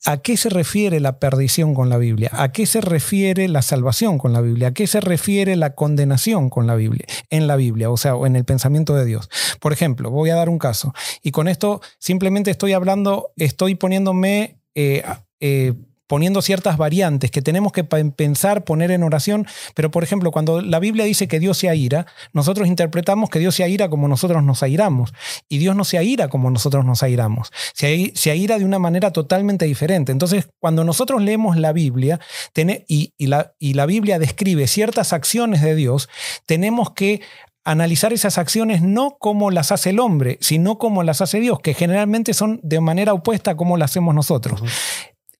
¿A 0.05 0.17
qué 0.17 0.35
se 0.35 0.49
refiere 0.49 0.99
la 0.99 1.19
perdición 1.19 1.75
con 1.75 1.89
la 1.89 1.97
Biblia? 1.97 2.31
¿A 2.33 2.51
qué 2.51 2.65
se 2.65 2.81
refiere 2.81 3.47
la 3.47 3.61
salvación 3.61 4.17
con 4.17 4.33
la 4.33 4.41
Biblia? 4.41 4.69
¿A 4.69 4.73
qué 4.73 4.87
se 4.87 4.99
refiere 4.99 5.55
la 5.55 5.75
condenación 5.75 6.49
con 6.49 6.65
la 6.65 6.75
Biblia? 6.75 7.05
En 7.29 7.45
la 7.45 7.55
Biblia, 7.55 7.91
o 7.91 7.97
sea, 7.97 8.13
en 8.25 8.35
el 8.35 8.43
pensamiento 8.43 8.95
de 8.95 9.05
Dios. 9.05 9.29
Por 9.59 9.73
ejemplo, 9.73 10.09
voy 10.09 10.31
a 10.31 10.35
dar 10.35 10.49
un 10.49 10.57
caso. 10.57 10.93
Y 11.21 11.31
con 11.31 11.47
esto 11.47 11.81
simplemente 11.99 12.49
estoy 12.49 12.73
hablando, 12.73 13.31
estoy 13.37 13.75
poniéndome 13.75 14.59
eh, 14.73 15.03
eh, 15.39 15.73
poniendo 16.11 16.41
ciertas 16.41 16.75
variantes 16.75 17.31
que 17.31 17.41
tenemos 17.41 17.71
que 17.71 17.85
pensar, 17.85 18.65
poner 18.65 18.91
en 18.91 19.01
oración. 19.01 19.47
Pero, 19.75 19.91
por 19.91 20.03
ejemplo, 20.03 20.29
cuando 20.29 20.59
la 20.59 20.79
Biblia 20.79 21.05
dice 21.05 21.29
que 21.29 21.39
Dios 21.39 21.57
se 21.57 21.69
aira, 21.69 22.05
nosotros 22.33 22.67
interpretamos 22.67 23.29
que 23.29 23.39
Dios 23.39 23.55
se 23.55 23.63
aira 23.63 23.89
como 23.89 24.09
nosotros 24.09 24.43
nos 24.43 24.61
airamos. 24.61 25.13
Y 25.47 25.59
Dios 25.59 25.73
no 25.73 25.85
se 25.85 25.97
aira 25.97 26.27
como 26.27 26.51
nosotros 26.51 26.83
nos 26.83 27.01
airamos. 27.01 27.53
Se, 27.73 28.11
se 28.13 28.29
aira 28.29 28.59
de 28.59 28.65
una 28.65 28.77
manera 28.77 29.11
totalmente 29.11 29.63
diferente. 29.63 30.11
Entonces, 30.11 30.49
cuando 30.59 30.83
nosotros 30.83 31.21
leemos 31.21 31.55
la 31.55 31.71
Biblia 31.71 32.19
y 32.57 33.13
la, 33.27 33.53
y 33.57 33.73
la 33.73 33.85
Biblia 33.85 34.19
describe 34.19 34.67
ciertas 34.67 35.13
acciones 35.13 35.61
de 35.61 35.75
Dios, 35.75 36.09
tenemos 36.45 36.91
que 36.91 37.21
analizar 37.63 38.11
esas 38.11 38.37
acciones 38.37 38.81
no 38.81 39.15
como 39.17 39.49
las 39.49 39.71
hace 39.71 39.91
el 39.91 39.99
hombre, 40.01 40.37
sino 40.41 40.77
como 40.77 41.03
las 41.03 41.21
hace 41.21 41.39
Dios, 41.39 41.59
que 41.61 41.73
generalmente 41.73 42.33
son 42.33 42.59
de 42.63 42.81
manera 42.81 43.13
opuesta 43.13 43.51
a 43.51 43.55
como 43.55 43.77
las 43.77 43.91
hacemos 43.91 44.13
nosotros. 44.13 44.61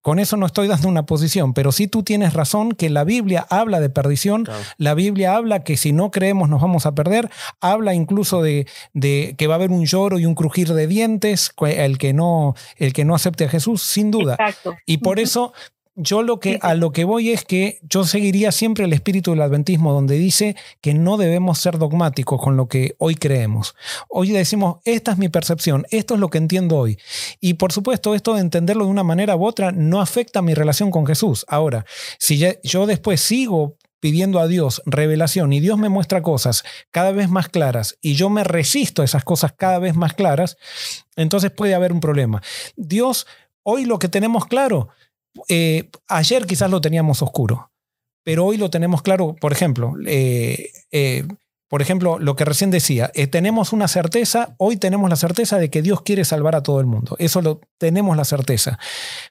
Con 0.01 0.19
eso 0.19 0.35
no 0.37 0.45
estoy 0.45 0.67
dando 0.67 0.87
una 0.87 1.05
posición, 1.05 1.53
pero 1.53 1.71
sí 1.71 1.87
tú 1.87 2.01
tienes 2.03 2.33
razón 2.33 2.71
que 2.71 2.89
la 2.89 3.03
Biblia 3.03 3.45
habla 3.49 3.79
de 3.79 3.89
perdición, 3.89 4.45
Claro. 4.45 4.59
la 4.77 4.93
Biblia 4.95 5.35
habla 5.35 5.63
que 5.63 5.77
si 5.77 5.91
no 5.93 6.09
creemos 6.11 6.49
nos 6.49 6.61
vamos 6.61 6.85
a 6.85 6.93
perder, 6.95 7.29
habla 7.59 7.93
incluso 7.93 8.41
de, 8.41 8.67
de 8.93 9.35
que 9.37 9.47
va 9.47 9.53
a 9.53 9.57
haber 9.57 9.71
un 9.71 9.85
lloro 9.85 10.17
y 10.19 10.25
un 10.25 10.33
crujir 10.35 10.73
de 10.73 10.87
dientes, 10.87 11.51
el 11.67 11.97
que 11.97 12.13
no, 12.13 12.55
el 12.77 12.93
que 12.93 13.05
no 13.05 13.13
acepte 13.15 13.45
a 13.45 13.49
Jesús, 13.49 13.83
sin 13.83 14.09
duda. 14.11 14.33
Exacto. 14.39 14.75
Y 14.85 14.97
por 14.97 15.19
eso 15.19 15.53
yo 15.95 16.23
lo 16.23 16.39
que 16.39 16.57
a 16.61 16.73
lo 16.73 16.91
que 16.91 17.03
voy 17.03 17.31
es 17.31 17.43
que 17.43 17.79
yo 17.83 18.05
seguiría 18.05 18.51
siempre 18.51 18.85
el 18.85 18.93
espíritu 18.93 19.31
del 19.31 19.41
adventismo 19.41 19.93
donde 19.93 20.15
dice 20.15 20.55
que 20.79 20.93
no 20.93 21.17
debemos 21.17 21.59
ser 21.59 21.77
dogmáticos 21.77 22.41
con 22.41 22.55
lo 22.57 22.67
que 22.67 22.95
hoy 22.97 23.15
creemos. 23.15 23.75
Hoy 24.07 24.31
decimos, 24.31 24.77
esta 24.85 25.11
es 25.11 25.17
mi 25.17 25.29
percepción, 25.29 25.85
esto 25.91 26.13
es 26.13 26.19
lo 26.19 26.29
que 26.29 26.37
entiendo 26.37 26.77
hoy. 26.77 26.97
Y 27.39 27.55
por 27.55 27.71
supuesto, 27.73 28.15
esto 28.15 28.33
de 28.35 28.41
entenderlo 28.41 28.85
de 28.85 28.91
una 28.91 29.03
manera 29.03 29.35
u 29.35 29.45
otra 29.45 29.71
no 29.71 29.99
afecta 30.01 30.41
mi 30.41 30.53
relación 30.53 30.91
con 30.91 31.05
Jesús. 31.05 31.45
Ahora, 31.49 31.85
si 32.19 32.37
ya- 32.37 32.55
yo 32.63 32.85
después 32.85 33.19
sigo 33.21 33.75
pidiendo 33.99 34.39
a 34.39 34.47
Dios 34.47 34.81
revelación 34.85 35.53
y 35.53 35.59
Dios 35.59 35.77
me 35.77 35.89
muestra 35.89 36.23
cosas 36.23 36.63
cada 36.89 37.11
vez 37.11 37.29
más 37.29 37.49
claras 37.49 37.97
y 38.01 38.15
yo 38.15 38.29
me 38.31 38.43
resisto 38.43 39.01
a 39.03 39.05
esas 39.05 39.23
cosas 39.23 39.53
cada 39.55 39.77
vez 39.77 39.95
más 39.95 40.13
claras, 40.13 40.57
entonces 41.15 41.51
puede 41.51 41.75
haber 41.75 41.91
un 41.91 41.99
problema. 41.99 42.41
Dios, 42.75 43.27
hoy 43.61 43.85
lo 43.85 43.99
que 43.99 44.07
tenemos 44.07 44.45
claro, 44.47 44.89
eh, 45.49 45.89
ayer 46.07 46.45
quizás 46.45 46.69
lo 46.69 46.81
teníamos 46.81 47.21
oscuro, 47.21 47.71
pero 48.23 48.45
hoy 48.45 48.57
lo 48.57 48.69
tenemos 48.69 49.01
claro, 49.01 49.35
por 49.39 49.51
ejemplo, 49.51 49.93
eh, 50.05 50.69
eh, 50.91 51.25
por 51.69 51.81
ejemplo, 51.81 52.19
lo 52.19 52.35
que 52.35 52.43
recién 52.43 52.69
decía, 52.69 53.11
tenemos 53.31 53.71
una 53.71 53.87
certeza, 53.87 54.55
hoy 54.57 54.75
tenemos 54.75 55.09
la 55.09 55.15
certeza 55.15 55.57
de 55.57 55.69
que 55.69 55.81
Dios 55.81 56.01
quiere 56.01 56.25
salvar 56.25 56.53
a 56.55 56.63
todo 56.63 56.81
el 56.81 56.85
mundo, 56.85 57.15
eso 57.17 57.41
lo 57.41 57.61
tenemos 57.77 58.17
la 58.17 58.25
certeza, 58.25 58.77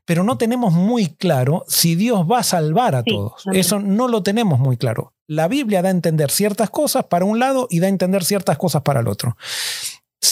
pero 0.06 0.24
no 0.24 0.38
tenemos 0.38 0.72
muy 0.72 1.08
claro 1.08 1.64
si 1.68 1.96
Dios 1.96 2.26
va 2.30 2.38
a 2.38 2.42
salvar 2.42 2.94
a 2.94 3.02
Sí, 3.02 3.10
todos, 3.10 3.44
también. 3.44 3.60
eso 3.60 3.78
no 3.78 4.08
lo 4.08 4.22
tenemos 4.22 4.58
muy 4.58 4.78
claro. 4.78 5.12
La 5.26 5.46
Biblia 5.48 5.80
da 5.82 5.88
a 5.88 5.92
entender 5.92 6.30
ciertas 6.30 6.70
cosas 6.70 7.04
para 7.04 7.24
un 7.26 7.38
lado 7.38 7.68
y 7.70 7.78
da 7.78 7.86
a 7.86 7.90
entender 7.90 8.24
ciertas 8.24 8.56
cosas 8.58 8.82
para 8.82 9.00
el 9.00 9.06
otro 9.06 9.36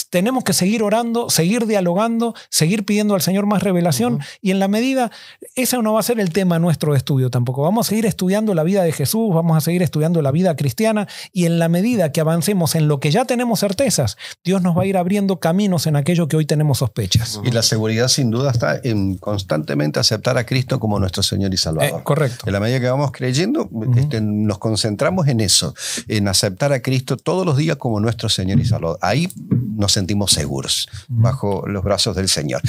tenemos 0.09 0.43
que 0.43 0.53
seguir 0.53 0.83
orando, 0.83 1.29
seguir 1.29 1.65
dialogando, 1.67 2.33
seguir 2.49 2.85
pidiendo 2.85 3.15
al 3.15 3.21
Señor 3.21 3.45
más 3.45 3.63
revelación 3.63 4.19
y 4.41 4.51
en 4.51 4.59
la 4.59 4.67
medida, 4.67 5.11
ese 5.55 5.77
no 5.81 5.93
va 5.93 5.99
a 5.99 6.03
ser 6.03 6.19
el 6.19 6.31
tema 6.31 6.59
nuestro 6.59 6.93
de 6.93 6.97
estudio 6.97 7.29
tampoco. 7.29 7.61
Vamos 7.63 7.87
a 7.87 7.89
seguir 7.89 8.05
estudiando 8.05 8.53
la 8.53 8.63
vida 8.63 8.83
de 8.83 8.91
Jesús, 8.91 9.33
vamos 9.33 9.57
a 9.57 9.61
seguir 9.61 9.83
estudiando 9.83 10.21
la 10.21 10.31
vida 10.31 10.55
cristiana 10.55 11.07
y 11.31 11.45
en 11.45 11.59
la 11.59 11.69
medida 11.69 12.11
que 12.11 12.21
avancemos 12.21 12.75
en 12.75 12.87
lo 12.87 12.99
que 12.99 13.11
ya 13.11 13.25
tenemos 13.25 13.59
certezas, 13.59 14.17
Dios 14.43 14.61
nos 14.61 14.77
va 14.77 14.83
a 14.83 14.85
ir 14.85 14.97
abriendo 14.97 15.39
caminos 15.39 15.85
en 15.87 15.95
aquello 15.95 16.27
que 16.27 16.37
hoy 16.37 16.45
tenemos 16.45 16.79
sospechas. 16.79 17.39
Y 17.43 17.51
la 17.51 17.61
seguridad 17.61 18.07
sin 18.07 18.31
duda 18.31 18.51
está 18.51 18.79
en 18.83 19.17
constantemente 19.17 19.99
aceptar 19.99 20.37
a 20.37 20.45
Cristo 20.45 20.79
como 20.79 20.99
nuestro 20.99 21.23
Señor 21.23 21.51
y 21.51 21.55
Eh, 21.55 21.57
Salvador. 21.57 22.03
correcto. 22.03 22.45
En 22.47 22.53
la 22.53 22.59
medida 22.59 22.79
que 22.79 22.89
vamos 22.89 23.11
creyendo, 23.11 23.69
este, 23.97 24.21
nos 24.21 24.57
concentramos 24.57 25.27
en 25.27 25.39
eso, 25.41 25.73
en 26.07 26.27
aceptar 26.27 26.71
a 26.73 26.81
Cristo 26.81 27.17
todos 27.17 27.45
los 27.45 27.57
días 27.57 27.77
como 27.77 27.99
nuestro 27.99 28.29
Señor 28.29 28.59
y 28.59 28.65
Salvador. 28.65 28.97
Ahí 29.01 29.27
nos 29.75 29.97
sentimos 29.99 30.31
seguros, 30.31 30.87
bajo 31.07 31.67
los 31.67 31.83
brazos 31.83 32.15
del 32.15 32.29
Señor. 32.29 32.61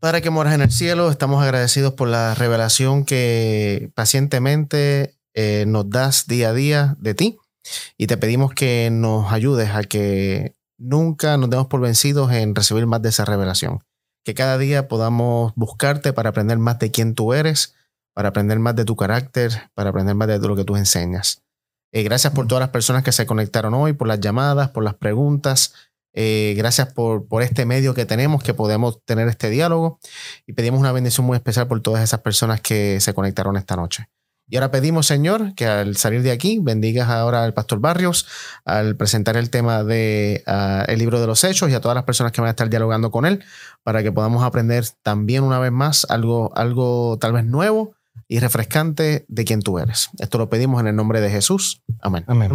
Padre 0.00 0.22
que 0.22 0.30
moras 0.30 0.54
en 0.54 0.62
el 0.62 0.70
cielo, 0.70 1.10
estamos 1.10 1.42
agradecidos 1.42 1.94
por 1.94 2.08
la 2.08 2.34
revelación 2.34 3.04
que 3.04 3.90
pacientemente 3.94 5.18
eh, 5.34 5.64
nos 5.66 5.90
das 5.90 6.26
día 6.26 6.50
a 6.50 6.54
día 6.54 6.96
de 6.98 7.14
ti 7.14 7.38
y 7.96 8.06
te 8.06 8.16
pedimos 8.16 8.54
que 8.54 8.90
nos 8.90 9.32
ayudes 9.32 9.70
a 9.70 9.82
que 9.82 10.54
nunca 10.78 11.36
nos 11.36 11.50
demos 11.50 11.66
por 11.66 11.80
vencidos 11.80 12.32
en 12.32 12.54
recibir 12.54 12.86
más 12.86 13.02
de 13.02 13.10
esa 13.10 13.24
revelación. 13.24 13.80
Que 14.24 14.34
cada 14.34 14.58
día 14.58 14.88
podamos 14.88 15.52
buscarte 15.56 16.12
para 16.12 16.30
aprender 16.30 16.58
más 16.58 16.78
de 16.78 16.90
quién 16.90 17.14
tú 17.14 17.34
eres, 17.34 17.74
para 18.14 18.30
aprender 18.30 18.58
más 18.58 18.76
de 18.76 18.84
tu 18.84 18.96
carácter, 18.96 19.70
para 19.74 19.90
aprender 19.90 20.14
más 20.14 20.28
de 20.28 20.38
lo 20.38 20.56
que 20.56 20.64
tú 20.64 20.76
enseñas. 20.76 21.42
Eh, 21.92 22.02
gracias 22.02 22.32
por 22.34 22.46
todas 22.46 22.60
las 22.60 22.70
personas 22.70 23.02
que 23.02 23.12
se 23.12 23.26
conectaron 23.26 23.74
hoy, 23.74 23.94
por 23.94 24.08
las 24.08 24.20
llamadas, 24.20 24.70
por 24.70 24.84
las 24.84 24.94
preguntas. 24.94 25.72
Eh, 26.14 26.54
gracias 26.56 26.92
por, 26.92 27.28
por 27.28 27.42
este 27.42 27.66
medio 27.66 27.94
que 27.94 28.06
tenemos, 28.06 28.42
que 28.42 28.54
podemos 28.54 29.04
tener 29.04 29.28
este 29.28 29.50
diálogo. 29.50 29.98
Y 30.46 30.52
pedimos 30.54 30.80
una 30.80 30.92
bendición 30.92 31.26
muy 31.26 31.36
especial 31.36 31.68
por 31.68 31.80
todas 31.80 32.02
esas 32.02 32.20
personas 32.20 32.60
que 32.60 33.00
se 33.00 33.14
conectaron 33.14 33.56
esta 33.56 33.76
noche. 33.76 34.08
Y 34.50 34.56
ahora 34.56 34.70
pedimos, 34.70 35.06
Señor, 35.06 35.54
que 35.54 35.66
al 35.66 35.96
salir 35.96 36.22
de 36.22 36.30
aquí 36.30 36.58
bendigas 36.60 37.10
ahora 37.10 37.44
al 37.44 37.52
Pastor 37.52 37.80
Barrios 37.80 38.26
al 38.64 38.96
presentar 38.96 39.36
el 39.36 39.50
tema 39.50 39.84
de 39.84 40.42
ah, 40.46 40.84
el 40.88 40.98
libro 40.98 41.20
de 41.20 41.26
los 41.26 41.44
hechos 41.44 41.68
y 41.68 41.74
a 41.74 41.80
todas 41.80 41.94
las 41.94 42.04
personas 42.04 42.32
que 42.32 42.40
van 42.40 42.48
a 42.48 42.50
estar 42.52 42.70
dialogando 42.70 43.10
con 43.10 43.26
él 43.26 43.44
para 43.82 44.02
que 44.02 44.10
podamos 44.10 44.42
aprender 44.42 44.84
también 45.02 45.44
una 45.44 45.58
vez 45.58 45.72
más 45.72 46.06
algo, 46.08 46.50
algo 46.56 47.18
tal 47.20 47.32
vez 47.34 47.44
nuevo 47.44 47.94
y 48.26 48.38
refrescante 48.38 49.26
de 49.28 49.44
quien 49.44 49.60
tú 49.60 49.78
eres. 49.78 50.08
Esto 50.18 50.38
lo 50.38 50.48
pedimos 50.48 50.80
en 50.80 50.86
el 50.86 50.96
nombre 50.96 51.20
de 51.20 51.30
Jesús. 51.30 51.82
Amén. 52.00 52.24
Amén. 52.26 52.50